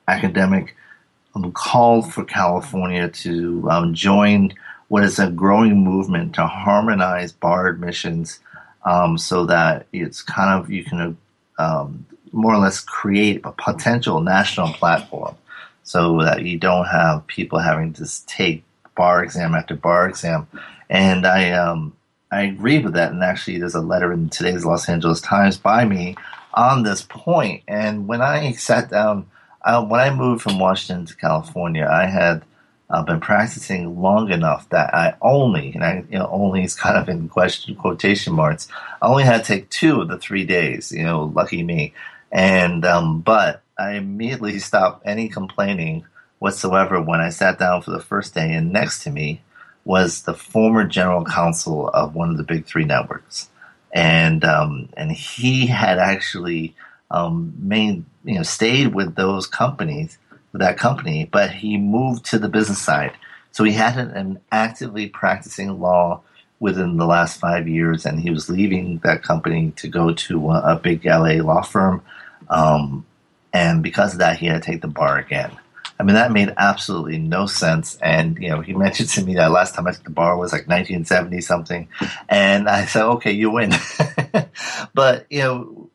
um, 0.08 0.16
academic, 0.16 0.76
called 1.54 2.14
for 2.14 2.24
California 2.24 3.10
to 3.10 3.92
join 3.92 4.54
what 4.88 5.04
is 5.04 5.18
a 5.18 5.32
growing 5.32 5.84
movement 5.84 6.36
to 6.36 6.46
harmonize 6.46 7.32
bar 7.32 7.68
admissions 7.68 8.40
so 9.18 9.46
that 9.46 9.88
it's 9.92 10.22
kind 10.22 10.60
of 10.60 10.70
you 10.70 10.84
can 10.84 11.18
more 12.34 12.54
or 12.54 12.58
less 12.58 12.80
create 12.80 13.42
a 13.44 13.52
potential 13.52 14.20
national 14.22 14.74
platform 14.74 15.36
so 15.84 16.22
that 16.24 16.44
you 16.44 16.58
don't 16.58 16.86
have 16.86 17.26
people 17.28 17.60
having 17.60 17.94
to 17.94 18.26
take 18.26 18.64
bar 18.96 19.24
exam 19.24 19.54
after 19.56 19.76
bar 19.76 20.08
exam. 20.10 20.48
And 20.90 21.26
I 21.26 21.52
um, 21.52 21.96
I 22.32 22.44
agree 22.44 22.80
with 22.80 22.94
that. 22.94 23.12
And 23.12 23.24
actually, 23.24 23.60
there's 23.60 23.76
a 23.76 23.82
letter 23.82 24.12
in 24.12 24.30
today's 24.30 24.66
Los 24.66 24.90
Angeles 24.90 25.22
Times 25.22 25.58
by 25.58 25.86
me 25.86 26.16
on 26.54 26.84
this 26.84 27.04
point. 27.04 27.64
And 27.68 28.08
when 28.08 28.22
I 28.22 28.54
sat 28.54 28.90
down, 28.90 29.28
uh, 29.64 29.84
when 29.84 30.00
I 30.00 30.14
moved 30.14 30.42
from 30.42 30.60
Washington 30.60 31.06
to 31.06 31.16
California, 31.16 31.88
I 31.90 32.06
had 32.06 32.44
uh, 32.90 33.02
been 33.02 33.20
practicing 33.20 34.02
long 34.02 34.32
enough 34.32 34.70
that 34.70 34.94
I 34.94 35.16
only, 35.22 35.72
and 35.74 35.84
I 35.84 36.04
you 36.10 36.20
know, 36.20 36.30
only 36.32 36.64
is 36.64 36.76
kind 36.76 36.98
of 36.98 37.10
in 37.10 37.30
question 37.30 37.76
quotation 37.76 38.34
marks, 38.34 38.68
I 39.02 39.08
only 39.08 39.24
had 39.24 39.44
to 39.44 39.44
take 39.44 39.70
two 39.70 40.02
of 40.02 40.10
the 40.10 40.18
three 40.18 40.46
days. 40.46 40.92
You 40.92 41.04
know, 41.04 41.24
lucky 41.24 41.64
me. 41.64 41.94
And 42.32 42.86
um, 42.86 43.22
but 43.22 43.64
I 43.78 43.94
immediately 43.94 44.60
stopped 44.60 45.04
any 45.06 45.30
complaining 45.30 46.06
whatsoever 46.40 47.02
when 47.02 47.22
I 47.22 47.30
sat 47.30 47.58
down 47.58 47.82
for 47.82 47.92
the 47.92 48.02
first 48.02 48.34
day, 48.34 48.54
and 48.54 48.72
next 48.72 49.04
to 49.04 49.12
me 49.12 49.42
was 49.86 50.24
the 50.24 50.34
former 50.34 50.86
general 50.86 51.26
counsel 51.26 51.90
of 51.90 52.16
one 52.16 52.30
of 52.30 52.38
the 52.38 52.44
big 52.44 52.66
three 52.66 52.86
networks, 52.86 53.50
and 53.94 54.44
um, 54.44 54.90
and 54.98 55.12
he 55.12 55.68
had 55.68 56.00
actually 56.00 56.76
um, 57.14 57.54
you 58.26 58.36
know 58.36 58.44
stayed 58.44 58.94
with 58.94 59.16
those 59.16 59.48
companies, 59.48 60.18
with 60.52 60.62
that 60.62 60.78
company, 60.78 61.30
but 61.32 61.52
he 61.52 61.78
moved 61.78 62.26
to 62.26 62.40
the 62.40 62.50
business 62.50 62.82
side, 62.82 63.14
so 63.52 63.64
he 63.64 63.72
hadn't 63.72 64.14
been 64.14 64.42
actively 64.52 65.08
practicing 65.08 65.80
law 65.80 66.22
within 66.60 66.98
the 66.98 67.06
last 67.06 67.40
five 67.40 67.68
years, 67.68 68.06
and 68.06 68.20
he 68.20 68.30
was 68.30 68.50
leaving 68.50 69.00
that 69.04 69.24
company 69.24 69.72
to 69.76 69.88
go 69.88 70.14
to 70.14 70.50
a, 70.50 70.74
a 70.74 70.76
big 70.76 71.06
LA 71.06 71.34
law 71.34 71.62
firm. 71.62 72.02
Um, 72.50 73.06
and 73.54 73.84
because 73.84 74.14
of 74.14 74.20
that, 74.20 74.38
he 74.38 74.48
had 74.48 74.62
to 74.62 74.72
take 74.72 74.82
the 74.82 74.88
bar 74.88 75.18
again. 75.18 75.52
I 76.00 76.04
mean, 76.04 76.16
that 76.16 76.32
made 76.32 76.54
absolutely 76.58 77.18
no 77.18 77.46
sense. 77.46 77.98
And, 78.02 78.38
you 78.38 78.50
know, 78.50 78.62
he 78.62 78.74
mentioned 78.86 79.10
to 79.10 79.24
me 79.24 79.36
that 79.36 79.52
last 79.52 79.76
time 79.76 79.88
I 79.88 79.92
took 79.92 80.04
the 80.04 80.10
bar 80.10 80.38
was 80.38 80.52
like 80.52 80.68
1970 80.68 81.42
something. 81.42 81.88
And 82.30 82.68
I 82.68 82.86
said, 82.86 83.04
okay, 83.04 83.32
you 83.32 83.52
win. 83.52 83.72
but, 84.94 85.28
you 85.30 85.40
know, 85.40 85.90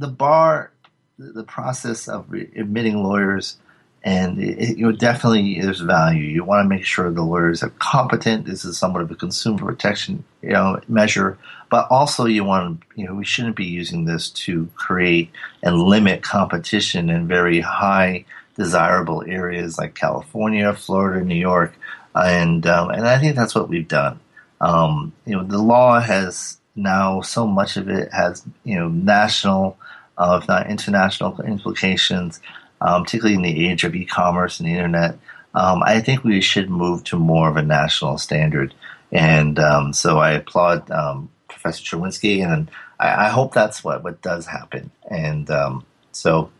the 0.00 0.08
bar, 0.08 0.72
the 1.18 1.44
process 1.44 2.08
of 2.08 2.32
admitting 2.32 3.02
lawyers, 3.02 3.58
and 4.02 4.42
it, 4.42 4.78
you 4.78 4.86
know, 4.86 4.92
definitely 4.92 5.60
there's 5.60 5.80
value. 5.80 6.24
You 6.24 6.44
want 6.44 6.64
to 6.64 6.68
make 6.68 6.84
sure 6.84 7.10
the 7.10 7.22
lawyers 7.22 7.62
are 7.62 7.72
competent. 7.78 8.46
This 8.46 8.64
is 8.64 8.78
somewhat 8.78 9.02
of 9.02 9.10
a 9.10 9.14
consumer 9.14 9.58
protection, 9.58 10.24
you 10.42 10.50
know, 10.50 10.80
measure 10.88 11.38
but 11.70 11.86
also 11.88 12.26
you 12.26 12.44
want 12.44 12.80
to, 12.80 12.86
you 12.96 13.06
know, 13.06 13.14
we 13.14 13.24
shouldn't 13.24 13.56
be 13.56 13.64
using 13.64 14.04
this 14.04 14.28
to 14.30 14.68
create 14.74 15.30
and 15.62 15.80
limit 15.80 16.22
competition 16.22 17.08
in 17.08 17.28
very 17.28 17.60
high 17.60 18.24
desirable 18.56 19.22
areas 19.26 19.78
like 19.78 19.94
California, 19.94 20.74
Florida, 20.74 21.24
New 21.24 21.36
York, 21.36 21.74
and 22.14 22.66
um, 22.66 22.90
and 22.90 23.06
I 23.06 23.18
think 23.18 23.36
that's 23.36 23.54
what 23.54 23.68
we've 23.68 23.88
done. 23.88 24.18
Um, 24.60 25.12
you 25.24 25.34
know, 25.34 25.44
the 25.44 25.62
law 25.62 26.00
has 26.00 26.59
now 26.76 27.20
so 27.20 27.46
much 27.46 27.76
of 27.76 27.88
it 27.88 28.12
has 28.12 28.44
you 28.64 28.76
know 28.76 28.88
national, 28.88 29.76
uh, 30.18 30.38
if 30.40 30.48
not 30.48 30.70
international 30.70 31.40
implications, 31.42 32.40
um, 32.80 33.04
particularly 33.04 33.36
in 33.36 33.42
the 33.42 33.68
age 33.68 33.84
of 33.84 33.94
e-commerce 33.94 34.60
and 34.60 34.68
the 34.68 34.74
internet. 34.74 35.18
Um, 35.54 35.82
I 35.82 36.00
think 36.00 36.22
we 36.22 36.40
should 36.40 36.70
move 36.70 37.02
to 37.04 37.18
more 37.18 37.48
of 37.48 37.56
a 37.56 37.62
national 37.62 38.18
standard, 38.18 38.74
and 39.10 39.58
um, 39.58 39.92
so 39.92 40.18
I 40.18 40.32
applaud 40.32 40.90
um, 40.90 41.28
Professor 41.48 41.82
Chemerinsky, 41.82 42.44
and 42.46 42.70
I, 42.98 43.26
I, 43.26 43.28
hope 43.30 43.52
that's 43.52 43.82
what 43.82 44.04
what 44.04 44.22
does 44.22 44.46
happen. 44.46 44.92
And 45.10 45.50
um, 45.50 45.84
so 46.12 46.50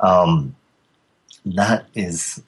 um, 0.00 0.56
that 1.46 1.86
is 1.94 2.42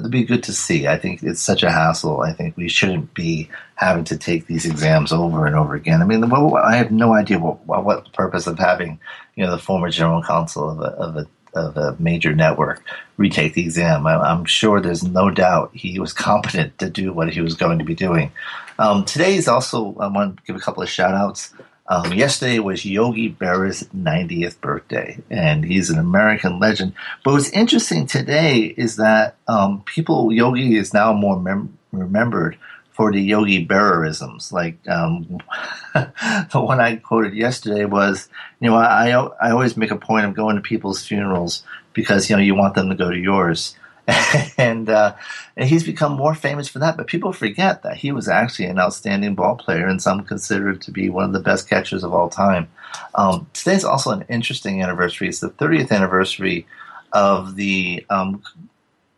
it'd 0.00 0.10
be 0.10 0.24
good 0.24 0.42
to 0.44 0.52
see. 0.52 0.86
I 0.86 0.98
think 0.98 1.22
it's 1.22 1.40
such 1.40 1.62
a 1.62 1.70
hassle. 1.70 2.20
I 2.20 2.32
think 2.32 2.56
we 2.56 2.68
shouldn't 2.68 3.14
be 3.14 3.48
having 3.76 4.04
to 4.04 4.16
take 4.16 4.46
these 4.46 4.66
exams 4.66 5.12
over 5.12 5.46
and 5.46 5.54
over 5.54 5.74
again. 5.74 6.02
I 6.02 6.04
mean, 6.04 6.22
I 6.24 6.76
have 6.76 6.90
no 6.90 7.14
idea 7.14 7.38
what, 7.38 7.66
what 7.66 8.04
the 8.04 8.10
purpose 8.10 8.46
of 8.46 8.58
having, 8.58 8.98
you 9.36 9.44
know, 9.44 9.50
the 9.52 9.58
former 9.58 9.90
general 9.90 10.22
counsel 10.22 10.70
of 10.70 10.80
a, 10.80 10.92
of 10.96 11.16
a 11.16 11.26
of 11.54 11.76
a 11.76 11.96
major 11.98 12.34
network 12.34 12.82
retake 13.16 13.54
the 13.54 13.62
exam. 13.62 14.06
I, 14.06 14.30
am 14.30 14.44
sure 14.44 14.80
there's 14.80 15.02
no 15.02 15.30
doubt 15.30 15.70
he 15.74 15.98
was 15.98 16.12
competent 16.28 16.78
to 16.78 16.88
do 16.88 17.12
what 17.12 17.32
he 17.32 17.40
was 17.40 17.54
going 17.54 17.78
to 17.78 17.84
be 17.84 17.94
doing. 17.94 18.32
Um, 18.78 19.04
today 19.04 19.34
is 19.34 19.48
also, 19.48 19.94
I 19.98 20.06
want 20.06 20.36
to 20.36 20.42
give 20.44 20.56
a 20.56 20.60
couple 20.60 20.82
of 20.82 20.88
shout 20.88 21.14
outs. 21.14 21.52
Um, 21.90 22.12
yesterday 22.12 22.60
was 22.60 22.84
Yogi 22.84 23.26
Berra's 23.26 23.82
90th 23.94 24.60
birthday, 24.60 25.18
and 25.28 25.64
he's 25.64 25.90
an 25.90 25.98
American 25.98 26.60
legend. 26.60 26.92
But 27.24 27.32
what's 27.32 27.50
interesting 27.50 28.06
today 28.06 28.60
is 28.60 28.94
that 28.96 29.34
um, 29.48 29.82
people, 29.86 30.32
Yogi 30.32 30.76
is 30.76 30.94
now 30.94 31.12
more 31.12 31.40
mem- 31.40 31.76
remembered 31.90 32.56
for 32.92 33.10
the 33.10 33.20
Yogi 33.20 33.66
Berraisms. 33.66 34.52
Like 34.52 34.78
um, 34.88 35.40
the 35.94 36.60
one 36.60 36.78
I 36.78 36.94
quoted 36.94 37.34
yesterday 37.34 37.86
was, 37.86 38.28
you 38.60 38.70
know, 38.70 38.76
I, 38.76 39.10
I 39.10 39.50
always 39.50 39.76
make 39.76 39.90
a 39.90 39.96
point 39.96 40.26
of 40.26 40.34
going 40.34 40.54
to 40.54 40.62
people's 40.62 41.04
funerals 41.04 41.64
because 41.92 42.30
you 42.30 42.36
know 42.36 42.42
you 42.42 42.54
want 42.54 42.76
them 42.76 42.88
to 42.90 42.94
go 42.94 43.10
to 43.10 43.18
yours. 43.18 43.74
and, 44.58 44.88
uh, 44.88 45.14
and 45.56 45.68
he's 45.68 45.84
become 45.84 46.12
more 46.12 46.34
famous 46.34 46.68
for 46.68 46.78
that. 46.78 46.96
But 46.96 47.06
people 47.06 47.32
forget 47.32 47.82
that 47.82 47.96
he 47.96 48.12
was 48.12 48.28
actually 48.28 48.66
an 48.66 48.78
outstanding 48.78 49.34
ball 49.34 49.56
player, 49.56 49.86
and 49.86 50.02
some 50.02 50.24
consider 50.24 50.74
to 50.74 50.90
be 50.90 51.08
one 51.08 51.24
of 51.24 51.32
the 51.32 51.40
best 51.40 51.68
catchers 51.68 52.04
of 52.04 52.12
all 52.12 52.28
time. 52.28 52.68
Um, 53.14 53.48
today's 53.52 53.84
also 53.84 54.10
an 54.10 54.24
interesting 54.28 54.82
anniversary. 54.82 55.28
It's 55.28 55.40
the 55.40 55.50
30th 55.50 55.92
anniversary 55.92 56.66
of 57.12 57.56
the 57.56 58.04
um, 58.10 58.42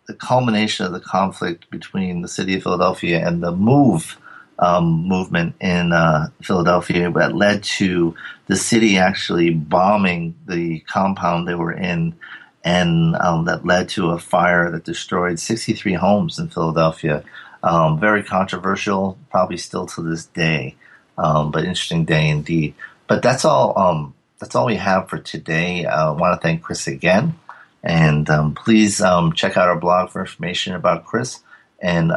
the 0.06 0.14
culmination 0.14 0.84
of 0.84 0.92
the 0.92 1.00
conflict 1.00 1.70
between 1.70 2.22
the 2.22 2.28
city 2.28 2.56
of 2.56 2.62
Philadelphia 2.62 3.26
and 3.26 3.42
the 3.42 3.52
move 3.52 4.18
um, 4.58 5.08
movement 5.08 5.54
in 5.60 5.92
uh, 5.92 6.28
Philadelphia 6.42 7.10
that 7.10 7.34
led 7.34 7.62
to 7.62 8.14
the 8.46 8.56
city 8.56 8.98
actually 8.98 9.50
bombing 9.50 10.34
the 10.46 10.80
compound 10.80 11.48
they 11.48 11.54
were 11.54 11.72
in, 11.72 12.14
and 12.64 13.16
um, 13.16 13.46
that 13.46 13.66
led 13.66 13.88
to 13.90 14.10
a 14.10 14.18
fire 14.18 14.70
that 14.70 14.84
destroyed 14.84 15.38
63 15.40 15.94
homes 15.94 16.38
in 16.38 16.48
Philadelphia. 16.48 17.24
Um, 17.62 18.00
very 18.00 18.22
controversial, 18.22 19.18
probably 19.30 19.56
still 19.56 19.86
to 19.86 20.02
this 20.02 20.26
day, 20.26 20.76
um, 21.16 21.50
but 21.50 21.64
interesting 21.64 22.04
day 22.04 22.28
indeed. 22.28 22.74
But 23.06 23.22
that's 23.22 23.44
all. 23.44 23.78
Um, 23.78 24.14
that's 24.38 24.56
all 24.56 24.66
we 24.66 24.76
have 24.76 25.08
for 25.08 25.18
today. 25.18 25.84
Uh, 25.84 26.12
I 26.12 26.16
want 26.16 26.40
to 26.40 26.44
thank 26.44 26.62
Chris 26.62 26.88
again 26.88 27.36
and 27.82 28.30
um, 28.30 28.54
please 28.54 29.00
um, 29.00 29.32
check 29.32 29.56
out 29.56 29.68
our 29.68 29.78
blog 29.78 30.10
for 30.10 30.20
information 30.20 30.74
about 30.74 31.04
Chris, 31.04 31.40
and 31.80 32.12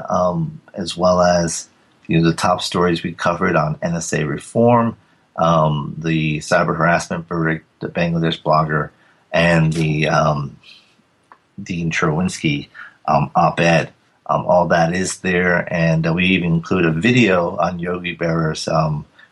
as 0.73 0.95
well 0.95 1.21
as 1.21 1.67
you 2.07 2.19
know 2.19 2.29
the 2.29 2.35
top 2.35 2.61
stories 2.61 3.01
we 3.01 3.13
covered 3.13 3.55
on 3.55 3.75
NSA 3.77 4.27
reform, 4.27 4.95
the 5.37 6.37
cyber 6.39 6.77
harassment 6.77 7.27
verdict, 7.27 7.65
the 7.79 7.89
Bangladesh 7.89 8.41
blogger, 8.41 8.91
and 9.35 9.73
the 9.73 10.07
um, 10.07 10.57
Dean 11.61 11.91
Chemerinsky 11.91 12.69
um, 13.05 13.29
op-ed. 13.35 13.91
all 14.25 14.67
that 14.69 14.95
is 14.95 15.19
there, 15.19 15.71
and 15.71 16.07
uh, 16.07 16.13
we 16.13 16.25
even 16.27 16.53
include 16.53 16.85
a 16.85 16.91
video 16.91 17.57
on 17.57 17.77
Yogi 17.77 18.15
Berra's 18.15 18.67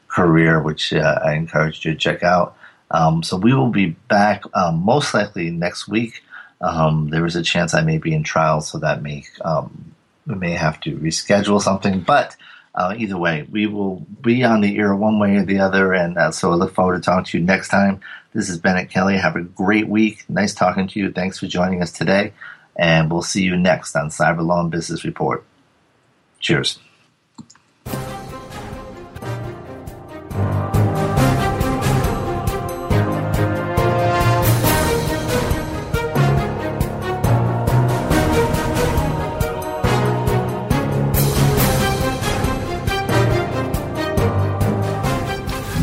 career, 0.09 0.61
which 0.61 0.93
uh, 0.93 1.19
I 1.23 1.33
encourage 1.33 1.83
you 1.83 1.93
to 1.93 1.97
check 1.97 2.21
out. 2.21 2.55
Um, 2.91 3.23
so 3.23 3.37
we 3.37 3.53
will 3.53 3.71
be 3.71 3.95
back 4.07 4.43
um, 4.53 4.83
most 4.83 5.13
likely 5.13 5.49
next 5.49 5.87
week. 5.87 6.21
Um, 6.61 7.09
there 7.09 7.25
is 7.25 7.35
a 7.35 7.41
chance 7.41 7.73
I 7.73 7.81
may 7.81 7.97
be 7.97 8.13
in 8.13 8.23
trial, 8.23 8.61
so 8.61 8.77
that 8.79 9.01
may 9.01 9.23
um, 9.41 9.95
we 10.27 10.35
may 10.35 10.51
have 10.51 10.79
to 10.81 10.95
reschedule 10.97 11.61
something. 11.61 12.01
But 12.01 12.35
uh, 12.75 12.95
either 12.97 13.17
way, 13.17 13.47
we 13.51 13.67
will 13.67 14.05
be 14.21 14.43
on 14.43 14.61
the 14.61 14.77
air 14.77 14.95
one 14.95 15.19
way 15.19 15.35
or 15.35 15.45
the 15.45 15.59
other. 15.59 15.93
And 15.93 16.17
uh, 16.17 16.31
so 16.31 16.51
I 16.51 16.55
look 16.55 16.73
forward 16.73 16.95
to 16.95 17.01
talking 17.01 17.25
to 17.25 17.37
you 17.37 17.43
next 17.43 17.69
time. 17.69 18.01
This 18.33 18.49
is 18.49 18.57
Bennet 18.57 18.89
Kelley. 18.89 19.17
Have 19.17 19.35
a 19.35 19.41
great 19.41 19.87
week. 19.87 20.25
Nice 20.27 20.53
talking 20.53 20.87
to 20.87 20.99
you. 20.99 21.11
Thanks 21.11 21.39
for 21.39 21.47
joining 21.47 21.81
us 21.83 21.91
today. 21.91 22.33
And 22.75 23.11
we'll 23.11 23.21
see 23.21 23.43
you 23.43 23.55
next 23.55 23.95
on 23.95 24.09
Cyber 24.09 24.43
Law 24.43 24.61
and 24.61 24.71
Business 24.71 25.05
Report. 25.05 25.43
Cheers. 26.39 26.79